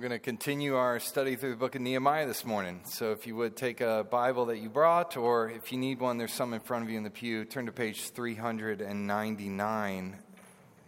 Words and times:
We're 0.00 0.08
going 0.08 0.18
to 0.18 0.24
continue 0.24 0.76
our 0.76 0.98
study 0.98 1.36
through 1.36 1.50
the 1.50 1.56
book 1.56 1.74
of 1.74 1.82
Nehemiah 1.82 2.26
this 2.26 2.46
morning. 2.46 2.80
So 2.86 3.12
if 3.12 3.26
you 3.26 3.36
would 3.36 3.54
take 3.54 3.82
a 3.82 4.06
Bible 4.10 4.46
that 4.46 4.56
you 4.56 4.70
brought, 4.70 5.18
or 5.18 5.50
if 5.50 5.72
you 5.72 5.78
need 5.78 6.00
one, 6.00 6.16
there's 6.16 6.32
some 6.32 6.54
in 6.54 6.60
front 6.60 6.84
of 6.84 6.90
you 6.90 6.96
in 6.96 7.04
the 7.04 7.10
pew, 7.10 7.44
turn 7.44 7.66
to 7.66 7.72
page 7.72 8.08
399, 8.08 10.16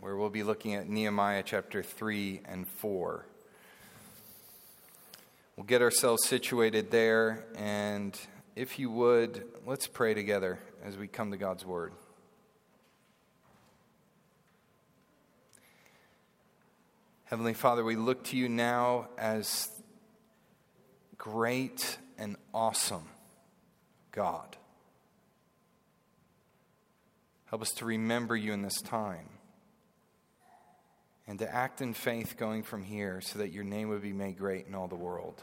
where 0.00 0.16
we'll 0.16 0.30
be 0.30 0.42
looking 0.42 0.72
at 0.72 0.88
Nehemiah 0.88 1.42
chapter 1.44 1.82
3 1.82 2.40
and 2.46 2.66
4. 2.66 3.26
We'll 5.58 5.66
get 5.66 5.82
ourselves 5.82 6.26
situated 6.26 6.90
there, 6.90 7.44
and 7.54 8.18
if 8.56 8.78
you 8.78 8.90
would, 8.90 9.44
let's 9.66 9.88
pray 9.88 10.14
together 10.14 10.58
as 10.82 10.96
we 10.96 11.06
come 11.06 11.32
to 11.32 11.36
God's 11.36 11.66
Word. 11.66 11.92
Heavenly 17.32 17.54
Father, 17.54 17.82
we 17.82 17.96
look 17.96 18.24
to 18.24 18.36
you 18.36 18.46
now 18.46 19.08
as 19.16 19.70
great 21.16 21.96
and 22.18 22.36
awesome 22.52 23.08
God. 24.10 24.58
Help 27.46 27.62
us 27.62 27.70
to 27.76 27.86
remember 27.86 28.36
you 28.36 28.52
in 28.52 28.60
this 28.60 28.82
time 28.82 29.30
and 31.26 31.38
to 31.38 31.50
act 31.50 31.80
in 31.80 31.94
faith 31.94 32.36
going 32.36 32.64
from 32.64 32.82
here 32.82 33.22
so 33.22 33.38
that 33.38 33.50
your 33.50 33.64
name 33.64 33.88
would 33.88 34.02
be 34.02 34.12
made 34.12 34.36
great 34.36 34.66
in 34.66 34.74
all 34.74 34.86
the 34.86 34.94
world. 34.94 35.42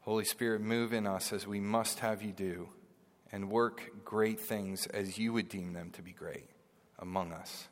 Holy 0.00 0.26
Spirit, 0.26 0.60
move 0.60 0.92
in 0.92 1.06
us 1.06 1.32
as 1.32 1.46
we 1.46 1.58
must 1.58 2.00
have 2.00 2.22
you 2.22 2.32
do 2.32 2.68
and 3.32 3.48
work 3.48 4.04
great 4.04 4.40
things 4.40 4.86
as 4.88 5.16
you 5.16 5.32
would 5.32 5.48
deem 5.48 5.72
them 5.72 5.88
to 5.92 6.02
be 6.02 6.12
great 6.12 6.50
among 6.98 7.32
us. 7.32 7.68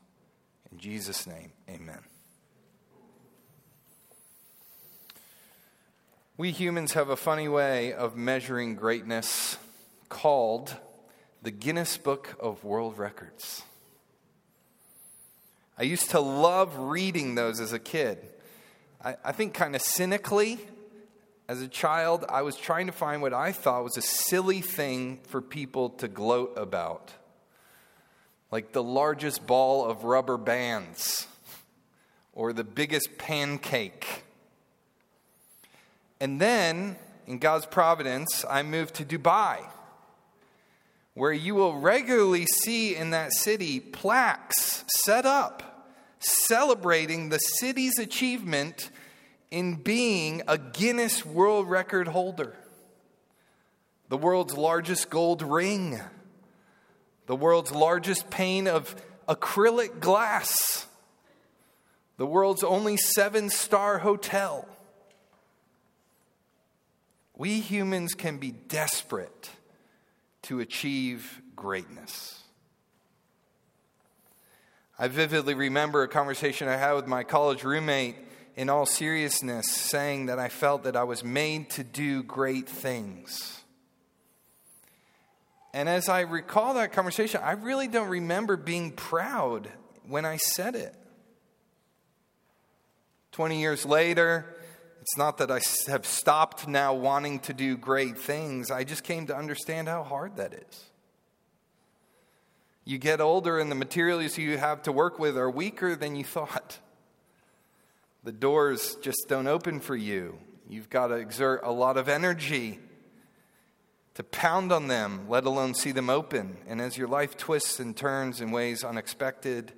In 0.72 0.78
Jesus' 0.78 1.26
name, 1.26 1.52
amen. 1.68 2.00
We 6.36 6.50
humans 6.50 6.94
have 6.94 7.10
a 7.10 7.16
funny 7.16 7.46
way 7.46 7.92
of 7.92 8.16
measuring 8.16 8.74
greatness 8.74 9.56
called 10.08 10.74
the 11.42 11.52
Guinness 11.52 11.96
Book 11.96 12.34
of 12.40 12.64
World 12.64 12.98
Records. 12.98 13.62
I 15.78 15.84
used 15.84 16.10
to 16.10 16.18
love 16.18 16.76
reading 16.76 17.36
those 17.36 17.60
as 17.60 17.72
a 17.72 17.78
kid. 17.78 18.18
I, 19.00 19.14
I 19.24 19.30
think, 19.30 19.54
kind 19.54 19.76
of 19.76 19.82
cynically, 19.82 20.58
as 21.46 21.62
a 21.62 21.68
child, 21.68 22.24
I 22.28 22.42
was 22.42 22.56
trying 22.56 22.86
to 22.86 22.92
find 22.92 23.22
what 23.22 23.32
I 23.32 23.52
thought 23.52 23.84
was 23.84 23.96
a 23.96 24.02
silly 24.02 24.60
thing 24.60 25.20
for 25.28 25.40
people 25.40 25.90
to 25.90 26.08
gloat 26.08 26.54
about, 26.56 27.12
like 28.50 28.72
the 28.72 28.82
largest 28.82 29.46
ball 29.46 29.88
of 29.88 30.02
rubber 30.02 30.36
bands 30.36 31.28
or 32.32 32.52
the 32.52 32.64
biggest 32.64 33.18
pancake 33.18 34.23
and 36.20 36.40
then, 36.40 36.96
in 37.26 37.38
God's 37.38 37.66
providence, 37.66 38.44
I 38.48 38.62
moved 38.62 38.94
to 38.96 39.04
Dubai, 39.04 39.58
where 41.14 41.32
you 41.32 41.54
will 41.54 41.76
regularly 41.76 42.46
see 42.62 42.96
in 42.96 43.10
that 43.10 43.32
city 43.32 43.80
plaques 43.80 44.84
set 45.04 45.26
up 45.26 45.74
celebrating 46.24 47.28
the 47.28 47.38
city's 47.38 47.98
achievement 47.98 48.90
in 49.50 49.74
being 49.74 50.42
a 50.48 50.58
Guinness 50.58 51.24
World 51.24 51.68
Record 51.68 52.08
holder. 52.08 52.56
The 54.08 54.16
world's 54.16 54.56
largest 54.56 55.10
gold 55.10 55.42
ring, 55.42 56.00
the 57.26 57.36
world's 57.36 57.72
largest 57.72 58.30
pane 58.30 58.68
of 58.68 58.94
acrylic 59.28 60.00
glass, 60.00 60.86
the 62.16 62.26
world's 62.26 62.62
only 62.64 62.96
seven 62.96 63.50
star 63.50 63.98
hotel 63.98 64.68
we 67.36 67.60
humans 67.60 68.14
can 68.14 68.38
be 68.38 68.52
desperate 68.52 69.50
to 70.42 70.60
achieve 70.60 71.40
greatness. 71.56 72.42
I 74.98 75.08
vividly 75.08 75.54
remember 75.54 76.02
a 76.02 76.08
conversation 76.08 76.68
I 76.68 76.76
had 76.76 76.92
with 76.92 77.08
my 77.08 77.24
college 77.24 77.64
roommate 77.64 78.16
in 78.56 78.70
all 78.70 78.86
seriousness, 78.86 79.68
saying 79.68 80.26
that 80.26 80.38
I 80.38 80.48
felt 80.48 80.84
that 80.84 80.94
I 80.94 81.02
was 81.02 81.24
made 81.24 81.70
to 81.70 81.82
do 81.82 82.22
great 82.22 82.68
things. 82.68 83.60
And 85.72 85.88
as 85.88 86.08
I 86.08 86.20
recall 86.20 86.74
that 86.74 86.92
conversation, 86.92 87.40
I 87.42 87.52
really 87.52 87.88
don't 87.88 88.08
remember 88.08 88.56
being 88.56 88.92
proud 88.92 89.68
when 90.06 90.24
I 90.24 90.36
said 90.36 90.76
it. 90.76 90.94
20 93.32 93.60
years 93.60 93.84
later, 93.84 94.53
it's 95.04 95.18
not 95.18 95.36
that 95.36 95.50
I 95.50 95.60
have 95.86 96.06
stopped 96.06 96.66
now 96.66 96.94
wanting 96.94 97.40
to 97.40 97.52
do 97.52 97.76
great 97.76 98.16
things. 98.16 98.70
I 98.70 98.84
just 98.84 99.04
came 99.04 99.26
to 99.26 99.36
understand 99.36 99.86
how 99.86 100.02
hard 100.02 100.36
that 100.36 100.54
is. 100.54 100.84
You 102.86 102.96
get 102.96 103.20
older, 103.20 103.58
and 103.58 103.70
the 103.70 103.74
materials 103.74 104.38
you 104.38 104.56
have 104.56 104.80
to 104.84 104.92
work 104.92 105.18
with 105.18 105.36
are 105.36 105.50
weaker 105.50 105.94
than 105.94 106.16
you 106.16 106.24
thought. 106.24 106.78
The 108.22 108.32
doors 108.32 108.96
just 109.02 109.26
don't 109.28 109.46
open 109.46 109.80
for 109.80 109.94
you. 109.94 110.38
You've 110.70 110.88
got 110.88 111.08
to 111.08 111.16
exert 111.16 111.60
a 111.64 111.70
lot 111.70 111.98
of 111.98 112.08
energy 112.08 112.78
to 114.14 114.22
pound 114.24 114.72
on 114.72 114.88
them, 114.88 115.28
let 115.28 115.44
alone 115.44 115.74
see 115.74 115.92
them 115.92 116.08
open. 116.08 116.56
And 116.66 116.80
as 116.80 116.96
your 116.96 117.08
life 117.08 117.36
twists 117.36 117.78
and 117.78 117.94
turns 117.94 118.40
in 118.40 118.52
ways 118.52 118.82
unexpected 118.82 119.74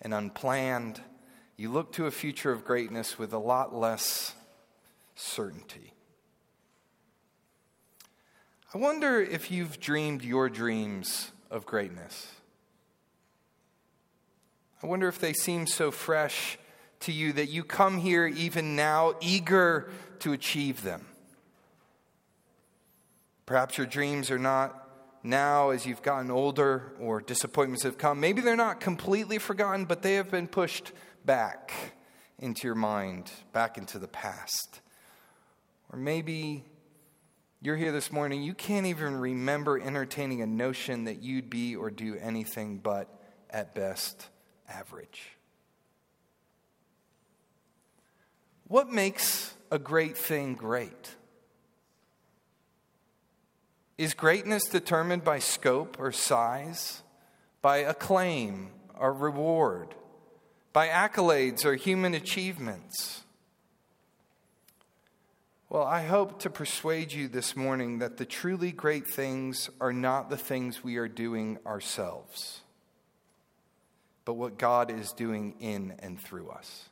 and 0.00 0.14
unplanned, 0.14 1.02
you 1.56 1.68
look 1.68 1.90
to 1.94 2.06
a 2.06 2.12
future 2.12 2.52
of 2.52 2.64
greatness 2.64 3.18
with 3.18 3.32
a 3.32 3.38
lot 3.38 3.74
less 3.74 4.36
certainty. 5.18 5.92
I 8.72 8.78
wonder 8.78 9.20
if 9.20 9.50
you've 9.50 9.80
dreamed 9.80 10.22
your 10.22 10.48
dreams 10.48 11.32
of 11.50 11.66
greatness. 11.66 12.28
I 14.82 14.86
wonder 14.86 15.08
if 15.08 15.18
they 15.18 15.32
seem 15.32 15.66
so 15.66 15.90
fresh 15.90 16.58
to 17.00 17.12
you 17.12 17.32
that 17.32 17.48
you 17.48 17.64
come 17.64 17.98
here 17.98 18.26
even 18.26 18.76
now 18.76 19.14
eager 19.20 19.90
to 20.20 20.32
achieve 20.32 20.82
them. 20.82 21.06
Perhaps 23.44 23.78
your 23.78 23.86
dreams 23.86 24.30
are 24.30 24.38
not 24.38 24.88
now 25.24 25.70
as 25.70 25.84
you've 25.84 26.02
gotten 26.02 26.30
older 26.30 26.92
or 27.00 27.20
disappointments 27.20 27.82
have 27.82 27.98
come. 27.98 28.20
Maybe 28.20 28.40
they're 28.40 28.56
not 28.56 28.80
completely 28.80 29.38
forgotten, 29.38 29.84
but 29.84 30.02
they 30.02 30.14
have 30.14 30.30
been 30.30 30.46
pushed 30.46 30.92
back 31.24 31.72
into 32.38 32.68
your 32.68 32.76
mind, 32.76 33.30
back 33.52 33.78
into 33.78 33.98
the 33.98 34.06
past. 34.06 34.80
Or 35.92 35.98
maybe 35.98 36.64
you're 37.60 37.76
here 37.76 37.92
this 37.92 38.12
morning, 38.12 38.42
you 38.42 38.54
can't 38.54 38.86
even 38.86 39.16
remember 39.16 39.80
entertaining 39.80 40.42
a 40.42 40.46
notion 40.46 41.04
that 41.04 41.22
you'd 41.22 41.50
be 41.50 41.74
or 41.74 41.90
do 41.90 42.16
anything 42.16 42.78
but, 42.78 43.08
at 43.50 43.74
best, 43.74 44.28
average. 44.68 45.30
What 48.68 48.90
makes 48.90 49.54
a 49.70 49.78
great 49.78 50.16
thing 50.16 50.54
great? 50.54 51.16
Is 53.96 54.14
greatness 54.14 54.64
determined 54.64 55.24
by 55.24 55.40
scope 55.40 55.96
or 55.98 56.12
size, 56.12 57.02
by 57.62 57.78
acclaim 57.78 58.70
or 58.96 59.12
reward, 59.12 59.94
by 60.72 60.88
accolades 60.88 61.64
or 61.64 61.74
human 61.74 62.14
achievements? 62.14 63.24
Well, 65.70 65.84
I 65.84 66.00
hope 66.00 66.38
to 66.40 66.50
persuade 66.50 67.12
you 67.12 67.28
this 67.28 67.54
morning 67.54 67.98
that 67.98 68.16
the 68.16 68.24
truly 68.24 68.72
great 68.72 69.06
things 69.06 69.68
are 69.82 69.92
not 69.92 70.30
the 70.30 70.38
things 70.38 70.82
we 70.82 70.96
are 70.96 71.08
doing 71.08 71.58
ourselves, 71.66 72.62
but 74.24 74.32
what 74.32 74.56
God 74.56 74.90
is 74.90 75.12
doing 75.12 75.56
in 75.60 75.92
and 75.98 76.18
through 76.18 76.48
us. 76.48 76.88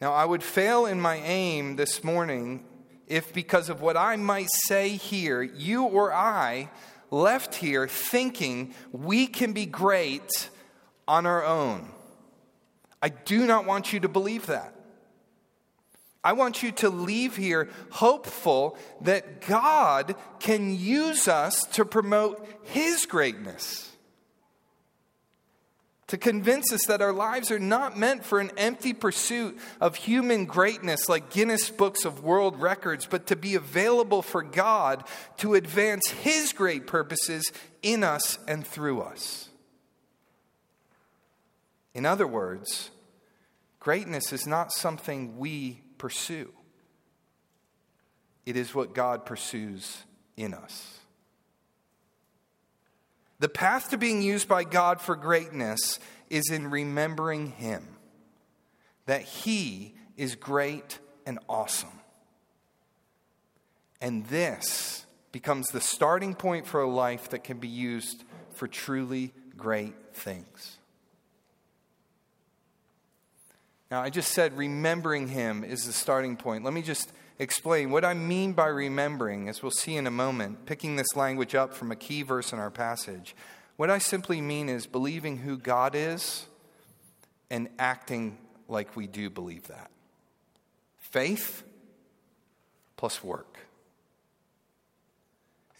Now, 0.00 0.12
I 0.12 0.24
would 0.24 0.42
fail 0.42 0.84
in 0.84 1.00
my 1.00 1.18
aim 1.18 1.76
this 1.76 2.02
morning 2.02 2.64
if, 3.06 3.32
because 3.32 3.68
of 3.68 3.80
what 3.80 3.96
I 3.96 4.16
might 4.16 4.48
say 4.66 4.96
here, 4.96 5.42
you 5.42 5.84
or 5.84 6.12
I 6.12 6.70
left 7.12 7.54
here 7.54 7.86
thinking 7.86 8.74
we 8.90 9.28
can 9.28 9.52
be 9.52 9.66
great 9.66 10.50
on 11.06 11.24
our 11.24 11.44
own. 11.44 11.88
I 13.00 13.10
do 13.10 13.46
not 13.46 13.64
want 13.64 13.92
you 13.92 14.00
to 14.00 14.08
believe 14.08 14.46
that. 14.46 14.74
I 16.22 16.34
want 16.34 16.62
you 16.62 16.72
to 16.72 16.90
leave 16.90 17.36
here 17.36 17.68
hopeful 17.90 18.76
that 19.02 19.40
God 19.46 20.16
can 20.38 20.74
use 20.76 21.28
us 21.28 21.62
to 21.72 21.84
promote 21.84 22.46
His 22.64 23.06
greatness. 23.06 23.86
To 26.08 26.18
convince 26.18 26.72
us 26.72 26.86
that 26.86 27.00
our 27.00 27.12
lives 27.12 27.50
are 27.50 27.60
not 27.60 27.96
meant 27.96 28.24
for 28.24 28.40
an 28.40 28.50
empty 28.56 28.92
pursuit 28.92 29.56
of 29.80 29.94
human 29.94 30.44
greatness 30.44 31.08
like 31.08 31.30
Guinness 31.30 31.70
Books 31.70 32.04
of 32.04 32.24
World 32.24 32.60
Records, 32.60 33.06
but 33.06 33.28
to 33.28 33.36
be 33.36 33.54
available 33.54 34.20
for 34.20 34.42
God 34.42 35.04
to 35.38 35.54
advance 35.54 36.08
His 36.08 36.52
great 36.52 36.86
purposes 36.86 37.50
in 37.82 38.02
us 38.02 38.38
and 38.48 38.66
through 38.66 39.02
us. 39.02 39.48
In 41.94 42.04
other 42.04 42.26
words, 42.26 42.90
Greatness 43.80 44.30
is 44.30 44.46
not 44.46 44.72
something 44.72 45.38
we 45.38 45.80
pursue, 46.00 46.50
it 48.46 48.56
is 48.56 48.74
what 48.74 48.94
God 48.94 49.26
pursues 49.26 49.98
in 50.34 50.54
us. 50.54 50.98
The 53.38 53.50
path 53.50 53.90
to 53.90 53.98
being 53.98 54.22
used 54.22 54.48
by 54.48 54.64
God 54.64 55.00
for 55.00 55.14
greatness 55.14 55.98
is 56.30 56.50
in 56.50 56.70
remembering 56.70 57.52
Him, 57.52 57.86
that 59.04 59.22
He 59.22 59.94
is 60.16 60.36
great 60.36 60.98
and 61.26 61.38
awesome. 61.48 62.00
And 64.00 64.26
this 64.26 65.04
becomes 65.32 65.68
the 65.68 65.80
starting 65.82 66.34
point 66.34 66.66
for 66.66 66.80
a 66.80 66.88
life 66.88 67.28
that 67.28 67.44
can 67.44 67.58
be 67.58 67.68
used 67.68 68.24
for 68.54 68.66
truly 68.66 69.34
great 69.54 69.94
things. 70.14 70.79
Now, 73.90 74.02
I 74.02 74.10
just 74.10 74.32
said 74.32 74.56
remembering 74.56 75.28
Him 75.28 75.64
is 75.64 75.84
the 75.84 75.92
starting 75.92 76.36
point. 76.36 76.64
Let 76.64 76.72
me 76.72 76.82
just 76.82 77.12
explain 77.38 77.90
what 77.90 78.04
I 78.04 78.14
mean 78.14 78.52
by 78.52 78.66
remembering, 78.66 79.48
as 79.48 79.62
we'll 79.62 79.72
see 79.72 79.96
in 79.96 80.06
a 80.06 80.10
moment, 80.12 80.66
picking 80.66 80.96
this 80.96 81.16
language 81.16 81.54
up 81.54 81.74
from 81.74 81.90
a 81.90 81.96
key 81.96 82.22
verse 82.22 82.52
in 82.52 82.58
our 82.58 82.70
passage. 82.70 83.34
What 83.76 83.90
I 83.90 83.98
simply 83.98 84.40
mean 84.40 84.68
is 84.68 84.86
believing 84.86 85.38
who 85.38 85.56
God 85.56 85.94
is 85.94 86.46
and 87.50 87.68
acting 87.78 88.38
like 88.68 88.94
we 88.94 89.06
do 89.06 89.28
believe 89.28 89.66
that. 89.68 89.90
Faith 90.98 91.64
plus 92.96 93.24
work. 93.24 93.58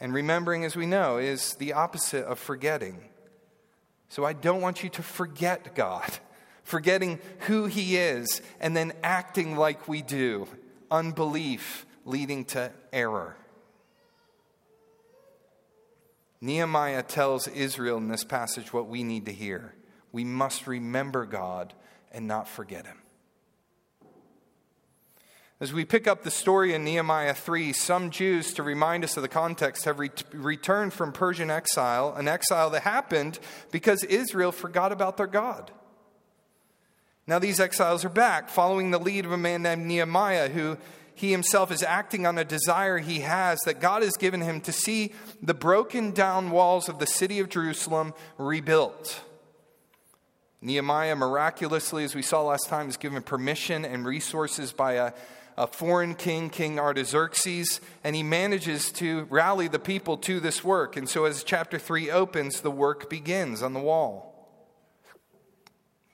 And 0.01 0.15
remembering, 0.15 0.65
as 0.65 0.75
we 0.75 0.87
know, 0.87 1.19
is 1.19 1.55
the 1.55 1.75
opposite 1.75 2.25
of 2.25 2.39
forgetting. 2.39 3.05
So 4.09 4.25
I 4.25 4.33
don't 4.33 4.63
want 4.63 4.83
you 4.83 4.89
to 4.89 5.03
forget 5.03 5.75
God, 5.75 6.11
forgetting 6.71 7.19
who 7.41 7.67
He 7.67 7.97
is, 7.97 8.41
and 8.61 8.77
then 8.77 8.93
acting 9.03 9.57
like 9.57 9.89
we 9.89 10.03
do 10.03 10.47
unbelief 10.91 11.87
leading 12.05 12.45
to 12.45 12.73
error. 12.93 13.37
Nehemiah 16.41 17.03
tells 17.03 17.47
Israel 17.49 17.99
in 17.99 18.09
this 18.09 18.25
passage 18.25 18.73
what 18.73 18.89
we 18.89 19.05
need 19.05 19.27
to 19.27 19.33
hear. 19.33 19.75
We 20.11 20.25
must 20.25 20.67
remember 20.67 21.27
God 21.27 21.75
and 22.11 22.27
not 22.27 22.49
forget 22.49 22.87
Him. 22.87 22.97
As 25.61 25.75
we 25.75 25.85
pick 25.85 26.09
up 26.09 26.23
the 26.23 26.31
story 26.31 26.73
in 26.73 26.85
Nehemiah 26.85 27.35
3, 27.35 27.75
some 27.75 28.11
Jews, 28.11 28.55
to 28.55 28.63
remind 28.63 29.05
us 29.05 29.19
of 29.19 29.23
the 29.23 29.29
context, 29.29 29.85
have 29.85 29.99
re- 29.99 30.11
returned 30.33 30.95
from 30.95 31.13
Persian 31.13 31.51
exile, 31.51 32.15
an 32.17 32.29
exile 32.29 32.71
that 32.71 32.83
happened 32.83 33.39
because 33.71 34.03
Israel 34.05 34.53
forgot 34.53 34.91
about 34.91 35.19
their 35.19 35.27
God. 35.27 35.71
Now, 37.31 37.39
these 37.39 37.61
exiles 37.61 38.05
are 38.05 38.09
back, 38.09 38.49
following 38.49 38.91
the 38.91 38.99
lead 38.99 39.25
of 39.25 39.31
a 39.31 39.37
man 39.37 39.63
named 39.63 39.87
Nehemiah, 39.87 40.49
who 40.49 40.77
he 41.15 41.31
himself 41.31 41.71
is 41.71 41.81
acting 41.81 42.27
on 42.27 42.37
a 42.39 42.45
desire 42.45 42.99
he 42.99 43.21
has 43.21 43.61
that 43.67 43.81
God 43.81 44.03
has 44.03 44.17
given 44.19 44.41
him 44.41 44.61
to 44.63 44.73
see 44.73 45.13
the 45.41 45.55
broken 45.55 46.11
down 46.11 46.51
walls 46.51 46.89
of 46.89 46.99
the 46.99 47.07
city 47.07 47.39
of 47.39 47.49
Jerusalem 47.49 48.15
rebuilt. 48.37 49.23
Nehemiah, 50.61 51.15
miraculously, 51.15 52.03
as 52.03 52.17
we 52.17 52.23
saw 52.23 52.43
last 52.43 52.69
time, 52.69 52.89
is 52.89 52.97
given 52.97 53.23
permission 53.23 53.85
and 53.85 54.05
resources 54.05 54.73
by 54.73 54.95
a, 54.95 55.13
a 55.57 55.69
foreign 55.69 56.17
king, 56.17 56.51
King 56.51 56.81
Artaxerxes, 56.81 57.81
and 58.03 58.17
he 58.17 58.25
manages 58.25 58.91
to 58.95 59.29
rally 59.31 59.69
the 59.69 59.79
people 59.79 60.17
to 60.17 60.41
this 60.41 60.65
work. 60.65 60.97
And 60.97 61.09
so, 61.09 61.27
as 61.27 61.45
chapter 61.45 61.79
3 61.79 62.11
opens, 62.11 62.61
the 62.61 62.73
work 62.73 63.09
begins 63.09 63.63
on 63.63 63.73
the 63.73 63.79
wall. 63.79 64.30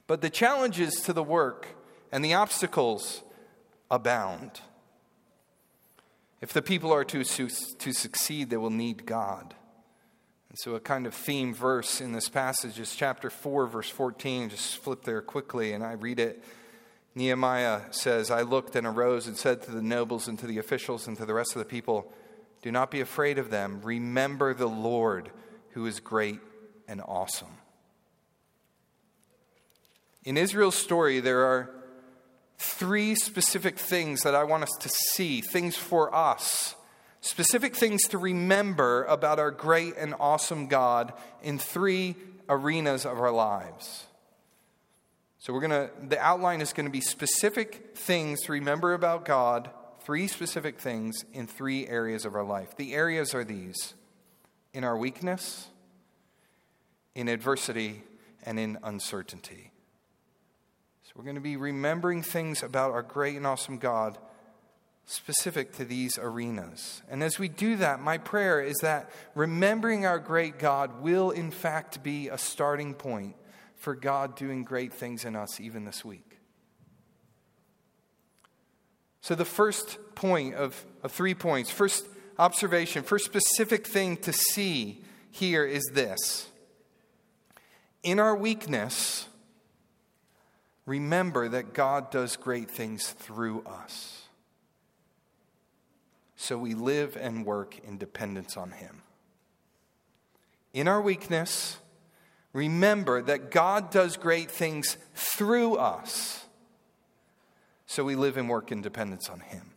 But 0.07 0.21
the 0.21 0.31
challenges 0.31 1.01
to 1.03 1.13
the 1.13 1.23
work 1.23 1.69
and 2.13 2.25
the 2.25 2.35
obstacles 2.35 3.23
abound. 3.91 4.61
If 6.41 6.53
the 6.53 6.63
people 6.63 6.93
are 6.93 7.05
to, 7.05 7.25
to 7.25 7.93
succeed, 7.93 8.51
they 8.51 8.57
will 8.57 8.71
need 8.71 9.07
God. 9.07 9.55
And 10.49 10.59
so, 10.59 10.75
a 10.75 10.81
kind 10.81 11.07
of 11.07 11.15
theme 11.15 11.53
verse 11.53 12.01
in 12.01 12.13
this 12.13 12.29
passage 12.29 12.79
is 12.79 12.95
chapter 12.95 13.31
4, 13.31 13.67
verse 13.67 13.91
14. 13.91 14.51
Just 14.51 14.77
flip 14.79 15.03
there 15.03 15.23
quickly, 15.23 15.73
and 15.73 15.83
I 15.83 15.93
read 15.93 16.21
it. 16.21 16.45
Nehemiah 17.15 17.81
says, 17.91 18.31
I 18.31 18.43
looked 18.43 18.77
and 18.77 18.87
arose 18.87 19.27
and 19.27 19.37
said 19.37 19.63
to 19.63 19.71
the 19.71 19.83
nobles 19.83 20.29
and 20.29 20.39
to 20.39 20.47
the 20.47 20.59
officials 20.59 21.09
and 21.09 21.17
to 21.17 21.25
the 21.25 21.35
rest 21.35 21.57
of 21.57 21.61
the 21.61 21.65
people, 21.65 22.13
Do 22.63 22.71
not 22.71 22.91
be 22.91 23.01
afraid 23.01 23.39
of 23.39 23.51
them. 23.51 23.81
Remember 23.83 24.55
the 24.55 24.69
Lord, 24.69 25.31
who 25.71 25.87
is 25.87 25.99
great 25.99 26.41
and 26.87 27.01
awesome. 27.01 27.49
In 30.27 30.37
Israel's 30.37 30.75
story, 30.75 31.21
there 31.21 31.45
are 31.45 31.71
three 32.59 33.15
specific 33.15 33.79
things 33.79 34.23
that 34.23 34.35
I 34.35 34.43
want 34.43 34.65
us 34.65 34.73
to 34.81 34.89
see, 34.89 35.41
things 35.41 35.77
for 35.77 36.13
us, 36.13 36.75
specific 37.21 37.77
things 37.77 38.03
to 38.09 38.19
remember 38.19 39.05
about 39.05 39.39
our 39.39 39.53
great 39.53 39.97
and 39.97 40.17
awesome 40.19 40.67
God 40.67 41.13
in 41.45 41.61
three 41.61 42.17
arenas 42.49 43.07
of 43.07 43.21
our 43.21 43.31
lives. 43.31 44.07
So 45.39 45.53
we're 45.53 45.61
going 45.61 45.89
to 45.89 45.91
the 46.09 46.19
outline 46.19 46.61
is 46.61 46.73
going 46.73 46.87
to 46.87 46.93
be 46.93 47.01
specific 47.01 47.97
things 47.97 48.43
to 48.43 48.53
remember 48.53 48.95
about 48.95 49.25
God, 49.25 49.71
three 50.01 50.27
specific 50.27 50.81
things 50.81 51.25
in 51.33 51.47
three 51.47 51.87
areas 51.87 52.25
of 52.25 52.35
our 52.35 52.43
life. 52.43 52.77
The 52.77 52.95
areas 52.95 53.33
are 53.33 53.45
these: 53.45 53.95
in 54.75 54.83
our 54.83 54.97
weakness, 54.97 55.69
in 57.15 57.29
adversity, 57.29 58.03
and 58.43 58.59
in 58.59 58.77
uncertainty. 58.83 59.71
We're 61.15 61.25
going 61.25 61.37
to 61.37 61.41
be 61.41 61.57
remembering 61.57 62.23
things 62.23 62.63
about 62.63 62.93
our 62.93 63.03
great 63.03 63.37
and 63.37 63.47
awesome 63.47 63.79
God 63.79 64.19
specific 65.07 65.73
to 65.75 65.85
these 65.85 66.19
arenas. 66.19 67.03
And 67.09 67.23
as 67.23 67.39
we 67.39 67.49
do 67.49 67.77
that, 67.77 68.01
my 68.01 68.19
prayer 68.19 68.61
is 68.61 68.77
that 68.79 69.11
remembering 69.35 70.05
our 70.05 70.19
great 70.19 70.59
God 70.59 71.01
will, 71.01 71.31
in 71.31 71.51
fact, 71.51 72.03
be 72.03 72.29
a 72.29 72.37
starting 72.37 72.93
point 72.93 73.37
for 73.77 73.95
God 73.95 74.37
doing 74.37 74.65
great 74.65 74.93
things 74.93 75.25
in 75.25 75.37
us 75.37 75.61
even 75.61 75.85
this 75.85 76.05
week. 76.05 76.39
So, 79.21 79.35
the 79.35 79.45
first 79.45 79.99
point 80.15 80.55
of, 80.55 80.85
of 81.03 81.13
three 81.13 81.35
points, 81.35 81.71
first 81.71 82.07
observation, 82.39 83.03
first 83.03 83.25
specific 83.25 83.87
thing 83.87 84.17
to 84.19 84.33
see 84.33 85.03
here 85.31 85.65
is 85.65 85.83
this. 85.93 86.49
In 88.03 88.21
our 88.21 88.37
weakness, 88.37 89.26
remember 90.87 91.49
that 91.49 91.75
God 91.75 92.11
does 92.11 92.37
great 92.37 92.71
things 92.71 93.11
through 93.11 93.63
us. 93.63 94.23
So 96.37 96.57
we 96.57 96.75
live 96.75 97.17
and 97.21 97.45
work 97.45 97.79
in 97.81 97.99
dependence 97.99 98.57
on 98.57 98.71
Him. 98.71 99.03
In 100.73 100.87
our 100.87 101.01
weakness, 101.01 101.79
remember 102.53 103.21
that 103.23 103.51
God 103.51 103.91
does 103.91 104.17
great 104.17 104.51
things 104.51 104.97
through 105.15 105.77
us. 105.77 106.45
So 107.87 108.05
we 108.05 108.15
live 108.15 108.37
and 108.37 108.49
work 108.49 108.71
in 108.71 108.83
dependence 108.83 109.29
on 109.29 109.41
Him. 109.41 109.73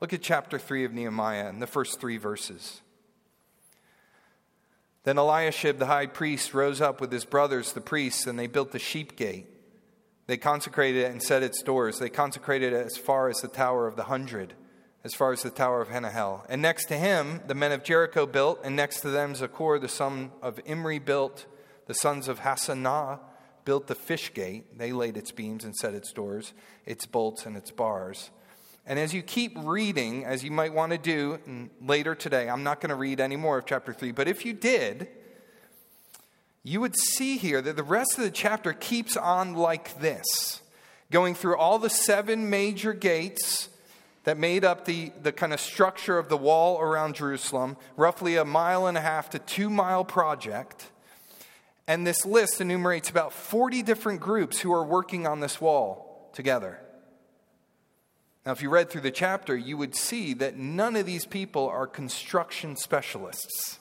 Look 0.00 0.12
at 0.12 0.22
chapter 0.22 0.58
3 0.58 0.84
of 0.84 0.92
Nehemiah 0.92 1.48
and 1.48 1.60
the 1.60 1.66
first 1.66 2.00
three 2.00 2.18
verses. 2.18 2.80
Then 5.02 5.18
Eliashib 5.18 5.78
the 5.78 5.86
high 5.86 6.06
priest 6.06 6.54
rose 6.54 6.80
up 6.80 7.00
with 7.00 7.10
his 7.10 7.24
brothers, 7.24 7.72
the 7.72 7.80
priests, 7.80 8.26
and 8.26 8.38
they 8.38 8.46
built 8.46 8.72
the 8.72 8.78
sheep 8.78 9.16
gate 9.16 9.46
they 10.28 10.36
consecrated 10.36 11.06
it 11.06 11.10
and 11.10 11.22
set 11.22 11.42
its 11.42 11.62
doors. 11.62 11.98
They 11.98 12.10
consecrated 12.10 12.74
it 12.74 12.86
as 12.86 12.96
far 12.96 13.28
as 13.28 13.38
the 13.38 13.48
Tower 13.48 13.88
of 13.88 13.96
the 13.96 14.04
Hundred, 14.04 14.52
as 15.02 15.14
far 15.14 15.32
as 15.32 15.42
the 15.42 15.50
Tower 15.50 15.80
of 15.80 15.88
Hananel. 15.88 16.44
And 16.50 16.60
next 16.60 16.84
to 16.86 16.98
him, 16.98 17.40
the 17.46 17.54
men 17.54 17.72
of 17.72 17.82
Jericho 17.82 18.26
built, 18.26 18.60
and 18.62 18.76
next 18.76 19.00
to 19.00 19.08
them, 19.08 19.32
Zaccur, 19.32 19.80
the 19.80 19.88
son 19.88 20.30
of 20.42 20.60
Imri, 20.66 20.98
built. 20.98 21.46
The 21.86 21.94
sons 21.94 22.28
of 22.28 22.40
Hassenaah 22.40 23.20
built 23.64 23.86
the 23.86 23.94
fish 23.94 24.34
gate. 24.34 24.78
They 24.78 24.92
laid 24.92 25.16
its 25.16 25.32
beams 25.32 25.64
and 25.64 25.74
set 25.74 25.94
its 25.94 26.12
doors, 26.12 26.52
its 26.84 27.06
bolts, 27.06 27.46
and 27.46 27.56
its 27.56 27.70
bars. 27.70 28.30
And 28.84 28.98
as 28.98 29.14
you 29.14 29.22
keep 29.22 29.52
reading, 29.56 30.26
as 30.26 30.44
you 30.44 30.50
might 30.50 30.74
want 30.74 30.92
to 30.92 30.98
do 30.98 31.70
later 31.80 32.14
today, 32.14 32.50
I'm 32.50 32.62
not 32.62 32.82
going 32.82 32.90
to 32.90 32.96
read 32.96 33.20
any 33.20 33.36
more 33.36 33.56
of 33.56 33.64
chapter 33.64 33.94
3, 33.94 34.12
but 34.12 34.28
if 34.28 34.44
you 34.44 34.52
did, 34.52 35.08
you 36.68 36.82
would 36.82 36.96
see 36.96 37.38
here 37.38 37.62
that 37.62 37.76
the 37.76 37.82
rest 37.82 38.18
of 38.18 38.24
the 38.24 38.30
chapter 38.30 38.74
keeps 38.74 39.16
on 39.16 39.54
like 39.54 39.98
this, 40.00 40.60
going 41.10 41.34
through 41.34 41.56
all 41.56 41.78
the 41.78 41.88
seven 41.88 42.50
major 42.50 42.92
gates 42.92 43.70
that 44.24 44.36
made 44.36 44.66
up 44.66 44.84
the, 44.84 45.10
the 45.22 45.32
kind 45.32 45.54
of 45.54 45.60
structure 45.60 46.18
of 46.18 46.28
the 46.28 46.36
wall 46.36 46.78
around 46.78 47.14
Jerusalem, 47.14 47.78
roughly 47.96 48.36
a 48.36 48.44
mile 48.44 48.86
and 48.86 48.98
a 48.98 49.00
half 49.00 49.30
to 49.30 49.38
two 49.38 49.70
mile 49.70 50.04
project. 50.04 50.90
And 51.86 52.06
this 52.06 52.26
list 52.26 52.60
enumerates 52.60 53.08
about 53.08 53.32
40 53.32 53.82
different 53.82 54.20
groups 54.20 54.60
who 54.60 54.70
are 54.74 54.84
working 54.84 55.26
on 55.26 55.40
this 55.40 55.62
wall 55.62 56.30
together. 56.34 56.78
Now, 58.44 58.52
if 58.52 58.60
you 58.60 58.68
read 58.68 58.90
through 58.90 59.00
the 59.00 59.10
chapter, 59.10 59.56
you 59.56 59.78
would 59.78 59.94
see 59.94 60.34
that 60.34 60.58
none 60.58 60.96
of 60.96 61.06
these 61.06 61.24
people 61.24 61.66
are 61.66 61.86
construction 61.86 62.76
specialists. 62.76 63.78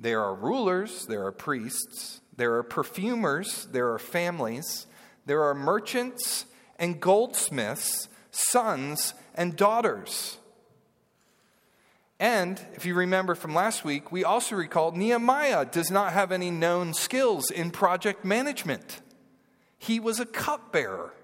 There 0.00 0.22
are 0.22 0.34
rulers, 0.34 1.06
there 1.06 1.26
are 1.26 1.32
priests, 1.32 2.20
there 2.36 2.54
are 2.54 2.62
perfumers, 2.62 3.66
there 3.72 3.92
are 3.92 3.98
families, 3.98 4.86
there 5.26 5.42
are 5.42 5.54
merchants 5.54 6.46
and 6.78 7.00
goldsmiths, 7.00 8.08
sons 8.30 9.14
and 9.34 9.56
daughters. 9.56 10.38
And 12.20 12.60
if 12.74 12.84
you 12.84 12.94
remember 12.94 13.34
from 13.34 13.54
last 13.54 13.84
week, 13.84 14.10
we 14.10 14.24
also 14.24 14.56
recalled 14.56 14.96
Nehemiah 14.96 15.64
does 15.64 15.90
not 15.90 16.12
have 16.12 16.32
any 16.32 16.50
known 16.50 16.94
skills 16.94 17.50
in 17.50 17.70
project 17.70 18.24
management. 18.24 19.00
He 19.78 20.00
was 20.00 20.18
a 20.18 20.26
cupbearer. 20.26 21.14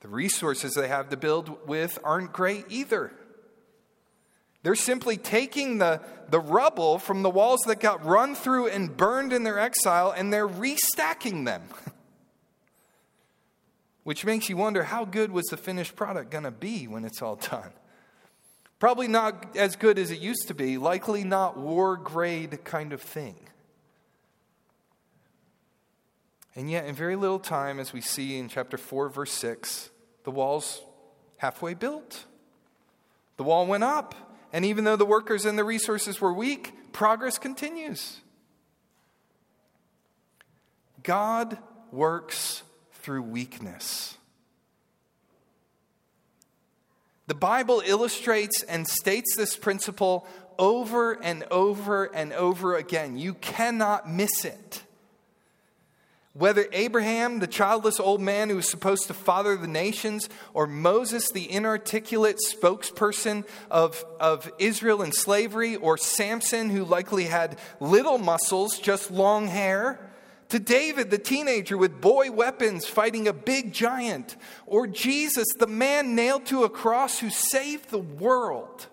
The 0.00 0.08
resources 0.08 0.74
they 0.74 0.88
have 0.88 1.08
to 1.10 1.16
build 1.16 1.66
with 1.66 1.98
aren't 2.04 2.32
great 2.32 2.66
either. 2.68 3.12
They're 4.62 4.74
simply 4.76 5.16
taking 5.16 5.78
the, 5.78 6.00
the 6.30 6.38
rubble 6.38 6.98
from 6.98 7.22
the 7.22 7.30
walls 7.30 7.60
that 7.66 7.80
got 7.80 8.04
run 8.04 8.34
through 8.34 8.68
and 8.68 8.96
burned 8.96 9.32
in 9.32 9.42
their 9.42 9.58
exile 9.58 10.12
and 10.16 10.32
they're 10.32 10.48
restacking 10.48 11.44
them. 11.44 11.62
Which 14.04 14.24
makes 14.24 14.48
you 14.48 14.56
wonder 14.56 14.84
how 14.84 15.04
good 15.04 15.32
was 15.32 15.46
the 15.46 15.56
finished 15.56 15.96
product 15.96 16.30
going 16.30 16.44
to 16.44 16.50
be 16.50 16.86
when 16.86 17.04
it's 17.04 17.22
all 17.22 17.36
done? 17.36 17.70
Probably 18.78 19.08
not 19.08 19.56
as 19.56 19.76
good 19.76 19.98
as 19.98 20.10
it 20.10 20.18
used 20.18 20.48
to 20.48 20.54
be, 20.54 20.76
likely 20.76 21.22
not 21.22 21.56
war 21.56 21.96
grade 21.96 22.64
kind 22.64 22.92
of 22.92 23.00
thing. 23.00 23.36
And 26.54 26.70
yet, 26.70 26.86
in 26.86 26.94
very 26.94 27.16
little 27.16 27.38
time, 27.38 27.78
as 27.78 27.92
we 27.92 28.00
see 28.00 28.38
in 28.38 28.48
chapter 28.48 28.76
4, 28.76 29.08
verse 29.08 29.32
6, 29.32 29.90
the 30.24 30.30
wall's 30.30 30.82
halfway 31.38 31.74
built. 31.74 32.26
The 33.36 33.44
wall 33.44 33.66
went 33.66 33.84
up, 33.84 34.31
and 34.52 34.64
even 34.64 34.84
though 34.84 34.96
the 34.96 35.06
workers 35.06 35.44
and 35.44 35.58
the 35.58 35.64
resources 35.64 36.20
were 36.20 36.32
weak, 36.32 36.92
progress 36.92 37.38
continues. 37.38 38.20
God 41.02 41.58
works 41.90 42.62
through 42.92 43.22
weakness. 43.22 44.16
The 47.26 47.34
Bible 47.34 47.82
illustrates 47.86 48.62
and 48.64 48.86
states 48.86 49.36
this 49.36 49.56
principle 49.56 50.26
over 50.58 51.12
and 51.12 51.44
over 51.50 52.04
and 52.14 52.32
over 52.32 52.76
again. 52.76 53.16
You 53.16 53.34
cannot 53.34 54.10
miss 54.10 54.44
it. 54.44 54.82
Whether 56.34 56.66
Abraham, 56.72 57.40
the 57.40 57.46
childless 57.46 58.00
old 58.00 58.22
man 58.22 58.48
who 58.48 58.56
was 58.56 58.68
supposed 58.68 59.06
to 59.08 59.14
father 59.14 59.54
the 59.54 59.66
nations, 59.66 60.30
or 60.54 60.66
Moses, 60.66 61.30
the 61.30 61.50
inarticulate 61.50 62.38
spokesperson 62.50 63.46
of, 63.70 64.02
of 64.18 64.50
Israel 64.58 65.02
in 65.02 65.12
slavery, 65.12 65.76
or 65.76 65.98
Samson, 65.98 66.70
who 66.70 66.84
likely 66.84 67.24
had 67.24 67.58
little 67.80 68.16
muscles, 68.16 68.78
just 68.78 69.10
long 69.10 69.48
hair, 69.48 70.10
to 70.48 70.58
David, 70.58 71.10
the 71.10 71.18
teenager 71.18 71.78
with 71.78 72.00
boy 72.00 72.30
weapons 72.30 72.86
fighting 72.86 73.26
a 73.26 73.32
big 73.32 73.72
giant, 73.72 74.36
or 74.66 74.86
Jesus, 74.86 75.46
the 75.58 75.66
man 75.66 76.14
nailed 76.14 76.46
to 76.46 76.64
a 76.64 76.70
cross 76.70 77.18
who 77.18 77.30
saved 77.30 77.90
the 77.90 77.98
world. 77.98 78.86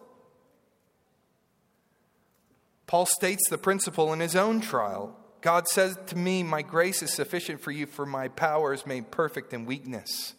Paul 2.88 3.05
states 3.05 3.50
the 3.50 3.58
principle 3.58 4.13
in 4.13 4.19
his 4.19 4.38
own 4.38 4.62
trial. 4.62 5.19
God 5.41 5.67
says 5.67 5.98
to 6.08 6.17
me, 6.17 6.43
My 6.43 6.62
grace 6.62 7.01
is 7.01 7.13
sufficient 7.13 7.62
for 7.62 7.72
you, 7.72 7.86
for 7.86 8.05
my 8.05 8.27
power 8.27 8.74
is 8.74 8.86
made 8.86 9.12
perfect 9.12 9.53
in 9.53 9.65
weakness. 9.65 10.34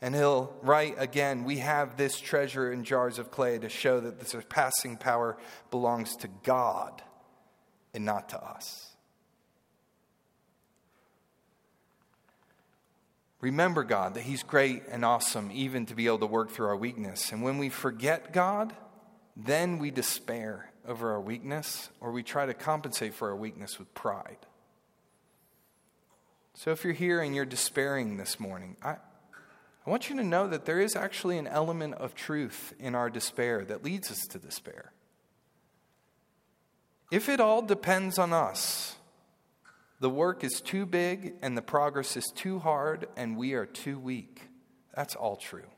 And 0.00 0.14
he'll 0.14 0.54
write 0.62 0.96
again, 0.98 1.44
We 1.44 1.58
have 1.58 1.96
this 1.96 2.20
treasure 2.20 2.72
in 2.72 2.84
jars 2.84 3.18
of 3.18 3.30
clay 3.30 3.58
to 3.58 3.68
show 3.68 4.00
that 4.00 4.20
the 4.20 4.26
surpassing 4.26 4.96
power 4.96 5.36
belongs 5.70 6.16
to 6.16 6.28
God 6.42 7.02
and 7.92 8.04
not 8.04 8.30
to 8.30 8.42
us. 8.42 8.94
Remember 13.40 13.84
God, 13.84 14.14
that 14.14 14.22
He's 14.22 14.42
great 14.42 14.84
and 14.90 15.04
awesome, 15.04 15.50
even 15.52 15.84
to 15.86 15.94
be 15.94 16.06
able 16.06 16.20
to 16.20 16.26
work 16.26 16.50
through 16.50 16.68
our 16.68 16.76
weakness. 16.76 17.30
And 17.30 17.42
when 17.42 17.58
we 17.58 17.68
forget 17.68 18.32
God, 18.32 18.74
then 19.36 19.78
we 19.78 19.90
despair 19.90 20.70
over 20.86 21.12
our 21.12 21.20
weakness, 21.20 21.90
or 22.00 22.12
we 22.12 22.22
try 22.22 22.46
to 22.46 22.54
compensate 22.54 23.14
for 23.14 23.28
our 23.28 23.36
weakness 23.36 23.78
with 23.78 23.92
pride. 23.94 24.38
So 26.54 26.70
if 26.70 26.84
you're 26.84 26.92
here 26.92 27.20
and 27.20 27.34
you're 27.34 27.44
despairing 27.44 28.16
this 28.16 28.38
morning, 28.38 28.76
I, 28.82 28.96
I 29.86 29.90
want 29.90 30.08
you 30.08 30.16
to 30.16 30.24
know 30.24 30.46
that 30.46 30.64
there 30.64 30.80
is 30.80 30.94
actually 30.94 31.38
an 31.38 31.46
element 31.46 31.94
of 31.94 32.14
truth 32.14 32.74
in 32.78 32.94
our 32.94 33.10
despair 33.10 33.64
that 33.64 33.82
leads 33.82 34.10
us 34.10 34.20
to 34.28 34.38
despair. 34.38 34.92
If 37.10 37.28
it 37.28 37.40
all 37.40 37.60
depends 37.62 38.18
on 38.18 38.32
us, 38.32 38.96
the 40.00 40.10
work 40.10 40.44
is 40.44 40.60
too 40.60 40.86
big 40.86 41.34
and 41.42 41.56
the 41.56 41.62
progress 41.62 42.16
is 42.16 42.30
too 42.34 42.58
hard 42.58 43.08
and 43.16 43.36
we 43.36 43.54
are 43.54 43.66
too 43.66 43.98
weak. 43.98 44.42
That's 44.94 45.14
all 45.14 45.36
true. 45.36 45.68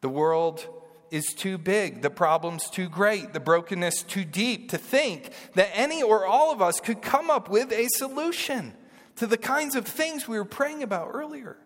The 0.00 0.08
world 0.08 0.66
is 1.10 1.34
too 1.34 1.58
big, 1.58 2.02
the 2.02 2.10
problem's 2.10 2.68
too 2.68 2.88
great, 2.88 3.32
the 3.32 3.40
brokenness 3.40 4.02
too 4.02 4.24
deep 4.24 4.70
to 4.70 4.78
think 4.78 5.30
that 5.54 5.70
any 5.72 6.02
or 6.02 6.26
all 6.26 6.52
of 6.52 6.60
us 6.60 6.80
could 6.80 7.02
come 7.02 7.30
up 7.30 7.48
with 7.48 7.72
a 7.72 7.88
solution 7.88 8.74
to 9.16 9.26
the 9.26 9.38
kinds 9.38 9.74
of 9.74 9.86
things 9.86 10.28
we 10.28 10.38
were 10.38 10.44
praying 10.44 10.82
about 10.82 11.10
earlier. 11.12 11.56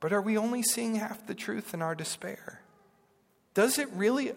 But 0.00 0.12
are 0.12 0.22
we 0.22 0.38
only 0.38 0.62
seeing 0.62 0.96
half 0.96 1.26
the 1.26 1.34
truth 1.34 1.74
in 1.74 1.82
our 1.82 1.94
despair? 1.94 2.62
Does 3.54 3.78
it 3.78 3.88
really 3.92 4.32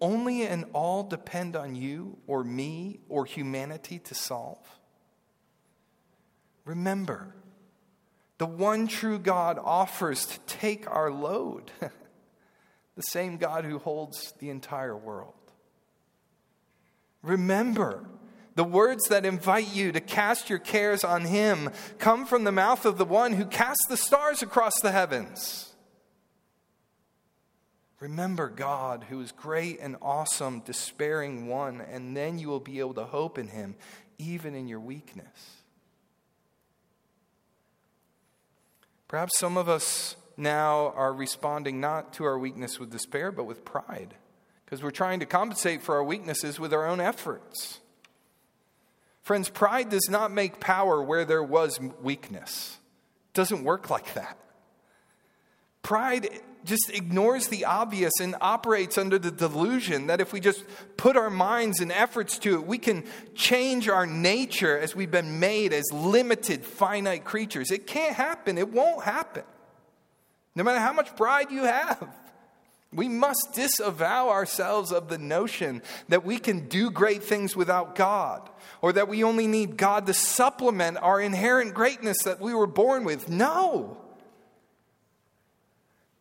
only 0.00 0.42
and 0.42 0.64
all 0.72 1.02
depend 1.02 1.56
on 1.56 1.74
you 1.74 2.18
or 2.26 2.44
me 2.44 3.00
or 3.08 3.24
humanity 3.24 3.98
to 3.98 4.14
solve? 4.14 4.58
Remember, 6.64 7.34
the 8.38 8.46
one 8.46 8.86
true 8.86 9.18
God 9.18 9.58
offers 9.62 10.24
to 10.26 10.38
take 10.40 10.88
our 10.88 11.10
load, 11.10 11.70
the 11.80 13.02
same 13.02 13.36
God 13.36 13.64
who 13.64 13.78
holds 13.78 14.32
the 14.38 14.48
entire 14.50 14.96
world. 14.96 15.34
Remember, 17.22 18.08
the 18.54 18.64
words 18.64 19.08
that 19.08 19.26
invite 19.26 19.74
you 19.74 19.92
to 19.92 20.00
cast 20.00 20.48
your 20.48 20.60
cares 20.60 21.04
on 21.04 21.24
Him 21.24 21.70
come 21.98 22.26
from 22.26 22.44
the 22.44 22.52
mouth 22.52 22.84
of 22.84 22.96
the 22.96 23.04
one 23.04 23.32
who 23.32 23.44
casts 23.44 23.86
the 23.88 23.96
stars 23.96 24.42
across 24.42 24.80
the 24.80 24.92
heavens. 24.92 25.74
Remember 28.00 28.48
God, 28.48 29.04
who 29.08 29.20
is 29.20 29.32
great 29.32 29.80
and 29.80 29.96
awesome, 30.00 30.60
despairing 30.60 31.48
one, 31.48 31.80
and 31.80 32.16
then 32.16 32.38
you 32.38 32.48
will 32.48 32.60
be 32.60 32.78
able 32.78 32.94
to 32.94 33.04
hope 33.04 33.38
in 33.38 33.48
Him, 33.48 33.74
even 34.18 34.54
in 34.54 34.68
your 34.68 34.80
weakness. 34.80 35.57
Perhaps 39.08 39.38
some 39.38 39.56
of 39.56 39.68
us 39.68 40.16
now 40.36 40.92
are 40.94 41.12
responding 41.12 41.80
not 41.80 42.12
to 42.14 42.24
our 42.24 42.38
weakness 42.38 42.78
with 42.78 42.90
despair, 42.90 43.32
but 43.32 43.44
with 43.44 43.64
pride, 43.64 44.14
because 44.64 44.82
we're 44.82 44.90
trying 44.90 45.20
to 45.20 45.26
compensate 45.26 45.82
for 45.82 45.96
our 45.96 46.04
weaknesses 46.04 46.60
with 46.60 46.72
our 46.72 46.86
own 46.86 47.00
efforts. 47.00 47.80
Friends, 49.22 49.48
pride 49.48 49.88
does 49.88 50.08
not 50.08 50.30
make 50.30 50.60
power 50.60 51.02
where 51.02 51.24
there 51.24 51.42
was 51.42 51.80
weakness. 52.02 52.78
It 53.30 53.34
doesn't 53.34 53.64
work 53.64 53.90
like 53.90 54.14
that. 54.14 54.38
Pride 55.82 56.28
just 56.64 56.90
ignores 56.92 57.48
the 57.48 57.64
obvious 57.64 58.12
and 58.20 58.34
operates 58.40 58.98
under 58.98 59.18
the 59.18 59.30
delusion 59.30 60.08
that 60.08 60.20
if 60.20 60.32
we 60.32 60.40
just 60.40 60.64
put 60.96 61.16
our 61.16 61.30
minds 61.30 61.80
and 61.80 61.90
efforts 61.92 62.38
to 62.40 62.54
it, 62.54 62.66
we 62.66 62.78
can 62.78 63.04
change 63.34 63.88
our 63.88 64.06
nature 64.06 64.78
as 64.78 64.94
we've 64.94 65.10
been 65.10 65.40
made 65.40 65.72
as 65.72 65.84
limited, 65.92 66.64
finite 66.64 67.24
creatures. 67.24 67.70
It 67.70 67.86
can't 67.86 68.14
happen. 68.14 68.58
It 68.58 68.72
won't 68.72 69.04
happen. 69.04 69.44
No 70.54 70.64
matter 70.64 70.80
how 70.80 70.92
much 70.92 71.14
pride 71.16 71.50
you 71.50 71.64
have. 71.64 72.08
We 72.92 73.08
must 73.08 73.52
disavow 73.52 74.30
ourselves 74.30 74.92
of 74.92 75.08
the 75.08 75.18
notion 75.18 75.82
that 76.08 76.24
we 76.24 76.38
can 76.38 76.68
do 76.68 76.90
great 76.90 77.22
things 77.22 77.54
without 77.54 77.94
God 77.94 78.48
or 78.80 78.94
that 78.94 79.08
we 79.08 79.22
only 79.24 79.46
need 79.46 79.76
God 79.76 80.06
to 80.06 80.14
supplement 80.14 80.96
our 80.96 81.20
inherent 81.20 81.74
greatness 81.74 82.22
that 82.24 82.40
we 82.40 82.54
were 82.54 82.66
born 82.66 83.04
with. 83.04 83.28
No. 83.28 83.98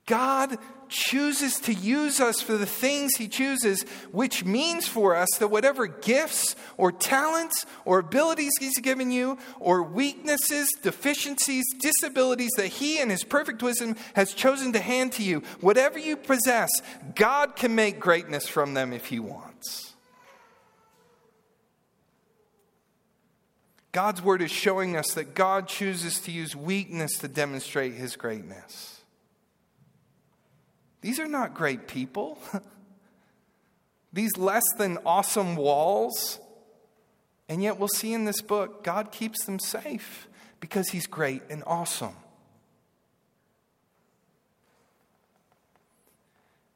God 0.07 0.57
chooses 0.89 1.59
to 1.59 1.73
use 1.73 2.21
us 2.21 2.41
for 2.41 2.57
the 2.57 2.65
things 2.65 3.17
He 3.17 3.27
chooses, 3.27 3.83
which 4.11 4.45
means 4.45 4.87
for 4.87 5.15
us 5.15 5.27
that 5.39 5.49
whatever 5.49 5.85
gifts 5.85 6.55
or 6.77 6.93
talents 6.93 7.65
or 7.83 7.99
abilities 7.99 8.53
He's 8.57 8.79
given 8.79 9.11
you, 9.11 9.37
or 9.59 9.83
weaknesses, 9.83 10.69
deficiencies, 10.81 11.65
disabilities 11.79 12.51
that 12.55 12.67
He 12.67 12.99
in 12.99 13.09
His 13.09 13.25
perfect 13.25 13.61
wisdom 13.61 13.97
has 14.15 14.33
chosen 14.33 14.71
to 14.73 14.79
hand 14.79 15.11
to 15.13 15.23
you, 15.23 15.43
whatever 15.59 15.99
you 15.99 16.15
possess, 16.15 16.69
God 17.15 17.57
can 17.57 17.75
make 17.75 17.99
greatness 17.99 18.47
from 18.47 18.73
them 18.73 18.93
if 18.93 19.07
He 19.07 19.19
wants. 19.19 19.93
God's 23.91 24.21
word 24.21 24.41
is 24.41 24.51
showing 24.51 24.95
us 24.95 25.13
that 25.15 25.33
God 25.33 25.67
chooses 25.67 26.21
to 26.21 26.31
use 26.31 26.55
weakness 26.55 27.17
to 27.17 27.27
demonstrate 27.27 27.93
His 27.93 28.15
greatness. 28.15 28.96
These 31.07 31.21
are 31.21 31.27
not 31.29 31.53
great 31.53 31.87
people. 31.87 32.37
These 34.11 34.35
less 34.35 34.65
than 34.77 34.97
awesome 35.05 35.55
walls 35.55 36.41
And 37.47 37.63
yet, 37.63 37.79
we'll 37.79 37.87
see 37.87 38.11
in 38.11 38.25
this 38.25 38.41
book, 38.41 38.83
God 38.83 39.13
keeps 39.13 39.45
them 39.45 39.57
safe 39.57 40.27
because 40.59 40.89
He's 40.89 41.07
great 41.07 41.43
and 41.49 41.63
awesome. 41.65 42.13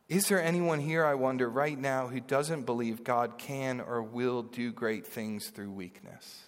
Is 0.08 0.30
there 0.30 0.42
anyone 0.42 0.80
here, 0.80 1.04
I 1.04 1.16
wonder, 1.16 1.50
right 1.50 1.78
now 1.78 2.08
who 2.08 2.22
doesn't 2.22 2.66
believe 2.66 3.04
God 3.04 3.38
can 3.38 3.82
or 3.82 4.02
will 4.02 4.44
do 4.44 4.72
great 4.72 5.06
things 5.06 5.50
through 5.50 5.72
weakness? 5.72 6.44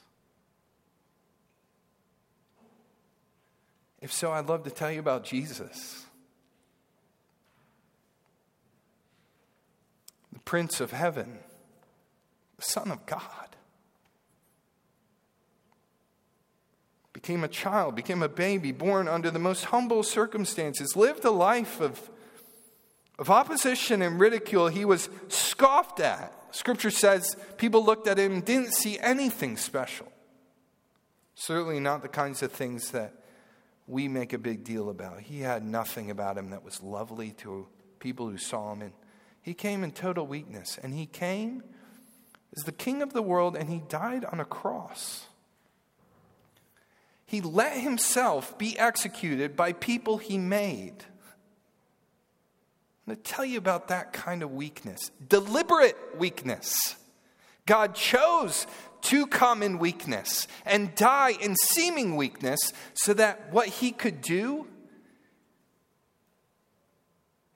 If 4.00 4.14
so, 4.14 4.32
I'd 4.32 4.48
love 4.48 4.64
to 4.64 4.72
tell 4.72 4.90
you 4.90 5.02
about 5.02 5.26
Jesus, 5.26 6.06
the 10.33 10.33
Prince 10.46 10.80
of 10.80 10.92
Heaven, 10.92 11.40
Son 12.60 12.92
of 12.92 13.06
God. 13.06 13.56
Became 17.14 17.44
a 17.44 17.48
child, 17.48 17.96
became 17.96 18.24
a 18.24 18.30
baby, 18.30 18.72
born 18.72 19.08
under 19.08 19.32
the 19.32 19.40
most 19.40 19.66
humble 19.66 20.04
circumstances, 20.04 20.96
lived 20.96 21.24
a 21.24 21.32
life 21.32 21.80
of, 21.80 22.10
of 23.18 23.30
opposition 23.30 24.02
and 24.02 24.20
ridicule. 24.20 24.68
He 24.68 24.84
was 24.84 25.10
scoffed 25.30 26.00
at. 26.00 26.34
Scripture 26.52 26.92
says 26.92 27.36
people 27.58 27.84
looked 27.86 28.08
at 28.08 28.18
him 28.18 28.42
didn't 28.42 28.74
see 28.74 29.00
anything 29.00 29.58
special. 29.58 30.12
Certainly 31.36 31.80
not 31.80 32.02
the 32.02 32.10
kinds 32.10 32.44
of 32.44 32.52
things 32.52 32.92
that 32.92 33.14
we 33.88 34.08
make 34.08 34.34
a 34.34 34.38
big 34.38 34.64
deal 34.64 34.90
about. 34.90 35.22
He 35.22 35.40
had 35.40 35.64
nothing 35.64 36.10
about 36.10 36.38
him 36.38 36.52
that 36.52 36.64
was 36.64 36.82
lovely 36.82 37.32
to 37.40 37.68
people 38.00 38.30
who 38.30 38.38
saw 38.38 38.74
him. 38.74 38.82
And 38.82 38.94
he 39.44 39.54
came 39.54 39.84
in 39.84 39.92
total 39.92 40.26
weakness. 40.26 40.80
And 40.82 40.94
he 40.94 41.06
came 41.06 41.64
as 42.56 42.64
the 42.64 42.72
king 42.72 43.02
of 43.02 43.14
the 43.14 43.22
world 43.22 43.56
and 43.56 43.70
he 43.70 43.84
died 43.90 44.26
on 44.26 44.40
a 44.40 44.46
cross. 44.46 45.26
He 47.26 47.42
let 47.42 47.78
himself 47.78 48.58
be 48.58 48.80
executed 48.80 49.56
by 49.56 49.74
people 49.74 50.18
he 50.18 50.38
made. 50.38 51.04
I'm 53.06 53.16
going 53.16 53.18
to 53.18 53.24
tell 53.24 53.44
you 53.44 53.58
about 53.58 53.90
that 53.90 54.14
kind 54.14 54.42
of 54.42 54.52
weakness 54.52 55.12
deliberate 55.28 55.98
weakness. 56.18 56.96
God 57.66 57.96
chose 57.96 58.66
to 59.04 59.28
come 59.28 59.62
in 59.62 59.78
weakness 59.78 60.48
and 60.66 60.96
die 60.96 61.32
in 61.42 61.56
seeming 61.56 62.16
weakness 62.16 62.72
so 62.94 63.14
that 63.14 63.52
what 63.52 63.68
he 63.68 63.92
could 63.92 64.22
do 64.22 64.68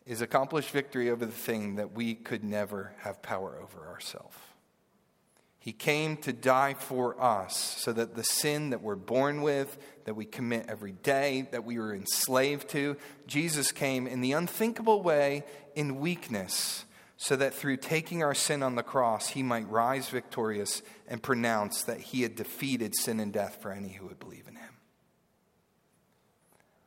is 0.08 0.22
accomplish 0.22 0.70
victory 0.70 1.10
over 1.10 1.26
the 1.26 1.32
thing 1.32 1.76
that 1.76 1.92
we 1.92 2.16
could 2.16 2.44
never 2.44 2.94
have 3.00 3.22
power 3.22 3.60
over 3.62 3.88
ourselves. 3.88 4.38
He 5.60 5.74
came 5.74 6.16
to 6.18 6.32
die 6.32 6.76
for 6.76 7.22
us 7.22 7.58
so 7.58 7.92
that 7.92 8.16
the 8.16 8.24
sin 8.24 8.70
that 8.70 8.82
we're 8.82 8.96
born 8.96 9.42
with, 9.42 9.78
that 10.06 10.14
we 10.14 10.24
commit 10.24 10.68
every 10.70 10.94
day, 10.94 11.50
that 11.52 11.66
we 11.66 11.78
were 11.78 11.94
enslaved 11.94 12.70
to, 12.70 12.96
Jesus 13.28 13.74
came 13.74 14.08
in 14.08 14.22
the 14.22 14.32
unthinkable 14.32 15.02
way 15.02 15.44
in 15.76 16.00
weakness 16.00 16.86
so 17.18 17.36
that 17.36 17.54
through 17.54 17.76
taking 17.76 18.24
our 18.24 18.34
sin 18.34 18.64
on 18.64 18.76
the 18.76 18.84
cross, 18.84 19.28
he 19.30 19.44
might 19.44 19.68
rise 19.70 20.08
victorious 20.08 20.84
and 21.10 21.22
pronounce 21.22 21.84
that 21.84 22.00
he 22.00 22.22
had 22.22 22.36
defeated 22.36 22.96
sin 22.96 23.20
and 23.20 23.34
death 23.34 23.58
for 23.62 23.72
any 23.72 23.90
who 23.90 24.06
would 24.06 24.20
believe 24.20 24.48
in 24.48 24.56
him. 24.56 24.74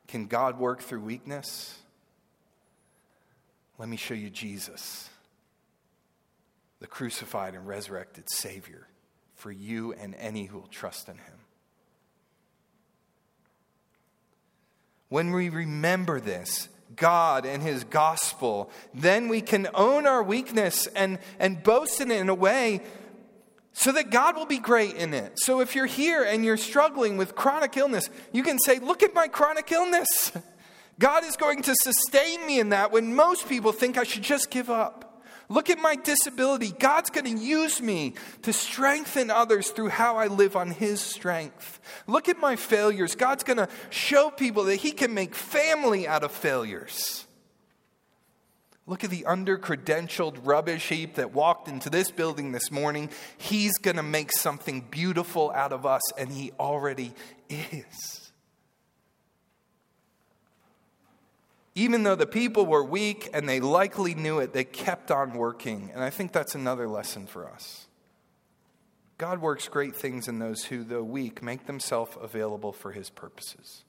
Can 0.09 0.27
God 0.27 0.59
work 0.59 0.81
through 0.81 1.01
weakness? 1.01 1.77
Let 3.81 3.89
me 3.89 3.97
show 3.97 4.13
you 4.13 4.29
Jesus, 4.29 5.09
the 6.81 6.87
crucified 6.87 7.55
and 7.55 7.67
resurrected 7.67 8.25
Savior 8.31 8.87
for 9.37 9.51
you 9.51 9.95
and 9.95 10.15
any 10.17 10.45
who 10.45 10.59
will 10.59 10.67
trust 10.67 11.09
in 11.09 11.15
him. 11.15 11.39
When 15.09 15.33
we 15.33 15.49
remember 15.49 16.21
this, 16.21 16.69
God 16.95 17.47
and 17.47 17.63
His 17.63 17.85
gospel, 17.85 18.71
then 18.93 19.29
we 19.29 19.41
can 19.41 19.67
own 19.73 20.07
our 20.07 20.23
weakness 20.23 20.87
and, 20.89 21.19
and 21.39 21.63
boast 21.63 22.03
in 22.03 22.11
it 22.11 22.21
in 22.21 22.29
a 22.29 22.35
way 22.35 22.83
so 23.73 23.93
that 23.93 24.11
God 24.11 24.37
will 24.37 24.45
be 24.45 24.59
great 24.59 24.97
in 24.97 25.15
it. 25.15 25.33
So 25.37 25.61
if 25.61 25.75
you're 25.75 25.87
here 25.87 26.23
and 26.23 26.45
you're 26.45 26.59
struggling 26.59 27.17
with 27.17 27.35
chronic 27.35 27.79
illness, 27.79 28.11
you 28.31 28.43
can 28.43 28.59
say, 28.59 28.79
Look 28.79 29.03
at 29.03 29.15
my 29.15 29.27
chronic 29.27 29.73
illness. 29.73 30.33
God 31.01 31.25
is 31.25 31.37
going 31.37 31.63
to 31.63 31.75
sustain 31.75 32.47
me 32.47 32.61
in 32.61 32.69
that 32.69 32.93
when 32.93 33.15
most 33.15 33.49
people 33.49 33.73
think 33.73 33.97
I 33.97 34.05
should 34.05 34.23
just 34.23 34.51
give 34.51 34.69
up. 34.69 35.25
Look 35.49 35.69
at 35.71 35.81
my 35.81 35.97
disability. 35.97 36.73
God's 36.79 37.11
going 37.11 37.25
to 37.25 37.43
use 37.43 37.83
me 37.83 38.15
to 38.43 38.53
strengthen 38.53 39.31
others 39.31 39.71
through 39.71 39.89
how 39.89 40.17
I 40.17 40.29
live 40.29 40.55
on 40.55 40.71
His 40.71 41.01
strength. 41.01 41.81
Look 42.07 42.29
at 42.29 42.39
my 42.39 42.55
failures. 42.55 43.17
God's 43.17 43.43
going 43.43 43.57
to 43.57 43.69
show 43.89 44.31
people 44.31 44.65
that 44.65 44.77
He 44.77 44.93
can 44.93 45.13
make 45.13 45.35
family 45.35 46.07
out 46.07 46.23
of 46.23 46.31
failures. 46.31 47.27
Look 48.87 49.03
at 49.03 49.11
the 49.11 49.25
under 49.25 49.59
credentialed 49.59 50.37
rubbish 50.43 50.89
heap 50.89 51.15
that 51.15 51.33
walked 51.33 51.67
into 51.67 51.89
this 51.91 52.11
building 52.11 52.53
this 52.53 52.71
morning. 52.71 53.09
He's 53.39 53.77
going 53.79 53.97
to 53.97 54.03
make 54.03 54.31
something 54.33 54.83
beautiful 54.91 55.51
out 55.51 55.73
of 55.73 55.87
us, 55.87 56.03
and 56.19 56.31
He 56.31 56.53
already 56.61 57.13
is. 57.49 58.20
Even 61.81 62.03
though 62.03 62.15
the 62.15 62.27
people 62.27 62.67
were 62.67 62.85
weak 62.85 63.31
and 63.33 63.49
they 63.49 63.59
likely 63.59 64.15
knew 64.15 64.39
it, 64.39 64.53
they 64.53 64.65
kept 64.65 65.11
on 65.11 65.33
working. 65.33 65.91
And 65.95 66.05
I 66.05 66.11
think 66.11 66.31
that's 66.31 66.55
another 66.55 66.87
lesson 66.87 67.27
for 67.27 67.49
us. 67.49 67.87
God 69.17 69.41
works 69.41 69.67
great 69.67 69.97
things 69.97 70.29
in 70.29 70.41
those 70.41 70.65
who, 70.65 70.85
though 70.85 71.03
weak, 71.03 71.43
make 71.43 71.65
themselves 71.65 72.19
available 72.21 72.75
for 72.75 72.93
his 72.93 73.09
purposes. 73.09 73.85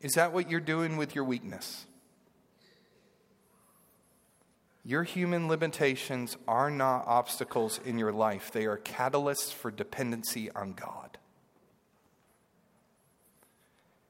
Is 0.00 0.12
that 0.12 0.32
what 0.32 0.50
you're 0.50 0.60
doing 0.60 0.96
with 0.96 1.14
your 1.14 1.24
weakness? 1.24 1.84
Your 4.82 5.02
human 5.02 5.46
limitations 5.46 6.38
are 6.48 6.70
not 6.70 7.06
obstacles 7.06 7.78
in 7.84 7.98
your 7.98 8.12
life, 8.12 8.50
they 8.50 8.64
are 8.64 8.78
catalysts 8.78 9.52
for 9.52 9.70
dependency 9.70 10.50
on 10.52 10.72
God. 10.72 11.11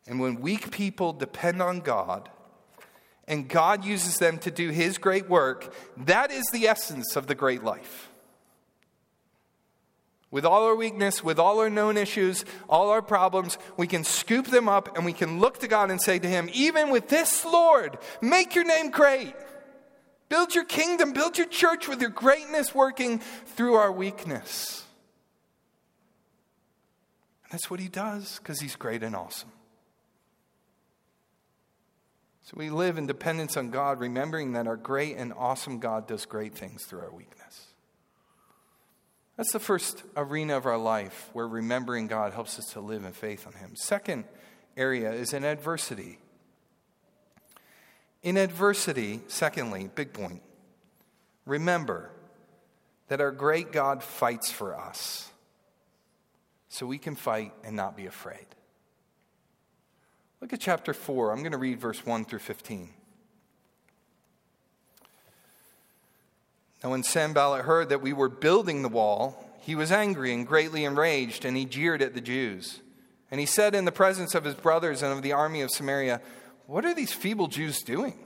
And 0.07 0.21
when 0.21 0.41
weak 0.41 0.71
people 0.71 1.13
depend 1.13 1.63
on 1.63 1.81
God, 1.81 2.29
and 3.29 3.49
God 3.49 3.85
uses 3.85 4.19
them 4.19 4.39
to 4.39 4.51
do 4.51 4.71
His 4.71 4.99
great 4.99 5.29
work, 5.29 5.73
that 5.97 6.31
is 6.31 6.45
the 6.53 6.67
essence 6.67 7.17
of 7.17 7.27
the 7.27 7.35
great 7.35 7.63
life. 7.63 8.11
With 10.31 10.45
all 10.45 10.65
our 10.65 10.75
weakness, 10.75 11.23
with 11.23 11.39
all 11.39 11.61
our 11.61 11.69
known 11.69 11.97
issues, 11.97 12.45
all 12.69 12.89
our 12.89 13.03
problems, 13.03 13.59
we 13.77 13.87
can 13.87 14.03
scoop 14.03 14.47
them 14.47 14.69
up 14.69 14.97
and 14.97 15.05
we 15.05 15.13
can 15.13 15.41
look 15.41 15.59
to 15.59 15.69
God 15.69 15.91
and 15.91 16.01
say 16.01 16.19
to 16.19 16.29
Him, 16.29 16.49
even 16.53 16.91
with 16.91 17.09
this, 17.09 17.45
Lord, 17.45 17.99
make 18.21 18.55
your 18.55 18.65
name 18.65 18.91
great. 18.91 19.35
Build 20.31 20.55
your 20.55 20.65
kingdom, 20.65 21.13
build 21.13 21.37
your 21.37 21.47
church 21.47 21.87
with 21.87 22.01
your 22.01 22.11
greatness 22.11 22.75
working 22.75 23.19
through 23.45 23.75
our 23.75 23.93
weakness. 23.93 24.85
And 27.45 27.53
that's 27.53 27.71
what 27.71 27.79
He 27.79 27.89
does 27.89 28.39
because 28.39 28.59
He's 28.59 28.75
great 28.75 29.03
and 29.03 29.15
awesome. 29.15 29.53
So 32.53 32.59
we 32.59 32.69
live 32.69 32.99
in 32.99 33.07
dependence 33.07 33.57
on 33.57 33.71
God, 33.71 33.99
remembering 33.99 34.53
that 34.53 34.67
our 34.67 34.77
great 34.77 35.17
and 35.17 35.33
awesome 35.33 35.79
God 35.79 36.07
does 36.07 36.27
great 36.27 36.55
things 36.55 36.85
through 36.85 37.01
our 37.01 37.11
weakness. 37.11 37.69
That's 39.39 39.53
the 39.53 39.59
first 39.59 40.03
arena 40.17 40.59
of 40.59 40.67
our 40.67 40.77
life 40.77 41.31
where 41.33 41.49
remembering 41.49 42.09
God 42.09 42.35
helps 42.35 42.59
us 42.59 42.67
to 42.73 42.81
live 42.81 43.05
in 43.05 43.13
faith 43.13 43.47
on 43.47 43.55
Him. 43.55 43.75
Second 43.75 44.25
area 44.77 45.13
is 45.13 45.33
in 45.33 45.45
adversity. 45.45 46.19
In 48.23 48.37
adversity, 48.37 49.21
secondly, 49.29 49.89
big 49.95 50.13
point, 50.13 50.43
remember 51.47 52.11
that 53.09 53.23
our 53.23 53.33
great 53.33 53.73
God 53.73 54.03
fights 54.03 54.51
for 54.51 54.79
us 54.79 55.31
so 56.69 56.87
we 56.87 56.99
can 56.99 57.15
fight 57.15 57.53
and 57.65 57.75
not 57.75 57.97
be 57.97 58.05
afraid. 58.05 58.47
Look 60.43 60.53
at 60.53 60.61
chapter 60.61 60.93
4. 60.93 61.31
I'm 61.31 61.39
going 61.39 61.53
to 61.53 61.59
read 61.59 61.81
verse 61.81 62.05
1 62.05 62.25
through 62.25 62.41
15. 62.41 62.89
Now, 66.83 66.91
when 66.91 67.05
Sanballat 67.05 67.65
heard 67.65 67.91
that 67.91 68.03
we 68.03 68.13
were 68.13 68.29
building 68.29 68.83
the 68.83 68.89
wall, 68.89 69.57
he 69.61 69.77
was 69.77 69.93
angry 69.93 70.35
and 70.35 70.45
greatly 70.45 70.85
enraged, 70.85 71.45
and 71.45 71.57
he 71.57 71.65
jeered 71.65 72.03
at 72.03 72.15
the 72.15 72.21
Jews. 72.21 72.81
And 73.31 73.39
he 73.39 73.47
said 73.47 73.77
in 73.77 73.85
the 73.85 73.93
presence 73.93 74.35
of 74.35 74.43
his 74.43 74.57
brothers 74.57 75.01
and 75.01 75.13
of 75.13 75.23
the 75.23 75.33
army 75.33 75.61
of 75.61 75.71
Samaria, 75.71 76.21
What 76.67 76.85
are 76.85 76.93
these 76.93 77.13
feeble 77.13 77.47
Jews 77.47 77.81
doing? 77.81 78.19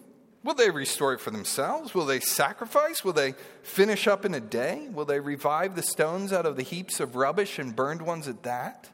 Will 0.42 0.54
they 0.54 0.70
restore 0.70 1.12
it 1.12 1.20
for 1.20 1.30
themselves? 1.30 1.94
Will 1.94 2.06
they 2.06 2.20
sacrifice? 2.20 3.04
Will 3.04 3.12
they 3.12 3.34
finish 3.62 4.06
up 4.06 4.24
in 4.24 4.32
a 4.32 4.40
day? 4.40 4.88
Will 4.90 5.04
they 5.04 5.20
revive 5.20 5.76
the 5.76 5.82
stones 5.82 6.32
out 6.32 6.46
of 6.46 6.56
the 6.56 6.62
heaps 6.62 6.98
of 6.98 7.14
rubbish 7.14 7.58
and 7.58 7.76
burned 7.76 8.00
ones 8.00 8.26
at 8.26 8.42
that? 8.44 8.88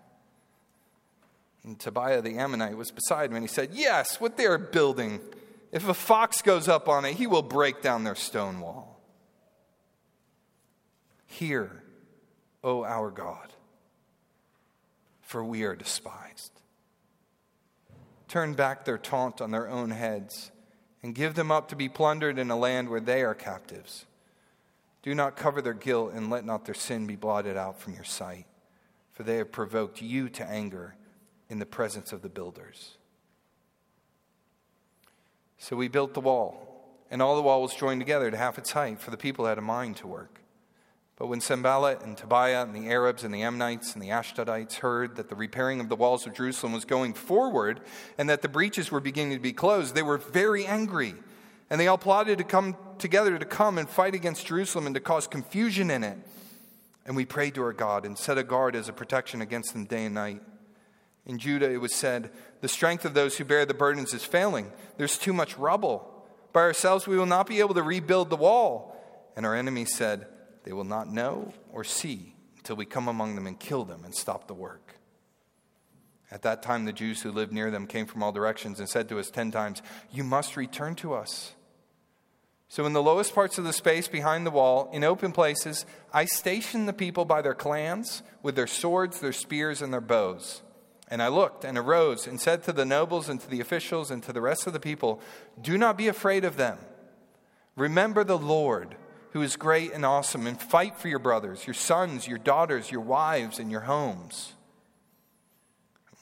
And 1.64 1.78
Tobiah 1.78 2.22
the 2.22 2.38
Ammonite 2.38 2.76
was 2.76 2.90
beside 2.90 3.30
him, 3.30 3.36
and 3.36 3.44
he 3.44 3.52
said, 3.52 3.70
Yes, 3.72 4.20
what 4.20 4.36
they 4.36 4.46
are 4.46 4.58
building, 4.58 5.20
if 5.70 5.88
a 5.88 5.94
fox 5.94 6.42
goes 6.42 6.68
up 6.68 6.88
on 6.88 7.04
it, 7.04 7.14
he 7.14 7.26
will 7.26 7.42
break 7.42 7.82
down 7.82 8.04
their 8.04 8.16
stone 8.16 8.60
wall. 8.60 9.00
Hear, 11.26 11.82
O 12.64 12.84
our 12.84 13.10
God, 13.10 13.52
for 15.20 15.44
we 15.44 15.62
are 15.62 15.76
despised. 15.76 16.52
Turn 18.28 18.54
back 18.54 18.84
their 18.84 18.98
taunt 18.98 19.40
on 19.40 19.50
their 19.50 19.68
own 19.68 19.90
heads 19.90 20.50
and 21.02 21.14
give 21.14 21.34
them 21.34 21.50
up 21.50 21.68
to 21.68 21.76
be 21.76 21.88
plundered 21.88 22.38
in 22.38 22.50
a 22.50 22.56
land 22.56 22.88
where 22.88 23.00
they 23.00 23.22
are 23.22 23.34
captives. 23.34 24.06
Do 25.02 25.14
not 25.14 25.36
cover 25.36 25.60
their 25.62 25.74
guilt 25.74 26.12
and 26.14 26.30
let 26.30 26.44
not 26.44 26.64
their 26.64 26.74
sin 26.74 27.06
be 27.06 27.16
blotted 27.16 27.56
out 27.56 27.80
from 27.80 27.94
your 27.94 28.04
sight, 28.04 28.46
for 29.12 29.22
they 29.22 29.36
have 29.36 29.52
provoked 29.52 30.00
you 30.00 30.28
to 30.30 30.48
anger 30.48 30.94
in 31.52 31.58
the 31.58 31.66
presence 31.66 32.14
of 32.14 32.22
the 32.22 32.30
builders. 32.30 32.96
So 35.58 35.76
we 35.76 35.86
built 35.86 36.14
the 36.14 36.20
wall, 36.20 36.96
and 37.10 37.20
all 37.20 37.36
the 37.36 37.42
wall 37.42 37.60
was 37.60 37.74
joined 37.74 38.00
together 38.00 38.30
to 38.30 38.36
half 38.38 38.56
its 38.56 38.72
height, 38.72 39.02
for 39.02 39.10
the 39.10 39.18
people 39.18 39.44
had 39.44 39.58
a 39.58 39.62
mind 39.62 39.98
to 39.98 40.06
work. 40.06 40.40
But 41.16 41.26
when 41.26 41.42
Sanballat 41.42 42.00
and 42.02 42.16
Tobiah 42.16 42.62
and 42.62 42.74
the 42.74 42.88
Arabs 42.88 43.22
and 43.22 43.34
the 43.34 43.42
Ammonites 43.42 43.92
and 43.92 44.02
the 44.02 44.08
Ashdodites 44.08 44.76
heard 44.76 45.16
that 45.16 45.28
the 45.28 45.34
repairing 45.34 45.78
of 45.78 45.90
the 45.90 45.94
walls 45.94 46.26
of 46.26 46.32
Jerusalem 46.32 46.72
was 46.72 46.86
going 46.86 47.12
forward 47.12 47.82
and 48.16 48.30
that 48.30 48.40
the 48.40 48.48
breaches 48.48 48.90
were 48.90 48.98
beginning 48.98 49.36
to 49.36 49.42
be 49.42 49.52
closed, 49.52 49.94
they 49.94 50.02
were 50.02 50.16
very 50.16 50.64
angry. 50.64 51.14
And 51.68 51.78
they 51.78 51.86
all 51.86 51.98
plotted 51.98 52.38
to 52.38 52.44
come 52.44 52.78
together 52.96 53.38
to 53.38 53.44
come 53.44 53.76
and 53.76 53.88
fight 53.88 54.14
against 54.14 54.46
Jerusalem 54.46 54.86
and 54.86 54.94
to 54.94 55.00
cause 55.00 55.26
confusion 55.26 55.90
in 55.90 56.02
it. 56.02 56.16
And 57.04 57.14
we 57.14 57.26
prayed 57.26 57.54
to 57.56 57.62
our 57.62 57.74
God 57.74 58.06
and 58.06 58.16
set 58.16 58.38
a 58.38 58.42
guard 58.42 58.74
as 58.74 58.88
a 58.88 58.92
protection 58.94 59.42
against 59.42 59.74
them 59.74 59.84
day 59.84 60.06
and 60.06 60.14
night. 60.14 60.40
In 61.26 61.38
Judah, 61.38 61.70
it 61.70 61.80
was 61.80 61.94
said, 61.94 62.30
The 62.60 62.68
strength 62.68 63.04
of 63.04 63.14
those 63.14 63.36
who 63.36 63.44
bear 63.44 63.64
the 63.64 63.74
burdens 63.74 64.12
is 64.12 64.24
failing. 64.24 64.72
There's 64.96 65.18
too 65.18 65.32
much 65.32 65.56
rubble. 65.56 66.08
By 66.52 66.62
ourselves, 66.62 67.06
we 67.06 67.16
will 67.16 67.26
not 67.26 67.46
be 67.46 67.60
able 67.60 67.74
to 67.74 67.82
rebuild 67.82 68.30
the 68.30 68.36
wall. 68.36 68.96
And 69.36 69.46
our 69.46 69.54
enemies 69.54 69.94
said, 69.94 70.26
they 70.64 70.72
will 70.72 70.84
not 70.84 71.08
know 71.08 71.52
or 71.72 71.84
see 71.84 72.34
until 72.56 72.76
we 72.76 72.86
come 72.86 73.08
among 73.08 73.34
them 73.34 73.46
and 73.46 73.58
kill 73.58 73.84
them 73.84 74.04
and 74.04 74.14
stop 74.14 74.46
the 74.46 74.54
work. 74.54 74.96
At 76.30 76.42
that 76.42 76.62
time, 76.62 76.84
the 76.84 76.92
Jews 76.92 77.20
who 77.22 77.30
lived 77.30 77.52
near 77.52 77.70
them 77.70 77.86
came 77.86 78.06
from 78.06 78.22
all 78.22 78.32
directions 78.32 78.78
and 78.78 78.88
said 78.88 79.08
to 79.08 79.18
us 79.18 79.30
ten 79.30 79.50
times, 79.50 79.82
You 80.10 80.24
must 80.24 80.56
return 80.56 80.94
to 80.96 81.14
us. 81.14 81.52
So, 82.68 82.86
in 82.86 82.94
the 82.94 83.02
lowest 83.02 83.34
parts 83.34 83.58
of 83.58 83.64
the 83.64 83.72
space 83.72 84.08
behind 84.08 84.46
the 84.46 84.50
wall, 84.50 84.88
in 84.94 85.04
open 85.04 85.32
places, 85.32 85.84
I 86.10 86.24
stationed 86.24 86.88
the 86.88 86.94
people 86.94 87.26
by 87.26 87.42
their 87.42 87.54
clans 87.54 88.22
with 88.42 88.54
their 88.56 88.66
swords, 88.66 89.20
their 89.20 89.32
spears, 89.32 89.82
and 89.82 89.92
their 89.92 90.00
bows. 90.00 90.62
And 91.12 91.22
I 91.22 91.28
looked 91.28 91.62
and 91.62 91.76
arose 91.76 92.26
and 92.26 92.40
said 92.40 92.62
to 92.62 92.72
the 92.72 92.86
nobles 92.86 93.28
and 93.28 93.38
to 93.42 93.46
the 93.46 93.60
officials 93.60 94.10
and 94.10 94.22
to 94.22 94.32
the 94.32 94.40
rest 94.40 94.66
of 94.66 94.72
the 94.72 94.80
people, 94.80 95.20
Do 95.60 95.76
not 95.76 95.98
be 95.98 96.08
afraid 96.08 96.42
of 96.42 96.56
them. 96.56 96.78
Remember 97.76 98.24
the 98.24 98.38
Lord 98.38 98.96
who 99.32 99.42
is 99.42 99.56
great 99.56 99.92
and 99.92 100.06
awesome, 100.06 100.46
and 100.46 100.58
fight 100.58 100.96
for 100.96 101.08
your 101.08 101.18
brothers, 101.18 101.66
your 101.66 101.74
sons, 101.74 102.26
your 102.26 102.38
daughters, 102.38 102.90
your 102.90 103.02
wives, 103.02 103.58
and 103.58 103.70
your 103.70 103.82
homes. 103.82 104.54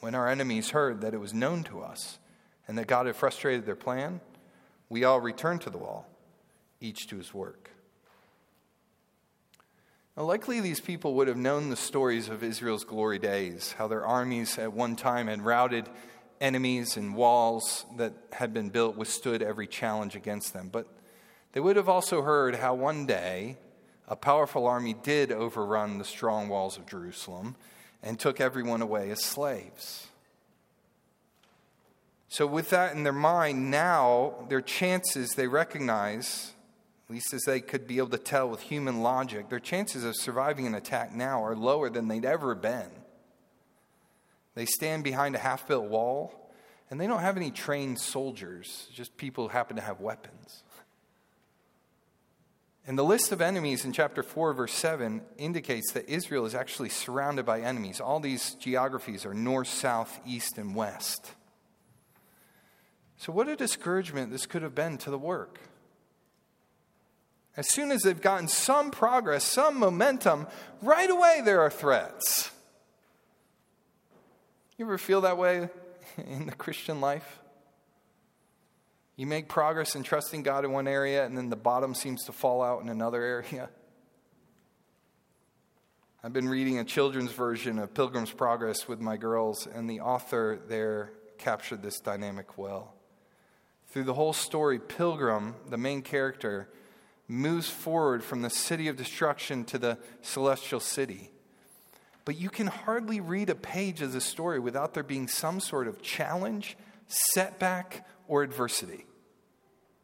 When 0.01 0.13
our 0.13 0.27
enemies 0.27 0.71
heard 0.71 0.99
that 1.01 1.13
it 1.13 1.21
was 1.21 1.33
known 1.33 1.63
to 1.65 1.79
us 1.79 2.19
and 2.67 2.77
that 2.77 2.87
God 2.87 3.05
had 3.05 3.15
frustrated 3.15 3.65
their 3.65 3.77
plan, 3.77 4.19
we 4.89 5.05
all 5.05 5.21
returned 5.21 5.61
to 5.61 5.69
the 5.69 5.77
wall, 5.77 6.05
each 6.81 7.07
to 7.07 7.15
his 7.15 7.33
work. 7.33 7.70
Now, 10.17 10.23
likely 10.23 10.59
these 10.59 10.81
people 10.81 11.13
would 11.15 11.29
have 11.29 11.37
known 11.37 11.69
the 11.69 11.77
stories 11.77 12.27
of 12.27 12.43
Israel's 12.43 12.83
glory 12.83 13.17
days, 13.17 13.73
how 13.77 13.87
their 13.87 14.05
armies 14.05 14.57
at 14.57 14.73
one 14.73 14.97
time 14.97 15.27
had 15.27 15.41
routed 15.41 15.87
enemies 16.41 16.97
and 16.97 17.15
walls 17.15 17.85
that 17.95 18.13
had 18.33 18.53
been 18.53 18.69
built 18.69 18.97
withstood 18.97 19.41
every 19.41 19.67
challenge 19.67 20.15
against 20.15 20.53
them. 20.53 20.67
But 20.69 20.87
they 21.53 21.61
would 21.61 21.77
have 21.77 21.87
also 21.87 22.23
heard 22.23 22.55
how 22.55 22.73
one 22.73 23.05
day 23.05 23.57
a 24.05 24.17
powerful 24.17 24.67
army 24.67 24.93
did 24.93 25.31
overrun 25.31 25.97
the 25.97 26.03
strong 26.03 26.49
walls 26.49 26.77
of 26.77 26.85
Jerusalem 26.85 27.55
and 28.03 28.19
took 28.19 28.41
everyone 28.41 28.81
away 28.81 29.11
as 29.11 29.23
slaves. 29.23 30.07
So, 32.27 32.45
with 32.45 32.69
that 32.71 32.95
in 32.95 33.03
their 33.03 33.13
mind, 33.13 33.71
now 33.71 34.45
their 34.49 34.61
chances 34.61 35.31
they 35.31 35.47
recognize, 35.47 36.53
least 37.11 37.33
as 37.33 37.43
they 37.43 37.59
could 37.59 37.85
be 37.85 37.97
able 37.97 38.09
to 38.09 38.17
tell 38.17 38.49
with 38.49 38.61
human 38.61 39.01
logic, 39.01 39.49
their 39.49 39.59
chances 39.59 40.05
of 40.05 40.15
surviving 40.15 40.65
an 40.65 40.73
attack 40.73 41.13
now 41.13 41.43
are 41.43 41.55
lower 41.55 41.89
than 41.89 42.07
they'd 42.07 42.23
ever 42.23 42.55
been. 42.55 42.89
They 44.55 44.65
stand 44.65 45.03
behind 45.03 45.35
a 45.35 45.39
half 45.39 45.67
built 45.67 45.85
wall, 45.85 46.53
and 46.89 46.99
they 46.99 47.07
don't 47.07 47.19
have 47.19 47.35
any 47.35 47.51
trained 47.51 47.99
soldiers, 47.99 48.87
just 48.93 49.17
people 49.17 49.43
who 49.43 49.49
happen 49.49 49.75
to 49.75 49.81
have 49.81 49.99
weapons. 49.99 50.63
And 52.87 52.97
the 52.97 53.03
list 53.03 53.33
of 53.33 53.41
enemies 53.41 53.83
in 53.83 53.91
chapter 53.91 54.23
4, 54.23 54.53
verse 54.53 54.73
7 54.73 55.21
indicates 55.37 55.91
that 55.91 56.09
Israel 56.09 56.45
is 56.45 56.55
actually 56.55 56.89
surrounded 56.89 57.45
by 57.45 57.59
enemies. 57.59 57.99
All 57.99 58.21
these 58.21 58.55
geographies 58.55 59.25
are 59.25 59.33
north, 59.33 59.67
south, 59.67 60.19
east, 60.25 60.57
and 60.57 60.75
west. 60.75 61.31
So, 63.17 63.31
what 63.31 63.49
a 63.49 63.55
discouragement 63.55 64.31
this 64.31 64.45
could 64.45 64.63
have 64.63 64.73
been 64.73 64.97
to 64.99 65.11
the 65.11 65.19
work. 65.19 65.59
As 67.57 67.69
soon 67.69 67.91
as 67.91 68.01
they've 68.01 68.21
gotten 68.21 68.47
some 68.47 68.91
progress, 68.91 69.43
some 69.43 69.77
momentum, 69.77 70.47
right 70.81 71.09
away 71.09 71.41
there 71.43 71.61
are 71.61 71.69
threats. 71.69 72.51
You 74.77 74.85
ever 74.85 74.97
feel 74.97 75.21
that 75.21 75.37
way 75.37 75.69
in 76.17 76.45
the 76.45 76.53
Christian 76.53 77.01
life? 77.01 77.39
You 79.17 79.27
make 79.27 79.49
progress 79.49 79.95
in 79.95 80.03
trusting 80.03 80.43
God 80.43 80.65
in 80.65 80.71
one 80.71 80.87
area, 80.87 81.25
and 81.25 81.37
then 81.37 81.49
the 81.49 81.55
bottom 81.55 81.93
seems 81.93 82.23
to 82.25 82.31
fall 82.31 82.63
out 82.63 82.81
in 82.81 82.89
another 82.89 83.21
area. 83.53 83.69
I've 86.23 86.33
been 86.33 86.49
reading 86.49 86.79
a 86.79 86.83
children's 86.83 87.31
version 87.31 87.79
of 87.79 87.93
Pilgrim's 87.93 88.31
Progress 88.31 88.87
with 88.87 88.99
my 88.99 89.17
girls, 89.17 89.67
and 89.67 89.89
the 89.89 89.99
author 89.99 90.59
there 90.67 91.13
captured 91.37 91.81
this 91.81 91.99
dynamic 91.99 92.57
well. 92.57 92.93
Through 93.87 94.05
the 94.05 94.13
whole 94.13 94.33
story, 94.33 94.79
Pilgrim, 94.79 95.55
the 95.67 95.77
main 95.77 96.01
character, 96.01 96.69
moves 97.31 97.69
forward 97.69 98.23
from 98.23 98.41
the 98.41 98.49
city 98.49 98.87
of 98.87 98.97
destruction 98.97 99.63
to 99.65 99.77
the 99.77 99.97
celestial 100.21 100.79
city. 100.79 101.31
But 102.25 102.37
you 102.37 102.49
can 102.49 102.67
hardly 102.67 103.19
read 103.19 103.49
a 103.49 103.55
page 103.55 104.01
of 104.01 104.13
the 104.13 104.21
story 104.21 104.59
without 104.59 104.93
there 104.93 105.03
being 105.03 105.27
some 105.27 105.59
sort 105.59 105.87
of 105.87 106.01
challenge, 106.01 106.77
setback, 107.07 108.07
or 108.27 108.43
adversity 108.43 109.05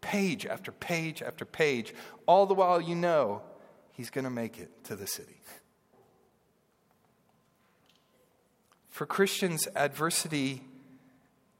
page 0.01 0.45
after 0.45 0.71
page 0.71 1.21
after 1.21 1.43
page, 1.43 1.93
all 2.25 2.45
the 2.45 2.53
while 2.53 2.79
you 2.79 2.95
know 2.95 3.41
he's 3.91 4.09
going 4.09 4.23
to 4.23 4.31
make 4.31 4.57
it 4.57 4.83
to 4.85 4.95
the 4.95 5.07
city. 5.07 5.41
For 8.89 9.05
Christians, 9.05 9.67
adversity 9.75 10.63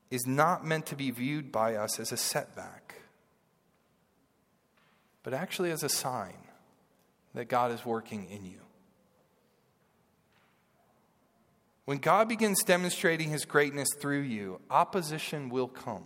is 0.10 0.25
not 0.25 0.65
meant 0.65 0.86
to 0.88 0.95
be 0.95 1.12
viewed 1.12 1.51
by 1.51 1.75
us 1.75 1.99
as 1.99 2.12
a 2.12 2.17
setback, 2.17 2.87
but 5.27 5.33
actually 5.33 5.71
as 5.71 5.83
a 5.83 5.89
sign 5.89 6.37
that 7.33 7.49
God 7.49 7.73
is 7.73 7.85
working 7.85 8.29
in 8.29 8.45
you. 8.45 8.61
When 11.83 11.97
God 11.97 12.29
begins 12.29 12.63
demonstrating 12.63 13.29
his 13.29 13.43
greatness 13.43 13.89
through 13.99 14.21
you, 14.21 14.61
opposition 14.69 15.49
will 15.49 15.67
come. 15.67 16.05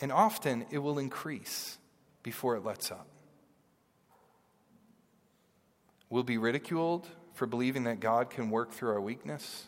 And 0.00 0.12
often 0.12 0.64
it 0.70 0.78
will 0.78 1.00
increase 1.00 1.76
before 2.22 2.54
it 2.54 2.64
lets 2.64 2.92
up. 2.92 3.08
We'll 6.08 6.22
be 6.22 6.38
ridiculed 6.38 7.08
for 7.34 7.46
believing 7.46 7.82
that 7.82 7.98
God 7.98 8.30
can 8.30 8.48
work 8.48 8.70
through 8.70 8.90
our 8.90 9.00
weakness. 9.00 9.66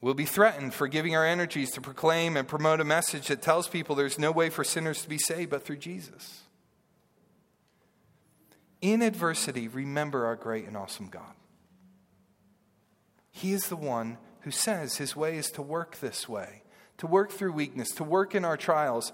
We'll 0.00 0.14
be 0.14 0.24
threatened 0.24 0.74
for 0.74 0.88
giving 0.88 1.16
our 1.16 1.26
energies 1.26 1.70
to 1.72 1.80
proclaim 1.80 2.36
and 2.36 2.46
promote 2.46 2.80
a 2.80 2.84
message 2.84 3.28
that 3.28 3.42
tells 3.42 3.68
people 3.68 3.94
there's 3.94 4.18
no 4.18 4.30
way 4.30 4.50
for 4.50 4.62
sinners 4.62 5.02
to 5.02 5.08
be 5.08 5.18
saved 5.18 5.50
but 5.50 5.64
through 5.64 5.78
Jesus. 5.78 6.42
In 8.82 9.02
adversity, 9.02 9.68
remember 9.68 10.26
our 10.26 10.36
great 10.36 10.66
and 10.66 10.76
awesome 10.76 11.08
God. 11.08 11.32
He 13.30 13.52
is 13.52 13.68
the 13.68 13.76
one 13.76 14.18
who 14.40 14.50
says 14.50 14.96
his 14.96 15.16
way 15.16 15.38
is 15.38 15.50
to 15.52 15.62
work 15.62 15.98
this 15.98 16.28
way 16.28 16.62
to 16.98 17.06
work 17.06 17.30
through 17.30 17.52
weakness, 17.52 17.90
to 17.92 18.04
work 18.04 18.34
in 18.34 18.44
our 18.44 18.56
trials, 18.56 19.12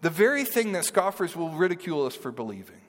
the 0.00 0.10
very 0.10 0.44
thing 0.44 0.72
that 0.72 0.84
scoffers 0.84 1.36
will 1.36 1.50
ridicule 1.50 2.06
us 2.06 2.16
for 2.16 2.32
believing. 2.32 2.80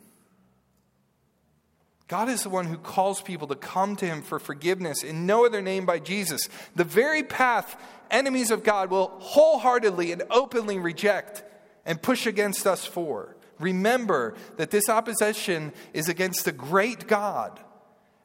God 2.10 2.28
is 2.28 2.42
the 2.42 2.50
one 2.50 2.66
who 2.66 2.78
calls 2.78 3.22
people 3.22 3.48
to 3.48 3.56
come 3.56 3.96
to 3.98 4.06
him 4.06 4.24
for 4.24 4.40
forgiveness 4.40 5.04
in 5.04 5.28
no 5.28 5.46
other 5.46 5.62
name 5.62 5.86
by 5.86 6.00
Jesus. 6.00 6.50
The 6.76 6.84
very 6.84 7.22
path 7.22 7.80
enemies 8.10 8.50
of 8.50 8.64
God 8.64 8.90
will 8.90 9.14
wholeheartedly 9.20 10.12
and 10.12 10.24
openly 10.32 10.80
reject 10.80 11.44
and 11.86 12.02
push 12.02 12.26
against 12.26 12.66
us 12.66 12.84
for. 12.84 13.38
Remember 13.60 14.34
that 14.58 14.72
this 14.72 14.90
opposition 14.90 15.72
is 15.94 16.10
against 16.10 16.46
the 16.46 16.52
great 16.52 17.08
God, 17.08 17.60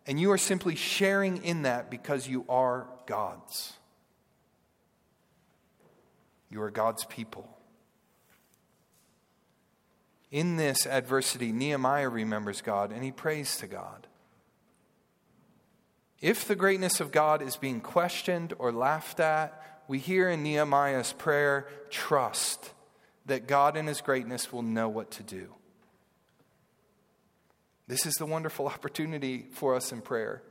and 0.07 0.19
you 0.19 0.31
are 0.31 0.39
simply 0.39 0.77
sharing 0.77 1.45
in 1.45 1.63
that 1.63 1.91
because 1.91 2.27
you 2.27 2.47
are 2.49 2.89
God's. 3.05 3.75
You 6.51 6.63
are 6.63 6.71
God's 6.71 7.05
people. 7.05 7.54
In 10.35 10.57
this 10.57 10.85
adversity, 10.85 11.53
Nehemiah 11.53 12.09
remembers 12.09 12.61
God 12.61 12.91
and 12.91 13.05
he 13.05 13.13
prays 13.13 13.57
to 13.59 13.69
God. 13.69 14.09
If 16.21 16.49
the 16.49 16.57
greatness 16.57 16.99
of 16.99 17.13
God 17.13 17.41
is 17.41 17.55
being 17.55 17.81
questioned 17.81 18.53
or 18.59 18.73
laughed 18.73 19.21
at, 19.21 19.85
we 19.87 20.01
hear 20.01 20.29
in 20.29 20.43
Nehemiah's 20.43 21.13
prayer 21.13 21.69
trust 21.89 22.73
that 23.27 23.47
God 23.47 23.77
in 23.77 23.87
his 23.87 24.01
greatness 24.01 24.53
will 24.53 24.63
know 24.63 24.89
what 24.89 25.13
to 25.13 25.23
do. 25.23 25.55
This 27.87 28.05
is 28.05 28.15
the 28.15 28.27
wonderful 28.27 28.67
opportunity 28.75 29.47
for 29.53 29.77
us 29.77 29.93
in 29.93 30.01
prayer 30.01 30.43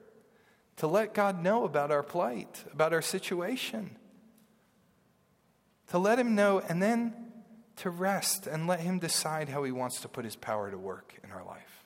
to 0.77 0.87
let 0.87 1.13
God 1.13 1.43
know 1.43 1.65
about 1.65 1.91
our 1.91 2.03
plight, 2.03 2.63
about 2.71 2.93
our 2.93 3.01
situation, 3.01 3.97
to 5.89 5.97
let 5.97 6.17
Him 6.17 6.35
know, 6.35 6.61
and 6.61 6.81
then 6.81 7.32
to 7.77 7.89
rest 7.89 8.47
and 8.47 8.67
let 8.67 8.79
Him 8.79 8.99
decide 8.99 9.49
how 9.49 9.63
He 9.63 9.71
wants 9.71 10.01
to 10.01 10.07
put 10.07 10.25
His 10.25 10.35
power 10.35 10.69
to 10.69 10.77
work 10.77 11.13
in 11.23 11.31
our 11.31 11.43
life. 11.43 11.85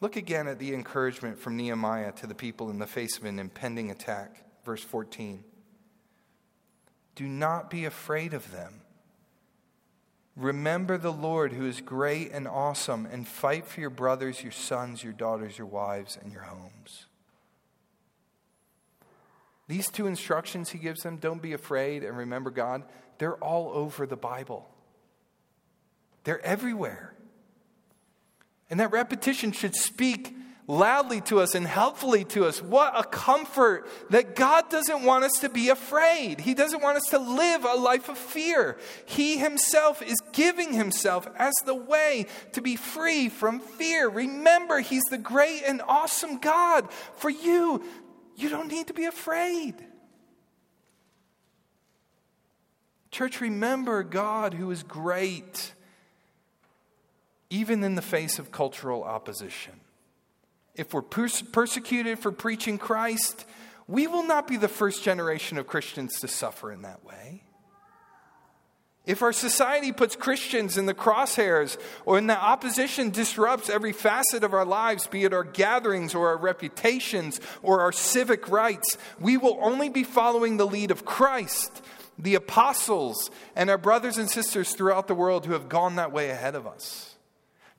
Look 0.00 0.16
again 0.16 0.46
at 0.46 0.58
the 0.58 0.74
encouragement 0.74 1.38
from 1.38 1.56
Nehemiah 1.56 2.12
to 2.12 2.26
the 2.26 2.34
people 2.34 2.70
in 2.70 2.78
the 2.78 2.86
face 2.86 3.18
of 3.18 3.24
an 3.24 3.38
impending 3.38 3.90
attack. 3.90 4.44
Verse 4.64 4.82
14. 4.82 5.42
Do 7.16 7.26
not 7.26 7.68
be 7.68 7.84
afraid 7.84 8.32
of 8.32 8.52
them. 8.52 8.82
Remember 10.36 10.98
the 10.98 11.12
Lord 11.12 11.52
who 11.52 11.66
is 11.66 11.80
great 11.80 12.30
and 12.30 12.46
awesome, 12.46 13.06
and 13.06 13.26
fight 13.26 13.66
for 13.66 13.80
your 13.80 13.90
brothers, 13.90 14.40
your 14.40 14.52
sons, 14.52 15.02
your 15.02 15.12
daughters, 15.12 15.58
your 15.58 15.66
wives, 15.66 16.16
and 16.22 16.32
your 16.32 16.42
homes. 16.42 17.06
These 19.66 19.90
two 19.90 20.06
instructions 20.06 20.70
he 20.70 20.78
gives 20.78 21.02
them 21.02 21.16
don't 21.16 21.42
be 21.42 21.52
afraid 21.52 22.04
and 22.04 22.16
remember 22.16 22.50
God 22.50 22.84
they're 23.18 23.36
all 23.36 23.70
over 23.70 24.06
the 24.06 24.16
Bible, 24.16 24.68
they're 26.24 26.44
everywhere. 26.44 27.14
And 28.70 28.80
that 28.80 28.92
repetition 28.92 29.52
should 29.52 29.74
speak 29.74 30.34
loudly 30.68 31.22
to 31.22 31.40
us 31.40 31.54
and 31.54 31.66
helpfully 31.66 32.24
to 32.24 32.44
us. 32.44 32.62
What 32.62 32.92
a 32.94 33.02
comfort 33.02 33.88
that 34.10 34.36
God 34.36 34.68
doesn't 34.68 35.02
want 35.02 35.24
us 35.24 35.40
to 35.40 35.48
be 35.48 35.70
afraid. 35.70 36.40
He 36.40 36.54
doesn't 36.54 36.82
want 36.82 36.98
us 36.98 37.06
to 37.10 37.18
live 37.18 37.64
a 37.64 37.74
life 37.74 38.08
of 38.10 38.18
fear. 38.18 38.76
He 39.06 39.38
Himself 39.38 40.02
is 40.02 40.20
giving 40.32 40.74
Himself 40.74 41.26
as 41.36 41.54
the 41.64 41.74
way 41.74 42.26
to 42.52 42.60
be 42.60 42.76
free 42.76 43.30
from 43.30 43.60
fear. 43.60 44.08
Remember, 44.08 44.78
He's 44.78 45.04
the 45.10 45.18
great 45.18 45.62
and 45.66 45.80
awesome 45.88 46.38
God. 46.38 46.92
For 47.16 47.30
you, 47.30 47.82
you 48.36 48.50
don't 48.50 48.68
need 48.68 48.88
to 48.88 48.94
be 48.94 49.06
afraid. 49.06 49.74
Church, 53.10 53.40
remember 53.40 54.02
God 54.02 54.54
who 54.54 54.70
is 54.70 54.82
great, 54.82 55.72
even 57.50 57.82
in 57.82 57.94
the 57.94 58.02
face 58.02 58.38
of 58.38 58.52
cultural 58.52 59.02
opposition 59.04 59.80
if 60.78 60.94
we're 60.94 61.02
pers- 61.02 61.42
persecuted 61.42 62.18
for 62.18 62.32
preaching 62.32 62.78
Christ, 62.78 63.44
we 63.86 64.06
will 64.06 64.22
not 64.22 64.46
be 64.46 64.56
the 64.56 64.68
first 64.68 65.02
generation 65.02 65.58
of 65.58 65.66
Christians 65.66 66.20
to 66.20 66.28
suffer 66.28 66.72
in 66.72 66.82
that 66.82 67.04
way. 67.04 67.42
If 69.04 69.22
our 69.22 69.32
society 69.32 69.90
puts 69.90 70.14
Christians 70.14 70.76
in 70.76 70.84
the 70.86 70.94
crosshairs 70.94 71.78
or 72.04 72.18
in 72.18 72.26
the 72.26 72.38
opposition 72.38 73.10
disrupts 73.10 73.70
every 73.70 73.92
facet 73.92 74.44
of 74.44 74.52
our 74.52 74.66
lives, 74.66 75.06
be 75.06 75.24
it 75.24 75.32
our 75.32 75.44
gatherings 75.44 76.14
or 76.14 76.28
our 76.28 76.36
reputations 76.36 77.40
or 77.62 77.80
our 77.80 77.90
civic 77.90 78.48
rights, 78.50 78.98
we 79.18 79.36
will 79.36 79.58
only 79.62 79.88
be 79.88 80.04
following 80.04 80.58
the 80.58 80.66
lead 80.66 80.90
of 80.90 81.06
Christ, 81.06 81.82
the 82.18 82.34
apostles, 82.34 83.30
and 83.54 83.70
our 83.70 83.78
brothers 83.78 84.18
and 84.18 84.28
sisters 84.28 84.72
throughout 84.72 85.06
the 85.06 85.14
world 85.14 85.46
who 85.46 85.52
have 85.52 85.68
gone 85.68 85.96
that 85.96 86.12
way 86.12 86.30
ahead 86.30 86.54
of 86.54 86.66
us. 86.66 87.16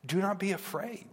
Do 0.05 0.21
not 0.21 0.39
be 0.39 0.51
afraid. 0.51 1.07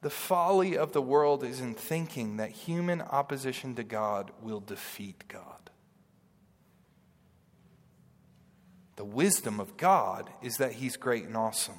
The 0.00 0.10
folly 0.10 0.78
of 0.78 0.92
the 0.92 1.02
world 1.02 1.42
is 1.42 1.60
in 1.60 1.74
thinking 1.74 2.36
that 2.36 2.50
human 2.50 3.02
opposition 3.02 3.74
to 3.74 3.82
God 3.82 4.30
will 4.40 4.60
defeat 4.60 5.24
God. 5.26 5.70
The 8.94 9.04
wisdom 9.04 9.58
of 9.58 9.76
God 9.76 10.30
is 10.42 10.56
that 10.58 10.72
He's 10.72 10.96
great 10.96 11.24
and 11.24 11.36
awesome 11.36 11.78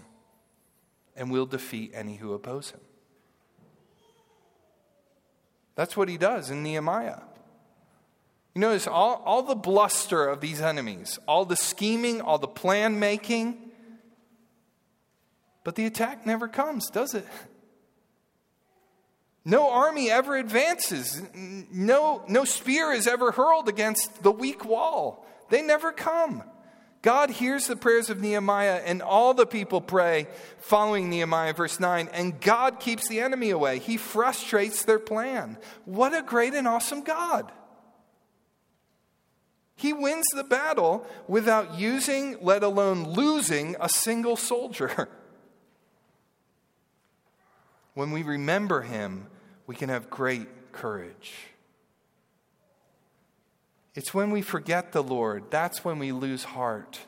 and 1.15 1.31
will 1.31 1.45
defeat 1.45 1.91
any 1.93 2.15
who 2.15 2.33
oppose 2.33 2.71
Him. 2.71 2.81
That's 5.75 5.95
what 5.95 6.09
He 6.09 6.17
does 6.17 6.49
in 6.49 6.63
Nehemiah. 6.63 7.21
You 8.55 8.61
notice 8.61 8.87
all, 8.87 9.21
all 9.25 9.43
the 9.43 9.55
bluster 9.55 10.27
of 10.27 10.41
these 10.41 10.61
enemies, 10.61 11.19
all 11.27 11.45
the 11.45 11.55
scheming, 11.55 12.21
all 12.21 12.37
the 12.37 12.47
plan 12.47 12.99
making, 12.99 13.71
but 15.63 15.75
the 15.75 15.85
attack 15.85 16.25
never 16.25 16.47
comes, 16.47 16.89
does 16.89 17.13
it? 17.13 17.25
No 19.45 19.69
army 19.69 20.09
ever 20.11 20.35
advances. 20.35 21.21
No, 21.33 22.23
no 22.27 22.43
spear 22.43 22.91
is 22.91 23.07
ever 23.07 23.31
hurled 23.31 23.69
against 23.69 24.23
the 24.23 24.31
weak 24.31 24.65
wall. 24.65 25.25
They 25.49 25.61
never 25.61 25.91
come. 25.91 26.43
God 27.01 27.29
hears 27.29 27.67
the 27.67 27.77
prayers 27.77 28.09
of 28.09 28.19
Nehemiah, 28.19 28.81
and 28.83 29.01
all 29.01 29.33
the 29.33 29.45
people 29.45 29.79
pray 29.79 30.27
following 30.57 31.09
Nehemiah, 31.09 31.53
verse 31.53 31.79
9, 31.79 32.09
and 32.11 32.41
God 32.41 32.79
keeps 32.79 33.07
the 33.07 33.21
enemy 33.21 33.51
away. 33.51 33.79
He 33.79 33.95
frustrates 33.95 34.83
their 34.83 34.99
plan. 34.99 35.57
What 35.85 36.13
a 36.13 36.21
great 36.21 36.53
and 36.53 36.67
awesome 36.67 37.01
God! 37.01 37.51
He 39.79 39.93
wins 39.93 40.25
the 40.35 40.43
battle 40.43 41.07
without 41.25 41.79
using, 41.79 42.35
let 42.41 42.63
alone 42.63 43.13
losing, 43.13 43.77
a 43.79 43.87
single 43.87 44.35
soldier. 44.35 45.07
When 47.95 48.11
we 48.11 48.23
remember 48.23 48.81
him, 48.81 49.27
we 49.67 49.75
can 49.75 49.89
have 49.89 50.09
great 50.09 50.71
courage. 50.71 51.33
It's 53.93 54.13
when 54.13 54.31
we 54.31 54.41
forget 54.41 54.93
the 54.93 55.03
Lord, 55.03 55.45
that's 55.49 55.83
when 55.83 55.99
we 55.99 56.13
lose 56.13 56.45
heart 56.45 56.99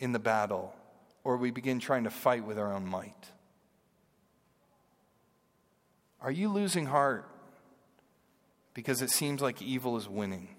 in 0.00 0.10
the 0.10 0.18
battle, 0.18 0.74
or 1.22 1.36
we 1.36 1.52
begin 1.52 1.78
trying 1.78 2.02
to 2.02 2.10
fight 2.10 2.44
with 2.44 2.58
our 2.58 2.72
own 2.72 2.86
might. 2.86 3.30
Are 6.20 6.32
you 6.32 6.48
losing 6.48 6.86
heart 6.86 7.28
because 8.74 9.02
it 9.02 9.10
seems 9.10 9.40
like 9.40 9.62
evil 9.62 9.96
is 9.96 10.08
winning? 10.08 10.56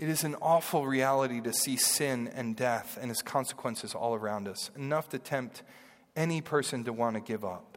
It 0.00 0.08
is 0.08 0.24
an 0.24 0.34
awful 0.40 0.86
reality 0.86 1.42
to 1.42 1.52
see 1.52 1.76
sin 1.76 2.30
and 2.34 2.56
death 2.56 2.98
and 2.98 3.10
its 3.10 3.20
consequences 3.20 3.94
all 3.94 4.14
around 4.14 4.48
us, 4.48 4.70
enough 4.74 5.10
to 5.10 5.18
tempt 5.18 5.62
any 6.16 6.40
person 6.40 6.84
to 6.84 6.92
want 6.94 7.16
to 7.16 7.20
give 7.20 7.44
up. 7.44 7.76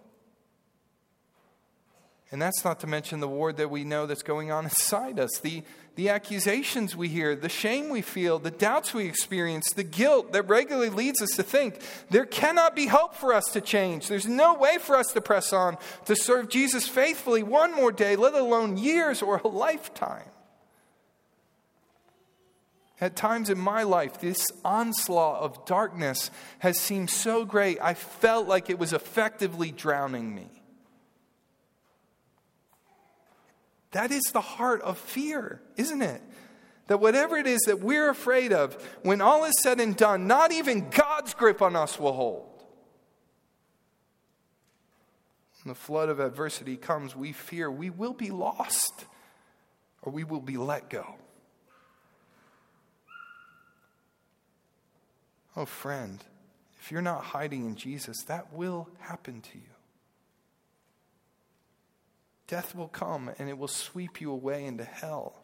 And 2.31 2.41
that's 2.41 2.63
not 2.63 2.79
to 2.79 2.87
mention 2.87 3.19
the 3.19 3.27
war 3.27 3.51
that 3.51 3.69
we 3.69 3.83
know 3.83 4.05
that's 4.05 4.23
going 4.23 4.51
on 4.51 4.63
inside 4.63 5.19
us, 5.19 5.37
the, 5.39 5.63
the 5.95 6.07
accusations 6.07 6.95
we 6.95 7.09
hear, 7.09 7.35
the 7.35 7.49
shame 7.49 7.89
we 7.89 8.01
feel, 8.01 8.39
the 8.39 8.51
doubts 8.51 8.93
we 8.93 9.05
experience, 9.05 9.65
the 9.75 9.83
guilt 9.83 10.31
that 10.31 10.47
regularly 10.47 10.89
leads 10.89 11.21
us 11.21 11.31
to 11.31 11.43
think 11.43 11.81
there 12.09 12.25
cannot 12.25 12.73
be 12.73 12.87
hope 12.87 13.15
for 13.15 13.33
us 13.33 13.51
to 13.51 13.59
change. 13.59 14.07
There's 14.07 14.29
no 14.29 14.53
way 14.53 14.77
for 14.77 14.95
us 14.95 15.07
to 15.07 15.19
press 15.19 15.51
on 15.51 15.77
to 16.05 16.15
serve 16.15 16.47
Jesus 16.47 16.87
faithfully 16.87 17.43
one 17.43 17.75
more 17.75 17.91
day, 17.91 18.15
let 18.15 18.33
alone 18.33 18.77
years 18.77 19.21
or 19.21 19.41
a 19.43 19.47
lifetime. 19.49 20.29
At 23.01 23.15
times 23.15 23.49
in 23.49 23.57
my 23.57 23.83
life, 23.83 24.21
this 24.21 24.45
onslaught 24.63 25.41
of 25.41 25.65
darkness 25.65 26.31
has 26.59 26.79
seemed 26.79 27.09
so 27.09 27.43
great, 27.43 27.79
I 27.81 27.95
felt 27.95 28.47
like 28.47 28.69
it 28.69 28.79
was 28.79 28.93
effectively 28.93 29.71
drowning 29.71 30.33
me. 30.33 30.49
That 33.91 34.11
is 34.11 34.23
the 34.31 34.41
heart 34.41 34.81
of 34.81 34.97
fear, 34.97 35.61
isn't 35.75 36.01
it? 36.01 36.21
That 36.87 36.99
whatever 36.99 37.37
it 37.37 37.47
is 37.47 37.61
that 37.61 37.79
we're 37.79 38.09
afraid 38.09 38.51
of, 38.51 38.73
when 39.03 39.21
all 39.21 39.45
is 39.45 39.53
said 39.61 39.79
and 39.79 39.95
done, 39.95 40.27
not 40.27 40.51
even 40.51 40.89
God's 40.89 41.33
grip 41.33 41.61
on 41.61 41.75
us 41.75 41.99
will 41.99 42.13
hold. 42.13 42.63
When 45.63 45.71
the 45.71 45.79
flood 45.79 46.09
of 46.09 46.19
adversity 46.19 46.75
comes, 46.75 47.15
we 47.15 47.31
fear 47.31 47.71
we 47.71 47.89
will 47.89 48.13
be 48.13 48.31
lost 48.31 49.05
or 50.01 50.11
we 50.11 50.23
will 50.23 50.41
be 50.41 50.57
let 50.57 50.89
go. 50.89 51.15
Oh, 55.55 55.65
friend, 55.65 56.23
if 56.79 56.91
you're 56.91 57.01
not 57.01 57.23
hiding 57.23 57.65
in 57.65 57.75
Jesus, 57.75 58.23
that 58.23 58.51
will 58.53 58.89
happen 58.99 59.41
to 59.41 59.57
you. 59.57 59.73
Death 62.47 62.75
will 62.75 62.87
come 62.87 63.31
and 63.39 63.49
it 63.49 63.57
will 63.57 63.67
sweep 63.67 64.19
you 64.19 64.31
away 64.31 64.65
into 64.65 64.83
hell. 64.83 65.43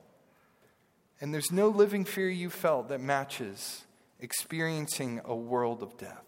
And 1.21 1.33
there's 1.33 1.51
no 1.51 1.67
living 1.67 2.05
fear 2.05 2.29
you 2.29 2.49
felt 2.49 2.89
that 2.89 3.01
matches 3.01 3.83
experiencing 4.19 5.21
a 5.25 5.35
world 5.35 5.81
of 5.81 5.97
death. 5.97 6.25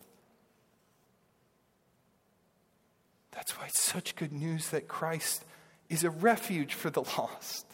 That's 3.31 3.57
why 3.57 3.65
it's 3.65 3.83
such 3.83 4.15
good 4.15 4.31
news 4.31 4.69
that 4.69 4.87
Christ 4.87 5.45
is 5.89 6.03
a 6.03 6.09
refuge 6.09 6.73
for 6.73 6.89
the 6.89 7.01
lost. 7.17 7.65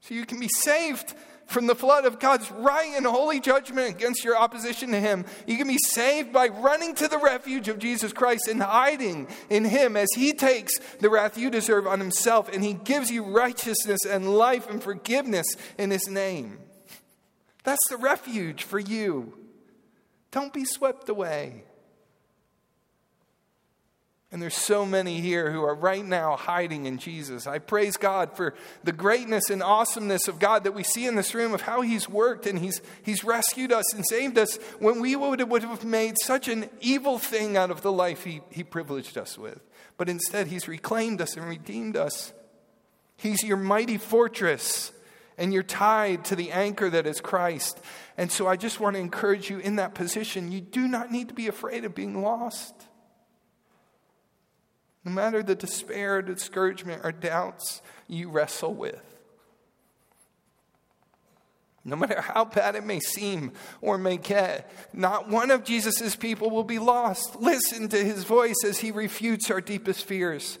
So 0.00 0.14
you 0.14 0.26
can 0.26 0.40
be 0.40 0.48
saved 0.48 1.14
from 1.46 1.66
the 1.66 1.74
flood 1.74 2.04
of 2.04 2.18
God's 2.18 2.50
right 2.50 2.92
and 2.96 3.06
holy 3.06 3.40
judgment 3.40 3.88
against 3.88 4.24
your 4.24 4.36
opposition 4.36 4.90
to 4.92 5.00
Him. 5.00 5.24
You 5.46 5.56
can 5.56 5.68
be 5.68 5.78
saved 5.78 6.32
by 6.32 6.48
running 6.48 6.94
to 6.96 7.08
the 7.08 7.18
refuge 7.18 7.68
of 7.68 7.78
Jesus 7.78 8.12
Christ 8.12 8.48
and 8.48 8.62
hiding 8.62 9.28
in 9.50 9.64
Him 9.64 9.96
as 9.96 10.08
He 10.14 10.32
takes 10.32 10.72
the 11.00 11.10
wrath 11.10 11.36
you 11.36 11.50
deserve 11.50 11.86
on 11.86 12.00
Himself 12.00 12.48
and 12.52 12.64
He 12.64 12.72
gives 12.72 13.10
you 13.10 13.24
righteousness 13.24 14.04
and 14.08 14.36
life 14.36 14.68
and 14.68 14.82
forgiveness 14.82 15.46
in 15.78 15.90
His 15.90 16.08
name. 16.08 16.58
That's 17.64 17.88
the 17.88 17.96
refuge 17.96 18.64
for 18.64 18.78
you. 18.78 19.34
Don't 20.30 20.52
be 20.52 20.64
swept 20.64 21.08
away. 21.08 21.64
And 24.32 24.40
there's 24.40 24.56
so 24.56 24.86
many 24.86 25.20
here 25.20 25.52
who 25.52 25.62
are 25.62 25.74
right 25.74 26.04
now 26.04 26.36
hiding 26.36 26.86
in 26.86 26.96
Jesus. 26.96 27.46
I 27.46 27.58
praise 27.58 27.98
God 27.98 28.34
for 28.34 28.54
the 28.82 28.90
greatness 28.90 29.50
and 29.50 29.62
awesomeness 29.62 30.26
of 30.26 30.38
God 30.38 30.64
that 30.64 30.72
we 30.72 30.82
see 30.82 31.06
in 31.06 31.16
this 31.16 31.34
room 31.34 31.52
of 31.52 31.60
how 31.60 31.82
He's 31.82 32.08
worked 32.08 32.46
and 32.46 32.58
He's, 32.58 32.80
he's 33.02 33.24
rescued 33.24 33.72
us 33.72 33.92
and 33.92 34.06
saved 34.06 34.38
us 34.38 34.56
when 34.78 35.02
we 35.02 35.14
would, 35.16 35.46
would 35.50 35.62
have 35.62 35.84
made 35.84 36.16
such 36.18 36.48
an 36.48 36.70
evil 36.80 37.18
thing 37.18 37.58
out 37.58 37.70
of 37.70 37.82
the 37.82 37.92
life 37.92 38.24
he, 38.24 38.40
he 38.48 38.64
privileged 38.64 39.18
us 39.18 39.36
with. 39.36 39.60
But 39.98 40.08
instead, 40.08 40.46
He's 40.46 40.66
reclaimed 40.66 41.20
us 41.20 41.36
and 41.36 41.46
redeemed 41.46 41.98
us. 41.98 42.32
He's 43.18 43.44
your 43.44 43.58
mighty 43.58 43.98
fortress, 43.98 44.92
and 45.36 45.52
you're 45.52 45.62
tied 45.62 46.24
to 46.26 46.36
the 46.36 46.52
anchor 46.52 46.88
that 46.88 47.06
is 47.06 47.20
Christ. 47.20 47.78
And 48.16 48.32
so 48.32 48.48
I 48.48 48.56
just 48.56 48.80
want 48.80 48.96
to 48.96 49.00
encourage 49.00 49.50
you 49.50 49.58
in 49.58 49.76
that 49.76 49.94
position. 49.94 50.50
You 50.50 50.62
do 50.62 50.88
not 50.88 51.12
need 51.12 51.28
to 51.28 51.34
be 51.34 51.48
afraid 51.48 51.84
of 51.84 51.94
being 51.94 52.22
lost. 52.22 52.72
No 55.04 55.12
matter 55.12 55.42
the 55.42 55.54
despair, 55.54 56.22
discouragement, 56.22 57.02
or 57.04 57.12
doubts 57.12 57.82
you 58.06 58.30
wrestle 58.30 58.74
with. 58.74 59.00
No 61.84 61.96
matter 61.96 62.20
how 62.20 62.44
bad 62.44 62.76
it 62.76 62.84
may 62.84 63.00
seem 63.00 63.52
or 63.80 63.98
may 63.98 64.16
get, 64.16 64.70
not 64.92 65.28
one 65.28 65.50
of 65.50 65.64
Jesus' 65.64 66.14
people 66.14 66.48
will 66.48 66.62
be 66.62 66.78
lost. 66.78 67.40
Listen 67.40 67.88
to 67.88 68.04
his 68.04 68.22
voice 68.22 68.64
as 68.64 68.78
he 68.78 68.92
refutes 68.92 69.50
our 69.50 69.60
deepest 69.60 70.04
fears. 70.04 70.60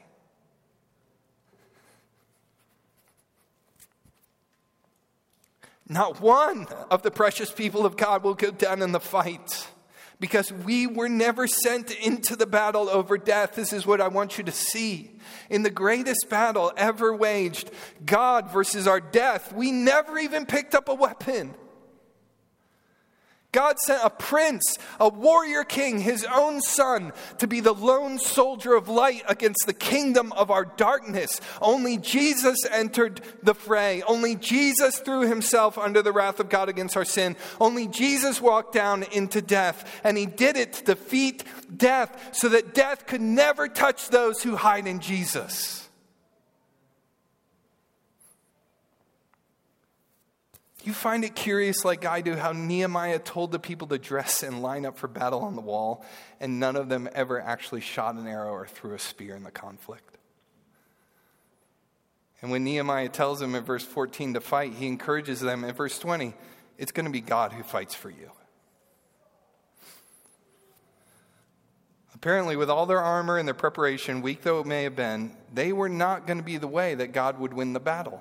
Not 5.91 6.21
one 6.21 6.67
of 6.89 7.01
the 7.01 7.11
precious 7.11 7.51
people 7.51 7.85
of 7.85 7.97
God 7.97 8.23
will 8.23 8.33
go 8.33 8.49
down 8.49 8.81
in 8.81 8.93
the 8.93 8.99
fight 9.01 9.67
because 10.21 10.49
we 10.49 10.87
were 10.87 11.09
never 11.09 11.47
sent 11.47 11.91
into 11.91 12.37
the 12.37 12.45
battle 12.45 12.87
over 12.87 13.17
death. 13.17 13.55
This 13.55 13.73
is 13.73 13.85
what 13.85 13.99
I 13.99 14.07
want 14.07 14.37
you 14.37 14.45
to 14.45 14.53
see. 14.53 15.11
In 15.49 15.63
the 15.63 15.69
greatest 15.69 16.29
battle 16.29 16.71
ever 16.77 17.13
waged, 17.13 17.71
God 18.05 18.53
versus 18.53 18.87
our 18.87 19.01
death, 19.01 19.51
we 19.51 19.73
never 19.73 20.17
even 20.17 20.45
picked 20.45 20.75
up 20.75 20.87
a 20.87 20.93
weapon. 20.93 21.53
God 23.51 23.79
sent 23.79 24.01
a 24.03 24.09
prince, 24.09 24.77
a 24.99 25.09
warrior 25.09 25.65
king, 25.65 25.99
his 25.99 26.25
own 26.25 26.61
son, 26.61 27.11
to 27.39 27.47
be 27.47 27.59
the 27.59 27.73
lone 27.73 28.17
soldier 28.17 28.75
of 28.75 28.87
light 28.87 29.23
against 29.27 29.65
the 29.65 29.73
kingdom 29.73 30.31
of 30.33 30.49
our 30.49 30.63
darkness. 30.63 31.41
Only 31.61 31.97
Jesus 31.97 32.57
entered 32.71 33.19
the 33.43 33.53
fray. 33.53 34.03
Only 34.03 34.35
Jesus 34.35 34.99
threw 34.99 35.27
himself 35.27 35.77
under 35.77 36.01
the 36.01 36.13
wrath 36.13 36.39
of 36.39 36.47
God 36.47 36.69
against 36.69 36.95
our 36.95 37.03
sin. 37.03 37.35
Only 37.59 37.87
Jesus 37.87 38.39
walked 38.39 38.73
down 38.73 39.03
into 39.03 39.41
death. 39.41 39.99
And 40.05 40.17
he 40.17 40.25
did 40.25 40.55
it 40.55 40.73
to 40.73 40.83
defeat 40.85 41.43
death 41.75 42.29
so 42.31 42.47
that 42.49 42.73
death 42.73 43.05
could 43.05 43.21
never 43.21 43.67
touch 43.67 44.09
those 44.09 44.41
who 44.41 44.55
hide 44.55 44.87
in 44.87 45.01
Jesus. 45.01 45.80
You 50.83 50.93
find 50.93 51.23
it 51.23 51.35
curious, 51.35 51.85
like 51.85 52.05
I 52.05 52.21
do, 52.21 52.35
how 52.35 52.53
Nehemiah 52.53 53.19
told 53.19 53.51
the 53.51 53.59
people 53.59 53.87
to 53.89 53.99
dress 53.99 54.41
and 54.41 54.63
line 54.63 54.85
up 54.85 54.97
for 54.97 55.07
battle 55.07 55.41
on 55.41 55.55
the 55.55 55.61
wall, 55.61 56.03
and 56.39 56.59
none 56.59 56.75
of 56.75 56.89
them 56.89 57.07
ever 57.13 57.39
actually 57.39 57.81
shot 57.81 58.15
an 58.15 58.27
arrow 58.27 58.51
or 58.51 58.65
threw 58.65 58.95
a 58.95 58.99
spear 58.99 59.35
in 59.35 59.43
the 59.43 59.51
conflict. 59.51 60.17
And 62.41 62.49
when 62.49 62.63
Nehemiah 62.63 63.09
tells 63.09 63.39
them 63.39 63.53
in 63.53 63.63
verse 63.63 63.83
14 63.83 64.33
to 64.33 64.41
fight, 64.41 64.73
he 64.73 64.87
encourages 64.87 65.39
them 65.39 65.63
in 65.63 65.73
verse 65.75 65.99
20 65.99 66.33
it's 66.77 66.91
going 66.91 67.05
to 67.05 67.11
be 67.11 67.21
God 67.21 67.53
who 67.53 67.61
fights 67.61 67.93
for 67.93 68.09
you. 68.09 68.31
Apparently, 72.15 72.55
with 72.55 72.71
all 72.71 72.87
their 72.87 73.01
armor 73.01 73.37
and 73.37 73.47
their 73.47 73.53
preparation, 73.53 74.23
weak 74.23 74.41
though 74.41 74.61
it 74.61 74.65
may 74.65 74.81
have 74.83 74.95
been, 74.95 75.31
they 75.53 75.73
were 75.73 75.89
not 75.89 76.25
going 76.25 76.39
to 76.39 76.43
be 76.43 76.57
the 76.57 76.67
way 76.67 76.95
that 76.95 77.13
God 77.13 77.39
would 77.39 77.53
win 77.53 77.73
the 77.73 77.79
battle. 77.79 78.19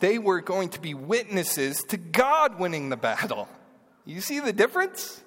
They 0.00 0.18
were 0.18 0.40
going 0.40 0.70
to 0.70 0.80
be 0.80 0.94
witnesses 0.94 1.82
to 1.84 1.96
God 1.96 2.58
winning 2.58 2.88
the 2.88 2.96
battle. 2.96 3.48
You 4.04 4.20
see 4.20 4.40
the 4.40 4.52
difference? 4.52 5.22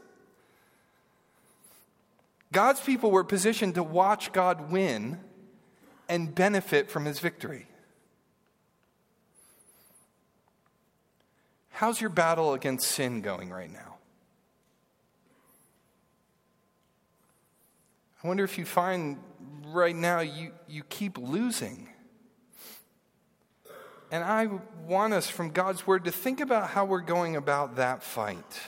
God's 2.52 2.82
people 2.82 3.12
were 3.12 3.24
positioned 3.24 3.76
to 3.76 3.84
watch 3.84 4.32
God 4.32 4.72
win 4.72 5.20
and 6.10 6.34
benefit 6.34 6.90
from 6.90 7.06
his 7.06 7.20
victory. 7.20 7.68
How's 11.70 12.00
your 12.00 12.12
battle 12.12 12.54
against 12.54 12.88
sin 12.88 13.22
going 13.22 13.50
right 13.50 13.72
now? 13.72 13.96
I 18.24 18.28
wonder 18.28 18.44
if 18.44 18.58
you 18.58 18.66
find 18.66 19.18
right 19.66 19.96
now 19.96 20.22
you, 20.22 20.52
you 20.68 20.84
keep 20.84 21.18
losing. 21.18 21.90
And 24.13 24.23
I 24.23 24.47
want 24.86 25.12
us 25.12 25.28
from 25.28 25.49
God's 25.49 25.88
word 25.88 26.06
to 26.06 26.12
think 26.12 26.39
about 26.39 26.69
how 26.69 26.86
we're 26.86 27.02
going 27.02 27.36
about 27.36 27.78
that 27.78 28.04
fight. 28.04 28.62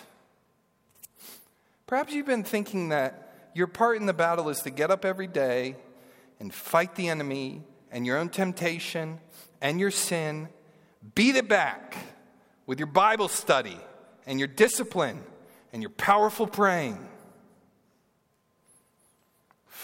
Perhaps 1.85 2.13
you've 2.13 2.25
been 2.25 2.43
thinking 2.43 2.89
that 2.89 3.51
your 3.53 3.67
part 3.67 3.97
in 3.97 4.07
the 4.07 4.13
battle 4.13 4.49
is 4.49 4.61
to 4.61 4.71
get 4.71 4.89
up 4.89 5.05
every 5.05 5.27
day 5.27 5.75
and 6.39 6.51
fight 6.51 6.95
the 6.95 7.09
enemy 7.09 7.61
and 7.91 8.07
your 8.07 8.17
own 8.17 8.29
temptation 8.29 9.19
and 9.61 9.79
your 9.79 9.91
sin, 9.91 10.49
beat 11.13 11.35
it 11.35 11.47
back 11.47 11.95
with 12.65 12.79
your 12.79 12.87
Bible 12.87 13.27
study 13.27 13.77
and 14.25 14.39
your 14.39 14.47
discipline 14.47 15.21
and 15.71 15.83
your 15.83 15.91
powerful 15.91 16.47
praying 16.47 17.07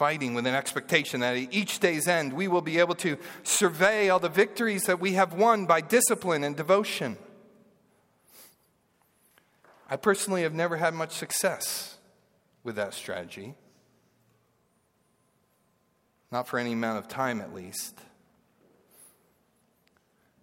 fighting 0.02 0.34
with 0.34 0.48
an 0.48 0.56
expectation 0.56 1.20
that 1.20 1.38
at 1.38 1.54
each 1.54 1.78
day's 1.78 2.08
end 2.08 2.34
we 2.34 2.48
will 2.48 2.64
be 2.64 2.80
able 2.80 2.96
to 2.96 3.16
survey 3.44 4.10
all 4.10 4.18
the 4.18 4.28
victories 4.28 4.86
that 4.86 5.00
we 5.00 5.14
have 5.14 5.32
won 5.32 5.68
by 5.68 5.80
discipline 5.80 6.44
and 6.44 6.58
devotion. 6.58 7.16
I 9.88 9.98
personally 9.98 10.42
have 10.42 10.56
never 10.56 10.78
had 10.78 10.96
much 10.96 11.12
success 11.12 12.00
with 12.64 12.78
that 12.78 12.96
strategy. 12.96 13.54
Not 16.32 16.48
for 16.48 16.58
any 16.58 16.72
amount 16.72 16.98
of 16.98 17.08
time, 17.08 17.40
at 17.40 17.54
least. 17.54 18.00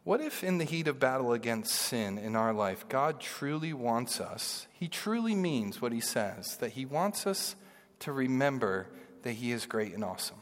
What 0.04 0.20
if, 0.20 0.44
in 0.44 0.59
the 0.59 0.64
heat 0.64 0.86
of 0.86 1.00
battle 1.00 1.32
against 1.32 1.74
sin 1.74 2.16
in 2.16 2.36
our 2.36 2.52
life, 2.52 2.88
God 2.88 3.18
truly 3.18 3.72
wants 3.72 4.20
us, 4.20 4.68
He 4.72 4.86
truly 4.86 5.34
means 5.34 5.82
what 5.82 5.90
He 5.90 6.00
says, 6.00 6.59
that 6.59 6.74
He 6.74 6.86
wants 6.86 7.26
us 7.26 7.56
to 7.98 8.12
remember 8.12 8.86
that 9.28 9.34
He 9.34 9.52
is 9.52 9.66
great 9.66 9.92
and 9.92 10.02
awesome. 10.02 10.40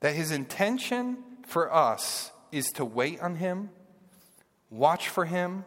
That 0.00 0.14
His 0.14 0.30
intention 0.30 1.18
for 1.46 1.70
us 1.70 2.32
is 2.50 2.68
to 2.76 2.86
wait 2.86 3.20
on 3.20 3.36
Him, 3.36 3.68
watch 4.70 5.10
for 5.10 5.26
Him, 5.26 5.66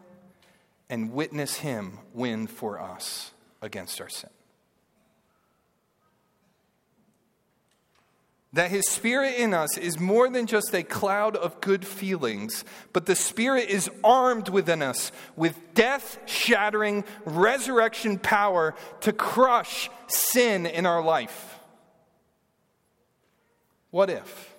and 0.89 1.13
witness 1.13 1.57
Him 1.57 1.99
win 2.15 2.47
for 2.47 2.81
us 2.81 3.29
against 3.61 4.01
our 4.01 4.09
sin. 4.09 4.31
That 8.53 8.69
his 8.69 8.87
spirit 8.87 9.35
in 9.35 9.53
us 9.53 9.77
is 9.77 9.99
more 9.99 10.29
than 10.29 10.45
just 10.45 10.73
a 10.75 10.83
cloud 10.83 11.35
of 11.35 11.59
good 11.59 11.85
feelings, 11.85 12.63
but 12.93 13.07
the 13.07 13.15
spirit 13.15 13.69
is 13.69 13.89
armed 14.03 14.47
within 14.47 14.83
us 14.83 15.11
with 15.35 15.57
death 15.73 16.19
shattering 16.25 17.03
resurrection 17.25 18.19
power 18.19 18.75
to 19.01 19.11
crush 19.11 19.89
sin 20.07 20.67
in 20.67 20.85
our 20.85 21.03
life. 21.03 21.57
What 23.89 24.11
if? 24.11 24.52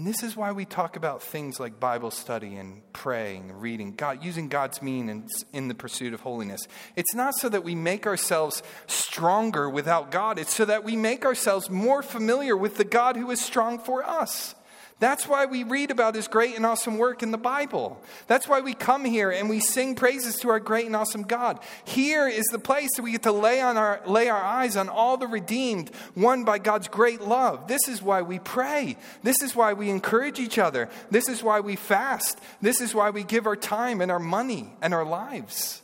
And 0.00 0.06
this 0.06 0.22
is 0.22 0.34
why 0.34 0.52
we 0.52 0.64
talk 0.64 0.96
about 0.96 1.22
things 1.22 1.60
like 1.60 1.78
Bible 1.78 2.10
study 2.10 2.56
and 2.56 2.80
praying 2.94 3.52
reading, 3.52 3.92
God, 3.92 4.24
using 4.24 4.48
God's 4.48 4.80
mean 4.80 5.10
in, 5.10 5.28
in 5.52 5.68
the 5.68 5.74
pursuit 5.74 6.14
of 6.14 6.22
holiness. 6.22 6.62
It's 6.96 7.14
not 7.14 7.34
so 7.34 7.50
that 7.50 7.64
we 7.64 7.74
make 7.74 8.06
ourselves 8.06 8.62
stronger 8.86 9.68
without 9.68 10.10
God, 10.10 10.38
it's 10.38 10.54
so 10.54 10.64
that 10.64 10.84
we 10.84 10.96
make 10.96 11.26
ourselves 11.26 11.68
more 11.68 12.02
familiar 12.02 12.56
with 12.56 12.78
the 12.78 12.84
God 12.84 13.14
who 13.14 13.30
is 13.30 13.42
strong 13.42 13.78
for 13.78 14.02
us. 14.02 14.54
That's 15.00 15.26
why 15.26 15.46
we 15.46 15.64
read 15.64 15.90
about 15.90 16.14
his 16.14 16.28
great 16.28 16.56
and 16.56 16.66
awesome 16.66 16.98
work 16.98 17.22
in 17.22 17.30
the 17.30 17.38
Bible. 17.38 18.00
That's 18.26 18.46
why 18.46 18.60
we 18.60 18.74
come 18.74 19.06
here 19.06 19.30
and 19.30 19.48
we 19.48 19.58
sing 19.58 19.94
praises 19.94 20.36
to 20.36 20.50
our 20.50 20.60
great 20.60 20.84
and 20.84 20.94
awesome 20.94 21.22
God. 21.22 21.58
Here 21.84 22.28
is 22.28 22.44
the 22.52 22.58
place 22.58 22.90
that 22.96 23.02
we 23.02 23.12
get 23.12 23.22
to 23.22 23.32
lay, 23.32 23.62
on 23.62 23.78
our, 23.78 24.02
lay 24.04 24.28
our 24.28 24.42
eyes 24.42 24.76
on 24.76 24.90
all 24.90 25.16
the 25.16 25.26
redeemed, 25.26 25.90
won 26.14 26.44
by 26.44 26.58
God's 26.58 26.86
great 26.86 27.22
love. 27.22 27.66
This 27.66 27.88
is 27.88 28.02
why 28.02 28.20
we 28.20 28.38
pray. 28.38 28.98
This 29.22 29.40
is 29.40 29.56
why 29.56 29.72
we 29.72 29.88
encourage 29.88 30.38
each 30.38 30.58
other. 30.58 30.90
This 31.10 31.30
is 31.30 31.42
why 31.42 31.60
we 31.60 31.76
fast. 31.76 32.38
This 32.60 32.82
is 32.82 32.94
why 32.94 33.08
we 33.08 33.24
give 33.24 33.46
our 33.46 33.56
time 33.56 34.02
and 34.02 34.12
our 34.12 34.18
money 34.18 34.74
and 34.82 34.92
our 34.92 35.06
lives. 35.06 35.80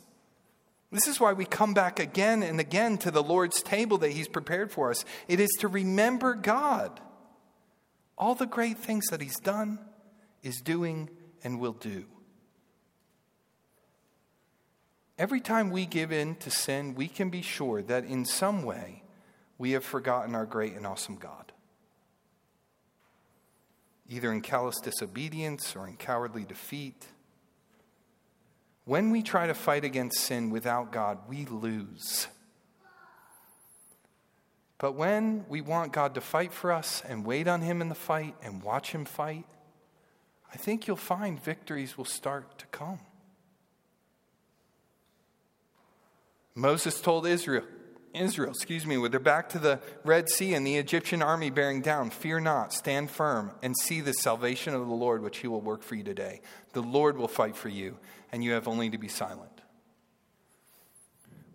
This 0.91 1.07
is 1.07 1.19
why 1.19 1.33
we 1.33 1.45
come 1.45 1.73
back 1.73 1.99
again 1.99 2.43
and 2.43 2.59
again 2.59 2.99
to 2.99 3.09
the 3.09 3.23
Lord's 3.23 3.63
table 3.63 3.97
that 3.97 4.11
He's 4.11 4.27
prepared 4.27 4.71
for 4.71 4.91
us. 4.91 5.03
It 5.27 5.39
is 5.39 5.49
to 5.59 5.67
remember 5.67 6.35
God 6.35 7.01
all 8.17 8.35
the 8.35 8.45
great 8.45 8.77
things 8.77 9.07
that 9.07 9.21
he's 9.21 9.39
done, 9.39 9.79
is 10.41 10.61
doing, 10.61 11.09
and 11.43 11.59
will 11.59 11.73
do. 11.73 12.05
Every 15.17 15.41
time 15.41 15.71
we 15.71 15.85
give 15.85 16.11
in 16.11 16.35
to 16.37 16.51
sin, 16.51 16.93
we 16.93 17.07
can 17.07 17.29
be 17.29 17.41
sure 17.41 17.81
that 17.83 18.05
in 18.05 18.25
some 18.25 18.63
way 18.63 19.03
we 19.57 19.71
have 19.71 19.83
forgotten 19.83 20.35
our 20.35 20.45
great 20.45 20.73
and 20.73 20.85
awesome 20.85 21.15
God. 21.15 21.51
Either 24.07 24.31
in 24.31 24.41
callous 24.41 24.79
disobedience 24.79 25.75
or 25.75 25.87
in 25.87 25.97
cowardly 25.97 26.43
defeat. 26.43 27.07
When 28.85 29.11
we 29.11 29.21
try 29.21 29.47
to 29.47 29.53
fight 29.53 29.83
against 29.83 30.19
sin 30.19 30.49
without 30.49 30.91
God, 30.91 31.17
we 31.27 31.45
lose. 31.45 32.27
But 34.79 34.93
when 34.93 35.45
we 35.49 35.61
want 35.61 35.91
God 35.91 36.15
to 36.15 36.21
fight 36.21 36.53
for 36.53 36.71
us 36.71 37.01
and 37.07 37.25
wait 37.25 37.47
on 37.47 37.61
Him 37.61 37.81
in 37.81 37.89
the 37.89 37.95
fight 37.95 38.35
and 38.43 38.61
watch 38.61 38.91
Him 38.91 39.05
fight, 39.05 39.45
I 40.53 40.57
think 40.57 40.87
you'll 40.87 40.95
find 40.95 41.43
victories 41.43 41.97
will 41.97 42.05
start 42.05 42.57
to 42.59 42.65
come. 42.67 42.99
Moses 46.53 47.01
told 47.01 47.27
Israel, 47.27 47.65
Israel, 48.13 48.49
excuse 48.49 48.85
me, 48.85 48.97
with 48.97 49.11
their 49.11 49.19
back 49.19 49.49
to 49.49 49.59
the 49.59 49.79
Red 50.03 50.29
Sea 50.29 50.53
and 50.53 50.65
the 50.65 50.77
Egyptian 50.77 51.21
army 51.21 51.49
bearing 51.49 51.81
down, 51.81 52.09
fear 52.09 52.39
not, 52.39 52.73
stand 52.73 53.11
firm, 53.11 53.51
and 53.61 53.75
see 53.77 54.01
the 54.01 54.13
salvation 54.13 54.73
of 54.73 54.87
the 54.87 54.93
Lord, 54.93 55.21
which 55.21 55.39
he 55.39 55.47
will 55.47 55.61
work 55.61 55.83
for 55.83 55.95
you 55.95 56.03
today. 56.03 56.41
The 56.73 56.81
Lord 56.81 57.17
will 57.17 57.27
fight 57.27 57.55
for 57.55 57.69
you, 57.69 57.97
and 58.31 58.43
you 58.43 58.53
have 58.53 58.67
only 58.67 58.89
to 58.89 58.97
be 58.97 59.07
silent. 59.07 59.46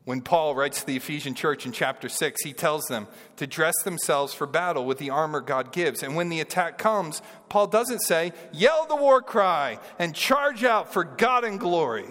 When 0.05 0.21
Paul 0.21 0.57
writes 0.57 0.81
to 0.81 0.87
the 0.87 0.97
Ephesian 0.97 1.35
church 1.35 1.65
in 1.65 1.71
chapter 1.71 2.09
6, 2.09 2.43
he 2.43 2.53
tells 2.53 2.85
them 2.87 3.07
to 3.37 3.47
dress 3.47 3.75
themselves 3.85 4.35
for 4.35 4.49
battle 4.49 4.85
with 4.85 4.99
the 4.99 5.11
armor 5.11 5.41
God 5.41 5.73
gives. 5.73 6.03
And 6.03 6.17
when 6.17 6.29
the 6.29 6.41
attack 6.41 6.77
comes, 6.77 7.23
Paul 7.49 7.69
doesn't 7.69 8.01
say, 8.01 8.33
yell 8.53 8.87
the 8.87 8.97
war 8.97 9.23
cry 9.23 9.79
and 10.01 10.15
charge 10.15 10.65
out 10.65 10.93
for 10.93 11.05
God 11.05 11.45
and 11.45 11.61
glory. 11.61 12.09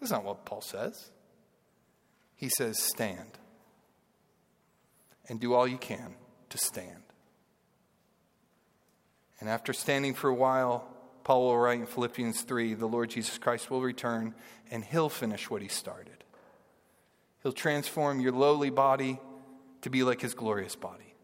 That's 0.00 0.10
not 0.10 0.24
what 0.24 0.44
Paul 0.44 0.62
says. 0.62 1.10
He 2.34 2.48
says, 2.48 2.82
stand 2.82 3.38
and 5.28 5.38
do 5.38 5.54
all 5.54 5.68
you 5.68 5.78
can 5.78 6.16
to 6.50 6.58
stand. 6.58 7.02
And 9.38 9.48
after 9.48 9.72
standing 9.72 10.14
for 10.14 10.28
a 10.28 10.34
while, 10.34 10.88
Paul 11.22 11.46
will 11.46 11.58
write 11.58 11.78
in 11.78 11.86
Philippians 11.86 12.42
3 12.42 12.74
the 12.74 12.86
Lord 12.86 13.10
Jesus 13.10 13.38
Christ 13.38 13.70
will 13.70 13.80
return 13.80 14.34
and 14.72 14.84
he'll 14.84 15.08
finish 15.08 15.48
what 15.48 15.62
he 15.62 15.68
started. 15.68 16.21
He'll 17.42 17.52
transform 17.52 18.20
your 18.20 18.32
lowly 18.32 18.70
body 18.70 19.20
to 19.82 19.90
be 19.90 20.02
like 20.02 20.20
his 20.20 20.34
glorious 20.34 20.76
body 20.76 21.14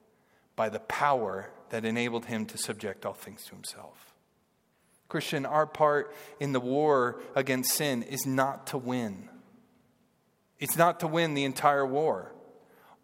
by 0.57 0.69
the 0.69 0.81
power 0.81 1.51
that 1.71 1.85
enabled 1.85 2.27
him 2.27 2.47
to 2.47 2.59
subject 2.59 3.07
all 3.07 3.13
things 3.13 3.45
to 3.45 3.55
himself. 3.55 4.15
Christian, 5.09 5.47
our 5.47 5.67
part 5.67 6.15
in 6.39 6.53
the 6.53 6.61
war 6.61 7.21
against 7.35 7.73
sin 7.73 8.03
is 8.03 8.27
not 8.27 8.67
to 8.69 8.79
win. 8.79 9.29
It's 10.59 10.77
not 10.77 11.01
to 11.01 11.07
win 11.07 11.35
the 11.35 11.45
entire 11.45 11.87
war. 11.87 12.33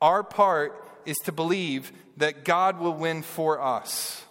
Our 0.03 0.23
part 0.23 0.87
is 1.07 1.17
to 1.25 1.33
believe 1.33 1.93
that 2.17 2.45
God 2.45 2.79
will 2.79 2.95
win 2.95 3.23
for 3.23 3.61
us. 3.61 4.23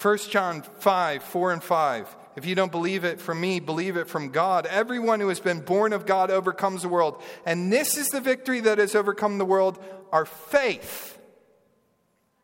1 0.00 0.18
John 0.30 0.62
5, 0.62 1.22
4 1.22 1.52
and 1.52 1.62
5. 1.62 2.16
If 2.38 2.46
you 2.46 2.54
don't 2.54 2.70
believe 2.70 3.02
it 3.02 3.20
from 3.20 3.40
me, 3.40 3.58
believe 3.58 3.96
it 3.96 4.06
from 4.06 4.28
God. 4.28 4.64
Everyone 4.66 5.18
who 5.18 5.26
has 5.26 5.40
been 5.40 5.58
born 5.58 5.92
of 5.92 6.06
God 6.06 6.30
overcomes 6.30 6.82
the 6.82 6.88
world. 6.88 7.20
And 7.44 7.72
this 7.72 7.96
is 7.96 8.06
the 8.10 8.20
victory 8.20 8.60
that 8.60 8.78
has 8.78 8.94
overcome 8.94 9.38
the 9.38 9.44
world 9.44 9.82
our 10.12 10.24
faith. 10.24 11.18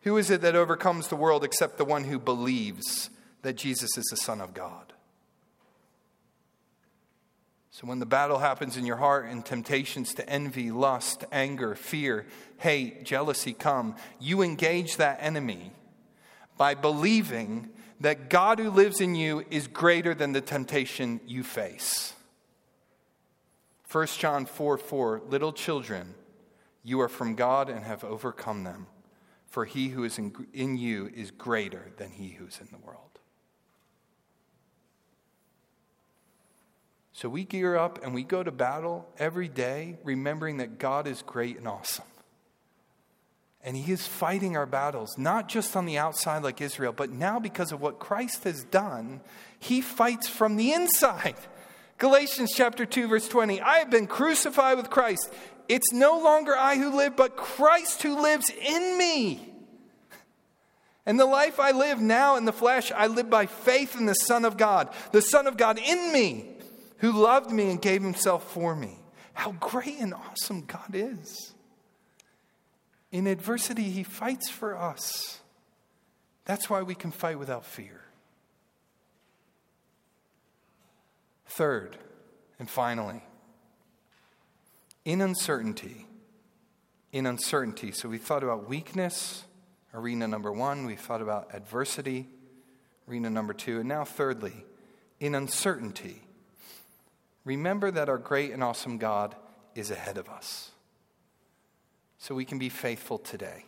Who 0.01 0.17
is 0.17 0.31
it 0.31 0.41
that 0.41 0.57
overcomes 0.57 1.07
the 1.07 1.15
world 1.15 1.45
except 1.45 1.79
the 1.79 1.85
one 1.85 2.03
who 2.03 2.19
believes 2.19 3.09
that 3.43 3.53
Jesus 3.53 3.97
is 3.97 4.07
the 4.07 4.17
Son 4.17 4.41
of 4.41 4.53
God? 4.53 4.93
So 7.71 7.87
when 7.87 8.01
the 8.01 8.05
battle 8.05 8.39
happens 8.39 8.77
in 8.77 8.87
your 8.87 8.97
heart 8.97 9.27
and 9.27 9.47
temptations 9.47 10.13
to 10.15 10.29
envy, 10.29 10.73
lust, 10.73 11.25
anger, 11.31 11.77
fear, 11.77 12.27
hate, 12.59 13.05
jealousy 13.05 13.53
come, 13.53 13.95
you 14.19 14.43
engage 14.43 14.97
that 14.97 15.19
enemy 15.21 15.71
by 16.57 16.75
believing 16.75 17.71
that 18.05 18.29
God 18.29 18.59
who 18.59 18.71
lives 18.71 19.01
in 19.01 19.15
you 19.15 19.47
is 19.51 19.67
greater 19.67 20.15
than 20.15 20.33
the 20.33 20.43
temptation 20.43 21.21
you 21.27 21.43
face. 21.43 22.13
1 23.91 24.07
John 24.19 24.45
4 24.45 24.77
4 24.77 25.23
Little 25.27 25.55
children, 25.55 26.15
you 26.83 27.01
are 27.01 27.09
from 27.09 27.35
God 27.35 27.71
and 27.71 27.83
have 27.83 28.05
overcome 28.05 28.63
them, 28.63 28.89
for 29.49 29.65
he 29.65 29.89
who 29.89 30.05
is 30.05 30.19
in, 30.19 30.35
in 30.53 30.77
you 30.77 31.11
is 31.15 31.31
greater 31.31 31.93
than 31.97 32.11
he 32.11 32.29
who 32.29 32.47
is 32.47 32.61
in 32.61 32.69
the 32.71 32.87
world. 32.87 32.99
So 37.15 37.31
we 37.31 37.45
gear 37.45 37.75
up 37.75 38.05
and 38.05 38.13
we 38.13 38.23
go 38.23 38.43
to 38.43 38.53
battle 38.53 39.09
every 39.17 39.49
day, 39.49 39.97
remembering 40.05 40.59
that 40.59 40.79
God 40.79 41.07
is 41.07 41.23
great 41.23 41.57
and 41.57 41.67
awesome. 41.67 42.05
And 43.65 43.79
he 43.79 43.93
is 43.93 44.07
fighting 44.07 44.59
our 44.59 44.67
battles, 44.67 45.17
not 45.17 45.49
just 45.49 45.75
on 45.75 45.87
the 45.87 45.97
outside 45.97 46.43
like 46.43 46.61
Israel, 46.61 46.93
but 46.93 47.11
now 47.11 47.41
because 47.41 47.73
of 47.73 47.81
what 47.81 47.99
Christ 47.99 48.45
has 48.45 48.63
done, 48.65 49.23
he 49.59 49.81
fights 49.81 50.29
from 50.29 50.57
the 50.57 50.73
inside. 50.73 51.37
Galatians 51.99 52.53
chapter 52.55 52.85
2 52.85 53.09
verse 53.09 53.27
20. 53.27 53.63
I 53.63 53.79
have 53.79 53.89
been 53.89 54.07
crucified 54.07 54.77
with 54.77 54.91
Christ. 54.91 55.33
It's 55.67 55.93
no 55.93 56.19
longer 56.19 56.55
I 56.55 56.77
who 56.77 56.95
live, 56.95 57.17
but 57.17 57.37
Christ 57.37 58.03
who 58.03 58.21
lives 58.21 58.51
in 58.51 58.99
me. 58.99 59.51
And 61.07 61.19
the 61.19 61.25
life 61.25 61.59
I 61.59 61.71
live 61.71 62.01
now 62.01 62.37
in 62.37 62.45
the 62.45 62.53
flesh, 62.53 62.93
I 62.93 63.07
live 63.07 63.31
by 63.31 63.47
faith 63.47 63.97
in 63.97 64.05
the 64.05 64.15
Son 64.15 64.45
of 64.45 64.59
God, 64.59 64.91
the 65.13 65.23
Son 65.23 65.47
of 65.47 65.57
God 65.57 65.79
in 65.79 66.13
me, 66.13 66.51
who 66.99 67.13
loved 67.13 67.51
me 67.51 67.71
and 67.71 67.81
gave 67.81 68.03
himself 68.03 68.53
for 68.53 68.77
me. 68.77 68.99
How 69.33 69.53
great 69.53 69.99
and 70.01 70.13
awesome 70.13 70.65
God 70.67 70.91
is. 70.93 71.54
In 73.15 73.29
adversity, 73.29 73.85
He 73.85 74.03
fights 74.03 74.51
for 74.51 74.77
us. 74.77 75.39
That's 76.47 76.69
why 76.69 76.83
we 76.83 76.97
can 76.97 77.13
fight 77.13 77.39
without 77.39 77.65
fear. 77.65 78.01
Third, 81.47 81.97
and 82.59 82.69
finally, 82.69 83.23
in 85.05 85.21
uncertainty, 85.21 86.09
in 87.13 87.25
uncertainty. 87.27 87.93
So 87.93 88.09
we 88.09 88.19
thought 88.19 88.43
about 88.43 88.69
weakness, 88.69 89.45
arena 89.95 90.27
number 90.27 90.51
one. 90.51 90.85
We 90.85 90.97
thought 90.97 91.23
about 91.23 91.55
adversity, 91.55 92.27
arena 93.09 93.31
number 93.31 93.55
two. 93.55 93.79
And 93.79 93.89
now, 93.89 94.05
thirdly, 94.05 94.65
in 95.21 95.37
uncertainty, 95.37 96.21
remember 97.45 97.93
that 97.93 98.09
our 98.09 98.19
great 98.19 98.51
and 98.51 98.65
awesome 98.65 98.99
God 98.99 99.37
is 99.77 99.93
ahead 99.93 100.19
of 100.19 100.29
us 100.29 100.73
so 102.25 102.35
we 102.35 102.47
can 102.47 102.59
be 102.59 102.71
faithful 102.71 103.19
today. 103.19 103.67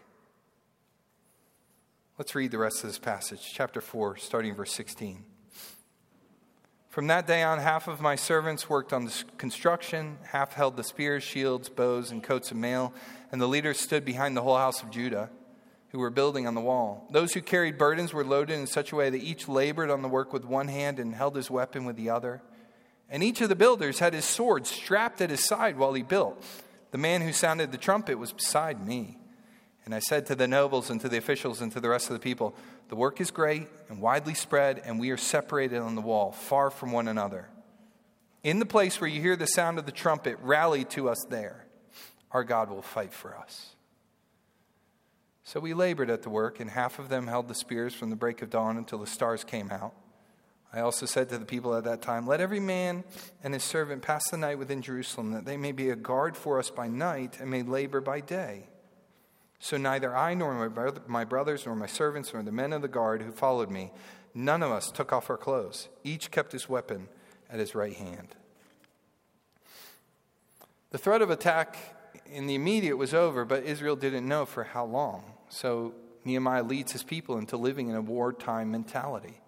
Let's 2.16 2.34
read 2.34 2.52
the 2.52 2.56
rest 2.56 2.82
of 2.82 2.88
this 2.88 2.98
passage, 2.98 3.52
chapter 3.52 3.82
4, 3.82 4.16
starting 4.16 4.54
verse 4.54 4.72
16. 4.72 5.22
From 6.88 7.08
that 7.08 7.26
day 7.26 7.42
on, 7.42 7.58
half 7.58 7.86
of 7.86 8.00
my 8.00 8.16
servants 8.16 8.70
worked 8.70 8.94
on 8.94 9.04
the 9.04 9.24
construction, 9.36 10.16
half 10.22 10.54
held 10.54 10.78
the 10.78 10.84
spears, 10.84 11.22
shields, 11.22 11.68
bows, 11.68 12.10
and 12.10 12.22
coats 12.22 12.50
of 12.50 12.56
mail, 12.56 12.94
and 13.30 13.42
the 13.42 13.46
leaders 13.46 13.78
stood 13.78 14.06
behind 14.06 14.34
the 14.34 14.42
whole 14.42 14.56
house 14.56 14.82
of 14.82 14.90
Judah, 14.90 15.28
who 15.90 15.98
were 15.98 16.08
building 16.08 16.46
on 16.46 16.54
the 16.54 16.62
wall. 16.62 17.06
Those 17.10 17.34
who 17.34 17.42
carried 17.42 17.76
burdens 17.76 18.14
were 18.14 18.24
loaded 18.24 18.58
in 18.58 18.66
such 18.66 18.90
a 18.90 18.96
way 18.96 19.10
that 19.10 19.22
each 19.22 19.48
labored 19.48 19.90
on 19.90 20.00
the 20.00 20.08
work 20.08 20.32
with 20.32 20.46
one 20.46 20.68
hand 20.68 20.98
and 20.98 21.14
held 21.14 21.36
his 21.36 21.50
weapon 21.50 21.84
with 21.84 21.96
the 21.96 22.08
other. 22.08 22.40
And 23.10 23.22
each 23.22 23.42
of 23.42 23.50
the 23.50 23.54
builders 23.54 23.98
had 23.98 24.14
his 24.14 24.24
sword 24.24 24.66
strapped 24.66 25.20
at 25.20 25.28
his 25.28 25.44
side 25.44 25.76
while 25.76 25.92
he 25.92 26.02
built. 26.02 26.42
The 26.96 27.02
man 27.02 27.20
who 27.20 27.34
sounded 27.34 27.72
the 27.72 27.76
trumpet 27.76 28.18
was 28.18 28.32
beside 28.32 28.86
me. 28.86 29.18
And 29.84 29.94
I 29.94 29.98
said 29.98 30.24
to 30.28 30.34
the 30.34 30.48
nobles 30.48 30.88
and 30.88 30.98
to 31.02 31.10
the 31.10 31.18
officials 31.18 31.60
and 31.60 31.70
to 31.72 31.78
the 31.78 31.90
rest 31.90 32.08
of 32.08 32.14
the 32.14 32.20
people, 32.20 32.56
The 32.88 32.96
work 32.96 33.20
is 33.20 33.30
great 33.30 33.68
and 33.90 34.00
widely 34.00 34.32
spread, 34.32 34.80
and 34.82 34.98
we 34.98 35.10
are 35.10 35.18
separated 35.18 35.78
on 35.78 35.94
the 35.94 36.00
wall, 36.00 36.32
far 36.32 36.70
from 36.70 36.92
one 36.92 37.06
another. 37.06 37.50
In 38.42 38.60
the 38.60 38.64
place 38.64 38.98
where 38.98 39.10
you 39.10 39.20
hear 39.20 39.36
the 39.36 39.46
sound 39.46 39.78
of 39.78 39.84
the 39.84 39.92
trumpet, 39.92 40.38
rally 40.40 40.86
to 40.86 41.10
us 41.10 41.22
there. 41.28 41.66
Our 42.30 42.44
God 42.44 42.70
will 42.70 42.80
fight 42.80 43.12
for 43.12 43.36
us. 43.36 43.74
So 45.44 45.60
we 45.60 45.74
labored 45.74 46.08
at 46.08 46.22
the 46.22 46.30
work, 46.30 46.60
and 46.60 46.70
half 46.70 46.98
of 46.98 47.10
them 47.10 47.26
held 47.26 47.48
the 47.48 47.54
spears 47.54 47.94
from 47.94 48.08
the 48.08 48.16
break 48.16 48.40
of 48.40 48.48
dawn 48.48 48.78
until 48.78 49.00
the 49.00 49.06
stars 49.06 49.44
came 49.44 49.70
out. 49.70 49.92
I 50.72 50.80
also 50.80 51.06
said 51.06 51.28
to 51.30 51.38
the 51.38 51.44
people 51.44 51.74
at 51.74 51.84
that 51.84 52.02
time, 52.02 52.26
Let 52.26 52.40
every 52.40 52.60
man 52.60 53.04
and 53.42 53.54
his 53.54 53.64
servant 53.64 54.02
pass 54.02 54.28
the 54.30 54.36
night 54.36 54.58
within 54.58 54.82
Jerusalem, 54.82 55.32
that 55.32 55.44
they 55.44 55.56
may 55.56 55.72
be 55.72 55.90
a 55.90 55.96
guard 55.96 56.36
for 56.36 56.58
us 56.58 56.70
by 56.70 56.88
night 56.88 57.38
and 57.40 57.50
may 57.50 57.62
labor 57.62 58.00
by 58.00 58.20
day. 58.20 58.68
So 59.58 59.76
neither 59.76 60.14
I 60.14 60.34
nor 60.34 60.70
my, 61.06 61.24
brothers 61.24 61.64
nor 61.64 61.74
my 61.74 61.86
servants 61.86 62.32
nor 62.32 62.42
the 62.42 62.52
men 62.52 62.72
of 62.72 62.82
the 62.82 62.88
guard 62.88 63.22
who 63.22 63.32
followed 63.32 63.70
me, 63.70 63.90
none 64.34 64.62
of 64.62 64.70
us 64.70 64.90
took 64.90 65.12
off 65.12 65.30
our 65.30 65.38
clothes. 65.38 65.88
Each 66.04 66.30
kept 66.30 66.52
his 66.52 66.68
weapon 66.68 67.08
at 67.50 67.58
his 67.58 67.74
right 67.74 67.94
hand. 67.94 68.34
The 70.90 70.98
threat 70.98 71.22
of 71.22 71.30
attack 71.30 71.76
in 72.26 72.46
the 72.46 72.54
immediate 72.54 72.96
was 72.96 73.14
over, 73.14 73.44
but 73.44 73.64
Israel 73.64 73.96
didn't 73.96 74.28
know 74.28 74.44
for 74.44 74.64
how 74.64 74.84
long. 74.84 75.24
So 75.48 75.94
Nehemiah 76.24 76.62
leads 76.62 76.92
his 76.92 77.02
people 77.02 77.38
into 77.38 77.56
living 77.56 77.88
in 77.88 77.96
a 77.96 78.00
wartime 78.00 78.70
mentality. 78.70 79.40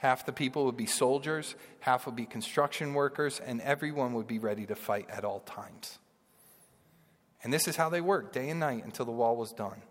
Half 0.00 0.24
the 0.24 0.32
people 0.32 0.64
would 0.64 0.78
be 0.78 0.86
soldiers, 0.86 1.54
half 1.80 2.06
would 2.06 2.16
be 2.16 2.24
construction 2.24 2.94
workers, 2.94 3.38
and 3.38 3.60
everyone 3.60 4.14
would 4.14 4.26
be 4.26 4.38
ready 4.38 4.64
to 4.64 4.74
fight 4.74 5.06
at 5.10 5.26
all 5.26 5.40
times. 5.40 5.98
And 7.44 7.52
this 7.52 7.68
is 7.68 7.76
how 7.76 7.90
they 7.90 8.00
worked 8.00 8.32
day 8.32 8.48
and 8.48 8.58
night 8.58 8.82
until 8.82 9.04
the 9.04 9.12
wall 9.12 9.36
was 9.36 9.52
done. 9.52 9.82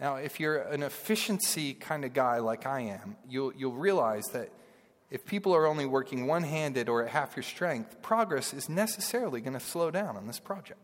Now, 0.00 0.16
if 0.16 0.40
you're 0.40 0.58
an 0.58 0.82
efficiency 0.82 1.74
kind 1.74 2.04
of 2.04 2.12
guy 2.12 2.38
like 2.38 2.66
I 2.66 2.80
am, 2.80 3.16
you'll, 3.28 3.52
you'll 3.54 3.70
realize 3.70 4.24
that 4.32 4.50
if 5.12 5.24
people 5.24 5.54
are 5.54 5.66
only 5.66 5.86
working 5.86 6.26
one 6.26 6.42
handed 6.42 6.88
or 6.88 7.04
at 7.04 7.10
half 7.10 7.36
your 7.36 7.44
strength, 7.44 8.02
progress 8.02 8.52
is 8.52 8.68
necessarily 8.68 9.40
going 9.40 9.54
to 9.54 9.60
slow 9.60 9.92
down 9.92 10.16
on 10.16 10.26
this 10.26 10.40
project. 10.40 10.80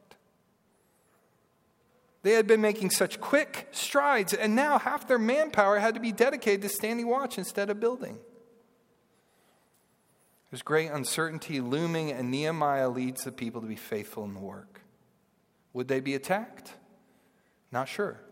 They 2.24 2.32
had 2.32 2.46
been 2.46 2.62
making 2.62 2.88
such 2.88 3.20
quick 3.20 3.68
strides, 3.70 4.32
and 4.32 4.56
now 4.56 4.78
half 4.78 5.06
their 5.06 5.18
manpower 5.18 5.78
had 5.78 5.92
to 5.92 6.00
be 6.00 6.10
dedicated 6.10 6.62
to 6.62 6.70
standing 6.70 7.06
watch 7.06 7.36
instead 7.36 7.68
of 7.68 7.78
building. 7.78 8.18
There's 10.50 10.62
great 10.62 10.90
uncertainty 10.90 11.60
looming, 11.60 12.12
and 12.12 12.30
Nehemiah 12.30 12.88
leads 12.88 13.24
the 13.24 13.32
people 13.32 13.60
to 13.60 13.66
be 13.66 13.76
faithful 13.76 14.24
in 14.24 14.32
the 14.32 14.40
work. 14.40 14.80
Would 15.74 15.86
they 15.88 16.00
be 16.00 16.14
attacked? 16.14 16.72
Not 17.70 17.88
sure. 17.88 18.22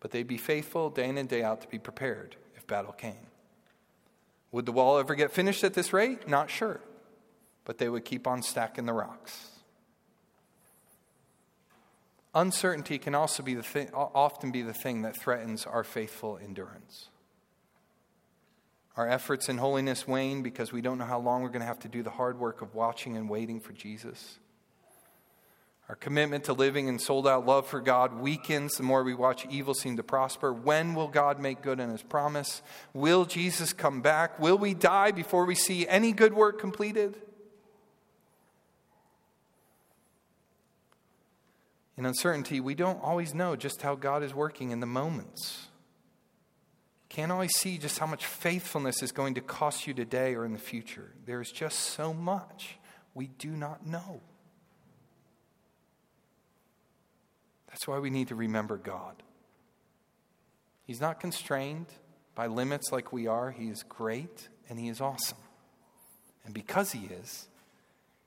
But 0.00 0.10
they'd 0.10 0.26
be 0.26 0.38
faithful 0.38 0.88
day 0.88 1.10
in 1.10 1.18
and 1.18 1.28
day 1.28 1.42
out 1.42 1.60
to 1.60 1.68
be 1.68 1.78
prepared 1.78 2.36
if 2.56 2.66
battle 2.66 2.92
came. 2.92 3.26
Would 4.52 4.64
the 4.64 4.72
wall 4.72 4.96
ever 4.96 5.14
get 5.14 5.32
finished 5.32 5.64
at 5.64 5.74
this 5.74 5.92
rate? 5.92 6.26
Not 6.26 6.48
sure. 6.48 6.80
But 7.66 7.76
they 7.76 7.90
would 7.90 8.06
keep 8.06 8.26
on 8.26 8.42
stacking 8.42 8.86
the 8.86 8.94
rocks. 8.94 9.50
Uncertainty 12.34 12.98
can 12.98 13.14
also 13.14 13.42
be 13.42 13.54
the 13.54 13.62
thing, 13.62 13.90
often 13.92 14.50
be 14.50 14.62
the 14.62 14.72
thing 14.72 15.02
that 15.02 15.16
threatens 15.16 15.66
our 15.66 15.84
faithful 15.84 16.38
endurance. 16.42 17.08
Our 18.96 19.08
efforts 19.08 19.48
in 19.48 19.58
holiness 19.58 20.06
wane 20.06 20.42
because 20.42 20.72
we 20.72 20.82
don't 20.82 20.98
know 20.98 21.04
how 21.04 21.20
long 21.20 21.42
we're 21.42 21.48
going 21.48 21.60
to 21.60 21.66
have 21.66 21.80
to 21.80 21.88
do 21.88 22.02
the 22.02 22.10
hard 22.10 22.38
work 22.38 22.62
of 22.62 22.74
watching 22.74 23.16
and 23.16 23.28
waiting 23.28 23.60
for 23.60 23.72
Jesus. 23.72 24.38
Our 25.88 25.96
commitment 25.96 26.44
to 26.44 26.54
living 26.54 26.88
in 26.88 26.98
sold 26.98 27.26
out 27.26 27.44
love 27.44 27.66
for 27.66 27.80
God 27.80 28.14
weakens 28.14 28.76
the 28.76 28.82
more 28.82 29.02
we 29.02 29.14
watch 29.14 29.46
evil 29.50 29.74
seem 29.74 29.96
to 29.98 30.02
prosper. 30.02 30.52
When 30.52 30.94
will 30.94 31.08
God 31.08 31.38
make 31.38 31.60
good 31.60 31.80
on 31.80 31.90
his 31.90 32.02
promise? 32.02 32.62
Will 32.94 33.26
Jesus 33.26 33.72
come 33.74 34.00
back? 34.00 34.38
Will 34.38 34.56
we 34.56 34.72
die 34.72 35.10
before 35.10 35.44
we 35.44 35.54
see 35.54 35.86
any 35.88 36.12
good 36.12 36.32
work 36.32 36.58
completed? 36.58 37.20
In 41.96 42.06
uncertainty, 42.06 42.60
we 42.60 42.74
don't 42.74 43.02
always 43.02 43.34
know 43.34 43.54
just 43.54 43.82
how 43.82 43.94
God 43.94 44.22
is 44.22 44.34
working 44.34 44.70
in 44.70 44.80
the 44.80 44.86
moments. 44.86 45.68
Can't 47.08 47.30
always 47.30 47.54
see 47.58 47.76
just 47.76 47.98
how 47.98 48.06
much 48.06 48.24
faithfulness 48.24 49.02
is 49.02 49.12
going 49.12 49.34
to 49.34 49.42
cost 49.42 49.86
you 49.86 49.92
today 49.92 50.34
or 50.34 50.46
in 50.46 50.52
the 50.52 50.58
future. 50.58 51.12
There 51.26 51.42
is 51.42 51.50
just 51.50 51.78
so 51.78 52.14
much 52.14 52.78
we 53.14 53.26
do 53.26 53.50
not 53.50 53.86
know. 53.86 54.20
That's 57.68 57.86
why 57.86 57.98
we 57.98 58.10
need 58.10 58.28
to 58.28 58.34
remember 58.34 58.78
God. 58.78 59.22
He's 60.86 61.00
not 61.00 61.20
constrained 61.20 61.86
by 62.34 62.46
limits 62.46 62.90
like 62.92 63.12
we 63.12 63.26
are. 63.26 63.50
He 63.50 63.68
is 63.68 63.82
great 63.82 64.48
and 64.68 64.78
He 64.78 64.88
is 64.88 65.00
awesome. 65.00 65.38
And 66.44 66.54
because 66.54 66.92
He 66.92 67.06
is, 67.06 67.48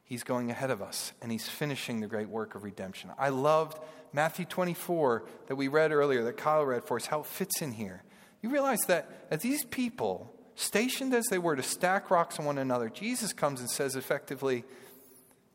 He's 0.06 0.24
going 0.24 0.50
ahead 0.50 0.72
of 0.72 0.82
us 0.82 1.12
and 1.22 1.32
He's 1.32 1.50
finishing 1.50 2.00
the 2.00 2.08
great 2.08 2.30
work 2.30 2.56
of 2.56 2.64
redemption. 2.64 3.12
I 3.20 3.30
loved 3.30 3.80
Matthew 4.14 4.46
24 4.46 5.26
that 5.48 5.56
we 5.56 5.68
read 5.68 5.92
earlier, 5.92 6.24
that 6.24 6.38
Kyle 6.38 6.66
read 6.66 6.86
for 6.86 6.96
us, 6.96 7.08
how 7.08 7.20
it 7.22 7.26
fits 7.26 7.62
in 7.62 7.74
here. 7.74 8.04
You 8.42 8.50
realize 8.50 8.82
that 8.88 9.28
as 9.30 9.42
these 9.42 9.66
people, 9.66 10.32
stationed 10.56 11.14
as 11.14 11.26
they 11.26 11.38
were 11.38 11.56
to 11.56 11.64
stack 11.64 12.10
rocks 12.10 12.40
on 12.40 12.46
one 12.46 12.58
another, 12.58 12.90
Jesus 12.90 13.34
comes 13.34 13.60
and 13.60 13.70
says 13.70 13.96
effectively, 13.96 14.64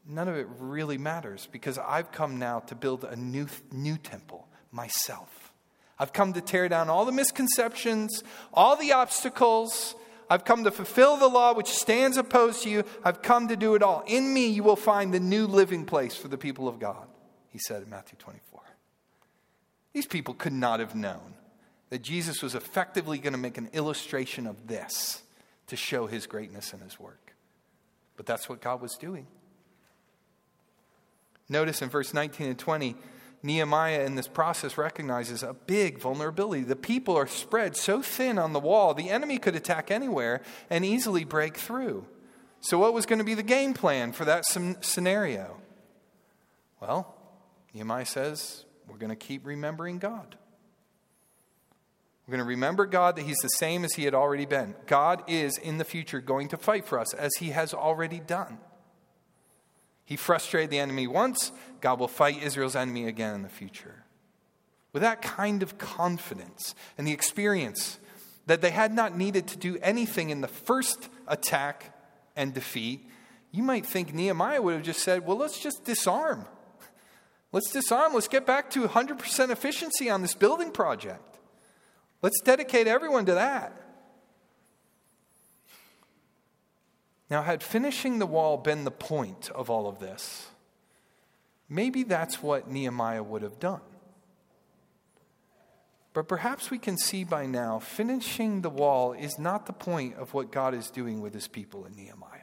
none 0.07 0.29
of 0.29 0.37
it 0.37 0.47
really 0.59 0.99
matters 0.99 1.49
because 1.51 1.79
I've 1.79 2.13
come 2.13 2.39
now 2.39 2.61
to 2.61 2.75
build 2.75 3.05
a 3.05 3.17
new, 3.17 3.47
new 3.73 3.97
temple 3.97 4.47
myself. 4.71 5.53
I've 5.99 6.13
come 6.13 6.33
to 6.33 6.41
tear 6.41 6.69
down 6.69 6.89
all 6.89 7.05
the 7.05 7.13
misconceptions, 7.13 8.23
all 8.55 8.77
the 8.77 8.93
obstacles. 8.93 9.95
I've 10.31 10.45
come 10.45 10.63
to 10.63 10.71
fulfill 10.71 11.17
the 11.17 11.27
law 11.27 11.53
which 11.53 11.67
stands 11.67 12.17
opposed 12.17 12.63
to 12.63 12.71
you. 12.71 12.85
I've 13.05 13.21
come 13.21 13.49
to 13.49 13.57
do 13.57 13.75
it 13.75 13.83
all. 13.83 14.05
In 14.07 14.33
me, 14.33 14.47
you 14.47 14.63
will 14.63 14.77
find 14.77 15.13
the 15.13 15.19
new 15.19 15.49
living 15.49 15.85
place 15.85 16.15
for 16.15 16.29
the 16.29 16.39
people 16.39 16.69
of 16.69 16.79
God, 16.79 17.09
he 17.49 17.59
said 17.59 17.83
in 17.83 17.91
Matthew 17.91 18.17
24. 18.19 18.61
These 19.93 20.07
people 20.07 20.35
could 20.35 20.53
not 20.53 20.79
have 20.79 20.95
known 20.95 21.35
that 21.89 22.03
Jesus 22.03 22.43
was 22.43 22.55
effectively 22.55 23.19
going 23.19 23.33
to 23.33 23.39
make 23.39 23.59
an 23.59 23.71
illustration 23.73 24.47
of 24.47 24.69
this 24.69 25.23
to 25.67 25.75
show 25.75 26.07
his 26.07 26.29
greatness 26.29 26.73
in 26.73 26.79
his 26.79 27.01
work. 27.01 27.35
But 28.17 28.27
that's 28.27 28.49
what 28.49 28.61
God 28.61 28.81
was 28.81 28.97
doing. 28.97 29.27
Notice 31.49 31.83
in 31.83 31.89
verse 31.89 32.15
19 32.15 32.47
and 32.47 32.59
20, 32.59 32.95
Nehemiah 33.43 34.05
in 34.05 34.17
this 34.17 34.29
process 34.29 34.77
recognizes 34.77 35.43
a 35.43 35.55
big 35.55 35.99
vulnerability. 35.99 36.63
The 36.63 36.77
people 36.77 37.17
are 37.17 37.27
spread 37.27 37.77
so 37.77 38.03
thin 38.03 38.39
on 38.39 38.53
the 38.53 38.61
wall, 38.61 38.93
the 38.93 39.09
enemy 39.09 39.39
could 39.39 39.57
attack 39.57 39.91
anywhere 39.91 40.43
and 40.69 40.85
easily 40.85 41.25
break 41.25 41.57
through. 41.57 42.07
So, 42.61 42.79
what 42.79 42.93
was 42.93 43.07
going 43.07 43.19
to 43.19 43.25
be 43.25 43.35
the 43.35 43.43
game 43.43 43.73
plan 43.73 44.13
for 44.13 44.27
that 44.27 44.45
scenario? 44.45 45.57
Well, 46.81 47.15
Nehemiah 47.73 48.05
says, 48.05 48.65
we're 48.87 48.99
going 48.99 49.11
to 49.11 49.17
keep 49.17 49.47
remembering 49.47 49.99
God. 49.99 50.37
We're 52.27 52.33
going 52.33 52.47
to 52.47 52.49
remember 52.49 52.87
God 52.87 53.17
that 53.17 53.25
He's 53.25 53.39
the 53.39 53.49
same 53.49 53.85
as 53.85 53.95
He 53.95 54.05
had 54.05 54.15
already 54.15 54.47
been. 54.47 54.75
God 54.87 55.23
is 55.27 55.57
in 55.57 55.79
the 55.79 55.85
future 55.85 56.21
going 56.21 56.49
to 56.49 56.57
fight 56.57 56.85
for 56.85 56.99
us 56.99 57.15
as 57.15 57.31
He 57.39 57.51
has 57.51 57.73
already 57.73 58.21
done. 58.21 58.59
He 60.11 60.17
frustrated 60.17 60.71
the 60.71 60.81
enemy 60.81 61.07
once, 61.07 61.53
God 61.81 62.01
will 62.01 62.09
fight 62.09 62.43
Israel's 62.43 62.75
enemy 62.75 63.07
again 63.07 63.33
in 63.33 63.43
the 63.43 63.49
future. 63.49 64.03
With 64.93 65.03
that 65.03 65.23
kind 65.23 65.63
of 65.63 65.79
confidence 65.79 66.75
and 66.99 67.07
the 67.07 67.13
experience 67.13 68.01
that 68.47 68.61
they 68.61 68.71
had 68.71 68.93
not 68.93 69.17
needed 69.17 69.47
to 69.47 69.57
do 69.57 69.79
anything 69.81 70.31
in 70.31 70.41
the 70.41 70.49
first 70.49 71.09
attack 71.29 71.97
and 72.35 72.53
defeat, 72.53 73.09
you 73.53 73.63
might 73.63 73.87
think 73.87 74.13
Nehemiah 74.13 74.61
would 74.61 74.75
have 74.75 74.83
just 74.83 75.05
said, 75.05 75.25
Well, 75.25 75.37
let's 75.37 75.61
just 75.61 75.85
disarm. 75.85 76.45
Let's 77.53 77.71
disarm. 77.71 78.13
Let's 78.13 78.27
get 78.27 78.45
back 78.45 78.69
to 78.71 78.89
100% 78.89 79.51
efficiency 79.51 80.11
on 80.11 80.23
this 80.23 80.35
building 80.35 80.73
project. 80.73 81.39
Let's 82.21 82.41
dedicate 82.41 82.89
everyone 82.89 83.27
to 83.27 83.35
that. 83.35 83.81
Now, 87.31 87.43
had 87.43 87.63
finishing 87.63 88.19
the 88.19 88.27
wall 88.27 88.57
been 88.57 88.83
the 88.83 88.91
point 88.91 89.51
of 89.55 89.71
all 89.71 89.89
of 89.89 90.01
this, 90.01 90.49
maybe 91.69 92.03
that's 92.03 92.43
what 92.43 92.69
Nehemiah 92.69 93.23
would 93.23 93.43
have 93.43 93.61
done. 93.61 93.81
But 96.13 96.27
perhaps 96.27 96.73
we 96.73 96.79
can 96.79 96.99
see 96.99 97.23
by 97.23 97.47
now, 97.47 97.79
finishing 97.79 98.63
the 98.63 98.71
wall 98.71 99.13
is 99.13 99.39
not 99.39 99.67
the 99.67 99.73
point 99.73 100.17
of 100.17 100.35
what 100.35 100.51
God 100.51 100.75
is 100.75 100.91
doing 100.91 101.21
with 101.21 101.33
his 101.33 101.47
people 101.47 101.87
in 101.87 101.95
Nehemiah. 101.95 102.41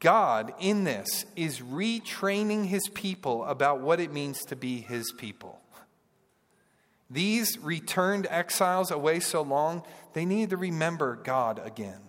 God, 0.00 0.52
in 0.58 0.82
this, 0.82 1.24
is 1.36 1.60
retraining 1.60 2.66
his 2.66 2.88
people 2.88 3.44
about 3.44 3.80
what 3.80 4.00
it 4.00 4.12
means 4.12 4.40
to 4.46 4.56
be 4.56 4.80
his 4.80 5.12
people. 5.12 5.60
These 7.10 7.58
returned 7.58 8.26
exiles 8.30 8.90
away 8.90 9.20
so 9.20 9.42
long, 9.42 9.82
they 10.14 10.24
needed 10.24 10.50
to 10.50 10.56
remember 10.56 11.16
God 11.16 11.60
again. 11.64 12.00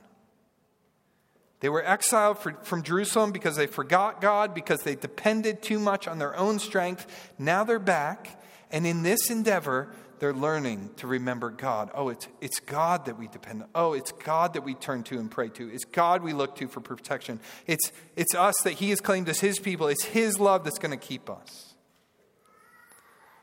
They 1.59 1.69
were 1.69 1.85
exiled 1.85 2.39
for, 2.39 2.53
from 2.63 2.83
Jerusalem 2.83 3.31
because 3.31 3.55
they 3.55 3.67
forgot 3.67 4.21
God, 4.21 4.53
because 4.53 4.83
they 4.83 4.95
depended 4.95 5.61
too 5.61 5.79
much 5.79 6.07
on 6.07 6.19
their 6.19 6.35
own 6.35 6.59
strength. 6.59 7.31
Now 7.39 7.63
they're 7.63 7.79
back, 7.79 8.41
and 8.71 8.85
in 8.85 9.03
this 9.03 9.29
endeavor, 9.29 9.91
they're 10.19 10.33
learning 10.33 10.91
to 10.97 11.07
remember 11.07 11.49
God. 11.49 11.91
Oh, 11.93 12.09
it's, 12.09 12.27
it's 12.39 12.59
God 12.59 13.05
that 13.05 13.17
we 13.17 13.27
depend 13.27 13.63
on. 13.63 13.69
Oh, 13.75 13.93
it's 13.93 14.11
God 14.11 14.53
that 14.53 14.63
we 14.63 14.73
turn 14.73 15.03
to 15.03 15.17
and 15.19 15.29
pray 15.29 15.49
to. 15.49 15.69
It's 15.73 15.85
God 15.85 16.23
we 16.23 16.33
look 16.33 16.55
to 16.57 16.67
for 16.67 16.79
protection. 16.79 17.39
It's, 17.67 17.91
it's 18.15 18.33
us 18.35 18.55
that 18.63 18.73
He 18.73 18.89
has 18.91 19.01
claimed 19.01 19.27
as 19.29 19.39
His 19.39 19.59
people. 19.59 19.87
It's 19.87 20.05
His 20.05 20.39
love 20.39 20.63
that's 20.63 20.79
going 20.79 20.97
to 20.97 21.05
keep 21.05 21.29
us. 21.29 21.74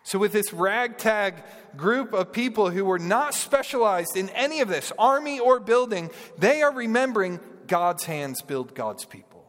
So, 0.05 0.18
with 0.18 0.32
this 0.32 0.53
ragtag 0.53 1.42
group 1.76 2.12
of 2.12 2.32
people 2.32 2.70
who 2.70 2.84
were 2.84 2.98
not 2.98 3.34
specialized 3.34 4.16
in 4.16 4.28
any 4.30 4.61
of 4.61 4.68
this, 4.68 4.92
army 4.98 5.38
or 5.38 5.61
building, 5.61 6.11
they 6.38 6.62
are 6.62 6.72
remembering 6.72 7.38
God's 7.68 8.05
hands 8.05 8.42
build 8.42 8.74
God's 8.74 9.05
people. 9.05 9.44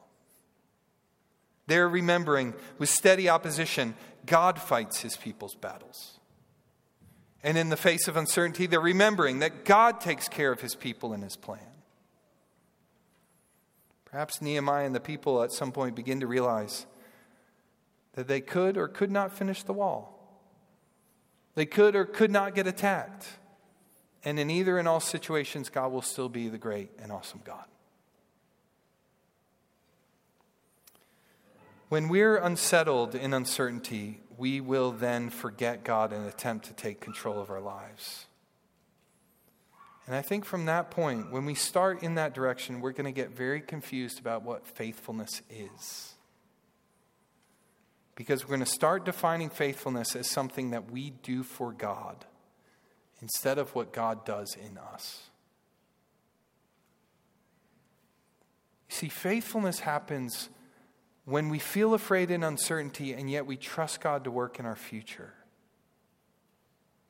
They're 1.66 1.90
remembering 1.90 2.54
with 2.78 2.90
steady 2.90 3.30
opposition, 3.30 3.96
God 4.26 4.60
fights 4.60 5.02
his 5.02 5.18
people's 5.18 5.56
battles. 5.56 6.20
And 7.42 7.58
in 7.58 7.70
the 7.70 7.78
face 7.78 8.08
of 8.08 8.16
uncertainty, 8.16 8.68
they're 8.68 8.80
remembering 8.80 9.40
that 9.40 9.66
God 9.66 10.00
takes 10.00 10.30
care 10.30 10.52
of 10.52 10.62
his 10.62 10.76
people 10.76 11.14
and 11.14 11.24
his 11.24 11.36
plan. 11.36 11.60
Perhaps 14.06 14.42
Nehemiah 14.42 14.86
and 14.86 14.96
the 14.96 15.00
people 15.00 15.42
at 15.42 15.52
some 15.52 15.72
point 15.72 15.96
begin 15.96 16.20
to 16.20 16.28
realize 16.28 16.86
that 18.14 18.28
they 18.28 18.40
could 18.40 18.78
or 18.78 18.88
could 18.88 19.12
not 19.12 19.36
finish 19.36 19.64
the 19.64 19.74
wall. 19.74 20.23
They 21.56 21.66
could 21.66 21.96
or 21.96 22.06
could 22.06 22.32
not 22.32 22.56
get 22.56 22.68
attacked. 22.68 23.28
And 24.26 24.40
in 24.40 24.50
either 24.50 24.78
and 24.78 24.88
all 24.88 25.00
situations, 25.00 25.70
God 25.70 25.92
will 25.92 26.02
still 26.02 26.30
be 26.30 26.48
the 26.48 26.58
great 26.58 26.90
and 27.02 27.12
awesome 27.12 27.42
God. 27.44 27.66
When 31.90 32.10
we're 32.10 32.38
unsettled 32.38 33.14
in 33.14 33.34
uncertainty, 33.34 34.22
we 34.38 34.62
will 34.62 34.92
then 34.92 35.30
forget 35.30 35.84
God 35.84 36.12
and 36.12 36.28
attempt 36.28 36.66
to 36.66 36.74
take 36.74 37.00
control 37.00 37.40
of 37.40 37.52
our 37.52 37.62
lives. 37.62 38.26
And 40.08 40.16
I 40.16 40.22
think 40.22 40.44
from 40.44 40.66
that 40.66 40.90
point, 40.90 41.32
when 41.32 41.46
we 41.46 41.54
start 41.54 42.02
in 42.02 42.16
that 42.16 42.34
direction, 42.34 42.82
we're 42.82 42.92
going 42.92 43.06
to 43.06 43.12
get 43.12 43.30
very 43.30 43.62
confused 43.62 44.20
about 44.20 44.44
what 44.44 44.66
faithfulness 44.66 45.44
is. 45.50 46.13
Because 48.16 48.44
we're 48.44 48.56
going 48.56 48.60
to 48.60 48.66
start 48.66 49.06
defining 49.06 49.50
faithfulness 49.50 50.16
as 50.16 50.30
something 50.30 50.72
that 50.72 50.92
we 50.92 51.10
do 51.10 51.44
for 51.44 51.72
God 51.72 52.26
instead 53.22 53.58
of 53.58 53.74
what 53.74 53.92
God 53.92 54.26
does 54.26 54.56
in 54.56 54.78
us. 54.78 55.30
You 58.90 58.96
see, 58.96 59.10
faithfulness 59.10 59.80
happens 59.80 60.50
when 61.26 61.50
we 61.50 61.58
feel 61.58 61.94
afraid 61.94 62.30
and 62.30 62.44
uncertainty, 62.44 63.14
and 63.14 63.32
yet 63.32 63.46
we 63.46 63.56
trust 63.56 64.02
God 64.02 64.26
to 64.26 64.32
work 64.32 64.60
in 64.60 64.66
our 64.66 64.76
future. 64.76 65.34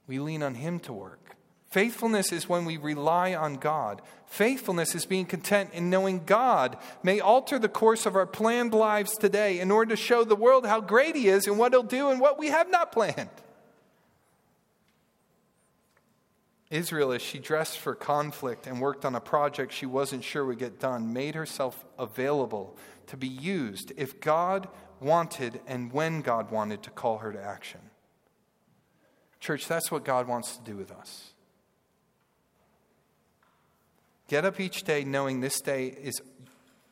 We 0.08 0.20
lean 0.20 0.44
on 0.44 0.56
Him 0.56 0.80
to 0.82 0.94
work. 0.94 1.36
Faithfulness 1.74 2.32
is 2.32 2.48
when 2.48 2.66
we 2.66 2.78
rely 2.78 3.34
on 3.34 3.56
God. 3.56 4.04
Faithfulness 4.28 4.94
is 4.94 5.08
being 5.08 5.26
content 5.26 5.72
in 5.74 5.90
knowing 5.90 6.24
God 6.24 6.78
may 7.02 7.20
alter 7.20 7.58
the 7.58 7.68
course 7.68 8.06
of 8.06 8.16
our 8.16 8.28
planned 8.28 8.76
lives 8.76 9.18
today 9.18 9.60
in 9.60 9.72
order 9.72 9.96
to 9.96 10.00
show 10.00 10.24
the 10.24 10.36
world 10.36 10.68
how 10.68 10.80
great 10.80 11.16
He 11.16 11.30
is 11.30 11.48
and 11.48 11.58
what 11.58 11.74
He'll 11.74 11.82
do 11.82 12.12
and 12.12 12.22
what 12.22 12.38
we 12.38 12.50
have 12.50 12.70
not 12.70 12.92
planned. 12.92 13.32
Israel, 16.70 17.12
as 17.12 17.24
she 17.24 17.40
dressed 17.40 17.80
for 17.80 17.96
conflict 17.96 18.68
and 18.68 18.80
worked 18.80 19.04
on 19.04 19.16
a 19.16 19.20
project 19.20 19.74
she 19.74 19.88
wasn't 19.88 20.24
sure 20.24 20.46
would 20.46 20.60
get 20.60 20.80
done, 20.80 21.12
made 21.12 21.34
herself 21.34 21.84
available 21.98 22.78
to 23.08 23.18
be 23.18 23.28
used 23.28 23.92
if 23.98 24.22
God 24.22 24.68
wanted 25.02 25.60
and 25.66 25.92
when 25.92 26.22
God 26.22 26.52
wanted 26.52 26.84
to 26.84 26.92
call 26.92 27.18
her 27.18 27.34
to 27.34 27.42
action. 27.42 27.82
Church, 29.40 29.68
that's 29.68 29.90
what 29.90 30.06
God 30.06 30.28
wants 30.28 30.56
to 30.56 30.64
do 30.64 30.78
with 30.78 30.92
us. 30.92 31.33
Get 34.28 34.46
up 34.46 34.60
each 34.60 34.84
day 34.84 35.04
knowing 35.04 35.42
this 35.42 35.62
day 35.62 35.88
is, 35.88 36.22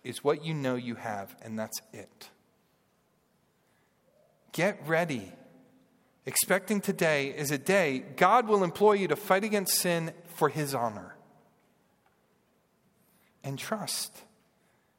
is 0.03 0.23
what 0.23 0.43
you 0.43 0.53
know 0.53 0.75
you 0.75 0.95
have, 0.95 1.35
and 1.41 1.57
that's 1.57 1.81
it. 1.93 2.29
Get 4.51 4.85
ready. 4.85 5.31
Expecting 6.25 6.81
today 6.81 7.29
is 7.29 7.51
a 7.51 7.57
day 7.57 7.99
God 7.99 8.47
will 8.47 8.63
employ 8.63 8.93
you 8.93 9.07
to 9.07 9.15
fight 9.15 9.43
against 9.43 9.75
sin 9.75 10.13
for 10.35 10.49
His 10.49 10.75
honor. 10.75 11.15
And 13.43 13.57
trust 13.57 14.23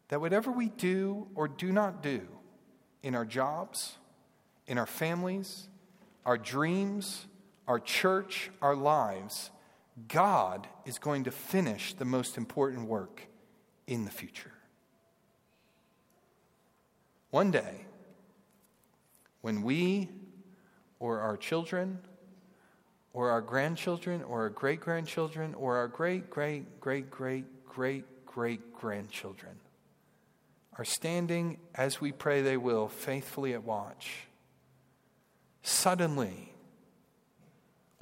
that 0.08 0.20
whatever 0.20 0.50
we 0.50 0.68
do 0.68 1.28
or 1.34 1.46
do 1.46 1.70
not 1.70 2.02
do 2.02 2.26
in 3.02 3.14
our 3.14 3.24
jobs, 3.24 3.96
in 4.66 4.78
our 4.78 4.86
families, 4.86 5.68
our 6.26 6.36
dreams, 6.36 7.26
our 7.68 7.78
church, 7.78 8.50
our 8.60 8.74
lives, 8.74 9.50
God 10.08 10.66
is 10.84 10.98
going 10.98 11.24
to 11.24 11.30
finish 11.30 11.94
the 11.94 12.04
most 12.04 12.36
important 12.36 12.88
work 12.88 13.26
in 13.86 14.04
the 14.04 14.10
future. 14.10 14.52
One 17.30 17.50
day, 17.50 17.86
when 19.40 19.62
we 19.62 20.08
or 20.98 21.20
our 21.20 21.36
children 21.36 21.98
or 23.12 23.30
our 23.30 23.40
grandchildren 23.40 24.22
or 24.22 24.42
our 24.42 24.50
great 24.50 24.80
grandchildren 24.80 25.54
or 25.54 25.76
our 25.76 25.88
great, 25.88 26.30
great, 26.30 26.80
great, 26.80 27.10
great, 27.10 27.64
great, 27.66 28.26
great 28.26 28.72
grandchildren 28.74 29.52
are 30.78 30.84
standing, 30.84 31.58
as 31.74 32.00
we 32.00 32.12
pray 32.12 32.40
they 32.40 32.56
will, 32.56 32.88
faithfully 32.88 33.52
at 33.52 33.62
watch, 33.62 34.26
suddenly 35.62 36.51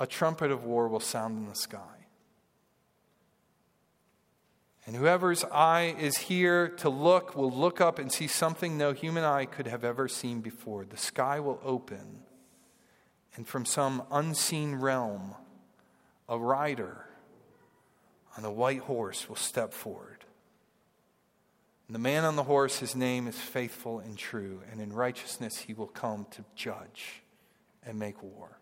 a 0.01 0.07
trumpet 0.07 0.51
of 0.51 0.65
war 0.65 0.89
will 0.89 0.99
sound 0.99 1.37
in 1.37 1.47
the 1.47 1.55
sky. 1.55 2.07
And 4.87 4.97
whoever's 4.97 5.45
eye 5.45 5.95
is 6.01 6.17
here 6.17 6.69
to 6.79 6.89
look 6.89 7.37
will 7.37 7.53
look 7.53 7.83
up 7.83 7.99
and 7.99 8.11
see 8.11 8.27
something 8.27 8.79
no 8.79 8.93
human 8.93 9.23
eye 9.25 9.45
could 9.45 9.67
have 9.67 9.85
ever 9.85 10.09
seen 10.09 10.41
before. 10.41 10.87
The 10.87 10.97
sky 10.97 11.39
will 11.39 11.61
open, 11.63 12.23
and 13.37 13.47
from 13.47 13.67
some 13.67 14.03
unseen 14.11 14.77
realm, 14.77 15.35
a 16.29 16.39
rider 16.39 17.05
on 18.39 18.45
a 18.47 18.51
white 18.51 18.81
horse 18.81 19.29
will 19.29 19.37
step 19.37 19.75
forward. 19.75 20.25
And 21.87 21.95
the 21.95 22.01
man 22.01 22.25
on 22.25 22.37
the 22.37 22.45
horse, 22.45 22.79
his 22.79 22.97
name 22.97 23.29
is 23.29 23.37
faithful 23.39 23.99
and 23.99 24.17
true, 24.17 24.63
and 24.73 24.81
in 24.81 24.95
righteousness 24.95 25.59
he 25.59 25.75
will 25.75 25.89
come 25.89 26.27
to 26.31 26.45
judge 26.55 27.23
and 27.85 27.99
make 27.99 28.23
war. 28.23 28.60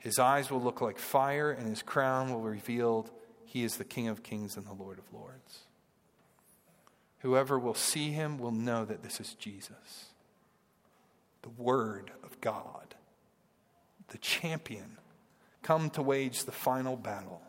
His 0.00 0.18
eyes 0.18 0.50
will 0.50 0.62
look 0.62 0.80
like 0.80 0.98
fire, 0.98 1.50
and 1.50 1.68
his 1.68 1.82
crown 1.82 2.32
will 2.32 2.40
reveal 2.40 3.06
he 3.44 3.62
is 3.64 3.76
the 3.76 3.84
King 3.84 4.08
of 4.08 4.22
kings 4.22 4.56
and 4.56 4.66
the 4.66 4.72
Lord 4.72 4.98
of 4.98 5.12
lords. 5.12 5.60
Whoever 7.18 7.58
will 7.58 7.74
see 7.74 8.10
him 8.10 8.38
will 8.38 8.50
know 8.50 8.86
that 8.86 9.02
this 9.02 9.20
is 9.20 9.34
Jesus, 9.34 10.06
the 11.42 11.50
Word 11.50 12.10
of 12.24 12.40
God, 12.40 12.94
the 14.08 14.18
champion, 14.18 14.96
come 15.62 15.90
to 15.90 16.02
wage 16.02 16.44
the 16.44 16.52
final 16.52 16.96
battle. 16.96 17.42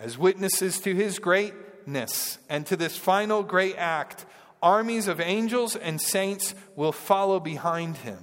As 0.00 0.18
witnesses 0.18 0.80
to 0.80 0.94
his 0.94 1.20
greatness 1.20 2.38
and 2.48 2.66
to 2.66 2.76
this 2.76 2.96
final 2.96 3.44
great 3.44 3.76
act, 3.76 4.26
armies 4.60 5.06
of 5.06 5.20
angels 5.20 5.76
and 5.76 6.00
saints 6.00 6.56
will 6.74 6.90
follow 6.90 7.38
behind 7.38 7.98
him, 7.98 8.18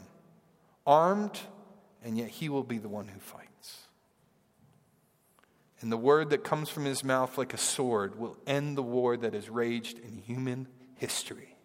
armed 0.86 1.40
and 2.04 2.18
yet 2.18 2.30
he 2.30 2.50
will 2.50 2.64
be 2.64 2.78
the 2.78 2.90
one 2.90 3.08
who 3.08 3.20
fights. 3.20 3.88
And 5.82 5.92
the 5.92 5.98
word 5.98 6.30
that 6.30 6.44
comes 6.44 6.70
from 6.70 6.86
his 6.86 7.04
mouth 7.04 7.38
like 7.38 7.54
a 7.54 7.58
sword 7.58 8.18
will 8.18 8.38
end 8.48 8.78
the 8.78 8.84
war 8.84 9.18
that 9.18 9.34
has 9.34 9.50
raged 9.50 10.00
in 10.00 10.18
human 10.18 10.68
history. 10.96 11.58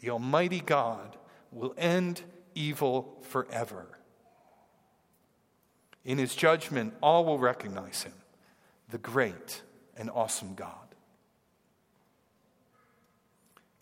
The 0.00 0.10
Almighty 0.10 0.60
God 0.60 1.16
will 1.50 1.74
end 1.78 2.22
evil 2.54 3.16
forever. 3.22 3.86
In 6.04 6.18
his 6.18 6.34
judgment, 6.34 6.94
all 7.02 7.24
will 7.24 7.38
recognize 7.38 8.02
him, 8.02 8.12
the 8.90 8.98
great 8.98 9.62
and 9.96 10.10
awesome 10.10 10.54
God. 10.54 10.94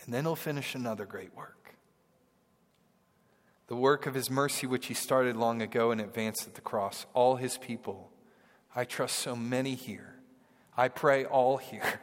And 0.05 0.15
then 0.15 0.25
he'll 0.25 0.37
finish 0.37 0.75
another 0.75 1.05
great 1.05 1.35
work 1.35 1.56
the 3.69 3.77
work 3.77 4.07
of 4.07 4.15
his 4.15 4.31
mercy, 4.31 4.67
which 4.67 4.87
he 4.87 4.95
started 4.95 5.37
long 5.37 5.61
ago 5.61 5.91
and 5.91 6.01
advanced 6.01 6.47
at 6.47 6.55
the 6.55 6.61
cross. 6.61 7.07
All 7.15 7.37
his 7.37 7.59
people. 7.59 8.11
I 8.75 8.85
trust 8.85 9.19
so 9.19 9.35
many 9.35 9.75
here. 9.75 10.15
I 10.77 10.89
pray 10.89 11.25
all 11.25 11.57
here. 11.57 12.01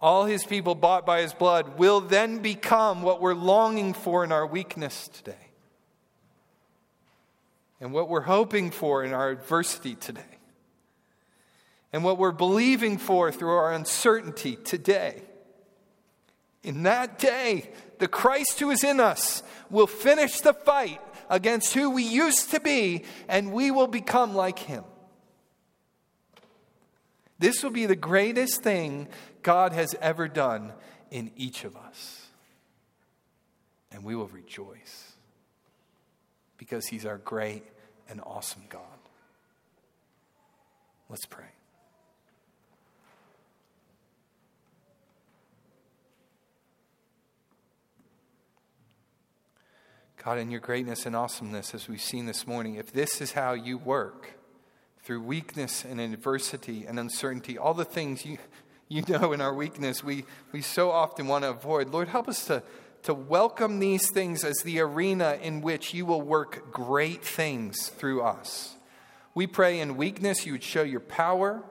All 0.00 0.24
his 0.26 0.44
people 0.44 0.74
bought 0.74 1.06
by 1.06 1.22
his 1.22 1.32
blood 1.32 1.78
will 1.78 2.00
then 2.00 2.38
become 2.38 3.02
what 3.02 3.20
we're 3.20 3.34
longing 3.34 3.94
for 3.94 4.24
in 4.24 4.32
our 4.32 4.46
weakness 4.46 5.08
today. 5.08 5.34
And 7.80 7.92
what 7.92 8.08
we're 8.08 8.22
hoping 8.22 8.70
for 8.70 9.04
in 9.04 9.12
our 9.12 9.30
adversity 9.30 9.94
today. 9.94 10.20
And 11.92 12.04
what 12.04 12.18
we're 12.18 12.32
believing 12.32 12.98
for 12.98 13.30
through 13.30 13.50
our 13.50 13.72
uncertainty 13.72 14.56
today. 14.56 15.22
In 16.62 16.82
that 16.82 17.18
day, 17.18 17.70
the 17.98 18.08
Christ 18.08 18.60
who 18.60 18.70
is 18.70 18.84
in 18.84 19.00
us 19.00 19.42
will 19.70 19.86
finish 19.86 20.40
the 20.40 20.54
fight, 20.54 21.00
against 21.28 21.74
who 21.74 21.90
we 21.90 22.02
used 22.02 22.50
to 22.50 22.60
be, 22.60 23.04
and 23.28 23.52
we 23.52 23.70
will 23.70 23.86
become 23.86 24.34
like 24.34 24.58
him. 24.58 24.84
This 27.38 27.62
will 27.62 27.70
be 27.70 27.86
the 27.86 27.96
greatest 27.96 28.62
thing 28.62 29.08
God 29.42 29.72
has 29.72 29.94
ever 30.00 30.28
done 30.28 30.72
in 31.10 31.30
each 31.36 31.64
of 31.64 31.76
us. 31.76 32.26
And 33.92 34.04
we 34.04 34.14
will 34.14 34.28
rejoice 34.28 35.12
because 36.56 36.86
he's 36.86 37.06
our 37.06 37.18
great 37.18 37.64
and 38.08 38.20
awesome 38.24 38.62
God. 38.68 38.82
Let's 41.08 41.26
pray. 41.26 41.55
God, 50.26 50.38
in 50.38 50.50
your 50.50 50.58
greatness 50.58 51.06
and 51.06 51.14
awesomeness, 51.14 51.72
as 51.72 51.88
we've 51.88 52.00
seen 52.00 52.26
this 52.26 52.48
morning, 52.48 52.74
if 52.74 52.92
this 52.92 53.20
is 53.20 53.30
how 53.30 53.52
you 53.52 53.78
work 53.78 54.32
through 55.04 55.20
weakness 55.20 55.84
and 55.84 56.00
adversity 56.00 56.84
and 56.84 56.98
uncertainty, 56.98 57.56
all 57.56 57.74
the 57.74 57.84
things 57.84 58.26
you, 58.26 58.38
you 58.88 59.04
know 59.08 59.32
in 59.32 59.40
our 59.40 59.54
weakness 59.54 60.02
we, 60.02 60.24
we 60.50 60.62
so 60.62 60.90
often 60.90 61.28
want 61.28 61.44
to 61.44 61.50
avoid, 61.50 61.90
Lord, 61.90 62.08
help 62.08 62.26
us 62.26 62.44
to, 62.46 62.64
to 63.04 63.14
welcome 63.14 63.78
these 63.78 64.10
things 64.10 64.42
as 64.42 64.56
the 64.64 64.80
arena 64.80 65.38
in 65.40 65.60
which 65.60 65.94
you 65.94 66.04
will 66.04 66.22
work 66.22 66.72
great 66.72 67.24
things 67.24 67.86
through 67.86 68.22
us. 68.22 68.74
We 69.32 69.46
pray 69.46 69.78
in 69.78 69.96
weakness 69.96 70.44
you 70.44 70.50
would 70.50 70.64
show 70.64 70.82
your 70.82 70.98
power. 70.98 71.62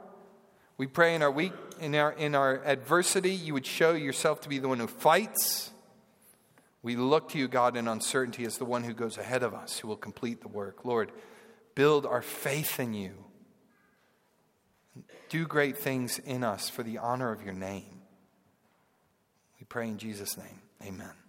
We 0.77 0.87
pray 0.87 1.13
in 1.13 1.21
our 1.21 1.31
weak 1.31 1.51
in 1.81 1.93
our 1.93 2.13
in 2.13 2.35
our 2.35 2.63
adversity 2.63 3.33
you 3.33 3.53
would 3.53 3.65
show 3.65 3.91
yourself 3.95 4.39
to 4.41 4.47
be 4.47 4.59
the 4.59 4.69
one 4.69 4.79
who 4.79 4.87
fights. 4.87 5.71
We 6.85 6.95
look 6.95 7.29
to 7.29 7.39
you, 7.39 7.47
God, 7.47 7.77
in 7.77 7.87
uncertainty 7.87 8.45
as 8.45 8.59
the 8.59 8.63
one 8.63 8.83
who 8.83 8.93
goes 8.93 9.17
ahead 9.17 9.41
of 9.41 9.55
us, 9.55 9.79
who 9.79 9.87
will 9.87 9.97
complete 9.97 10.41
the 10.41 10.47
work. 10.47 10.85
Lord, 10.85 11.11
build 11.73 12.05
our 12.05 12.21
faith 12.21 12.79
in 12.79 12.93
you. 12.93 13.25
Do 15.29 15.47
great 15.47 15.79
things 15.79 16.19
in 16.19 16.43
us 16.43 16.69
for 16.69 16.83
the 16.83 16.99
honor 16.99 17.31
of 17.31 17.41
your 17.41 17.55
name. 17.55 18.01
We 19.59 19.65
pray 19.65 19.87
in 19.87 19.97
Jesus' 19.97 20.37
name. 20.37 20.61
Amen. 20.83 21.24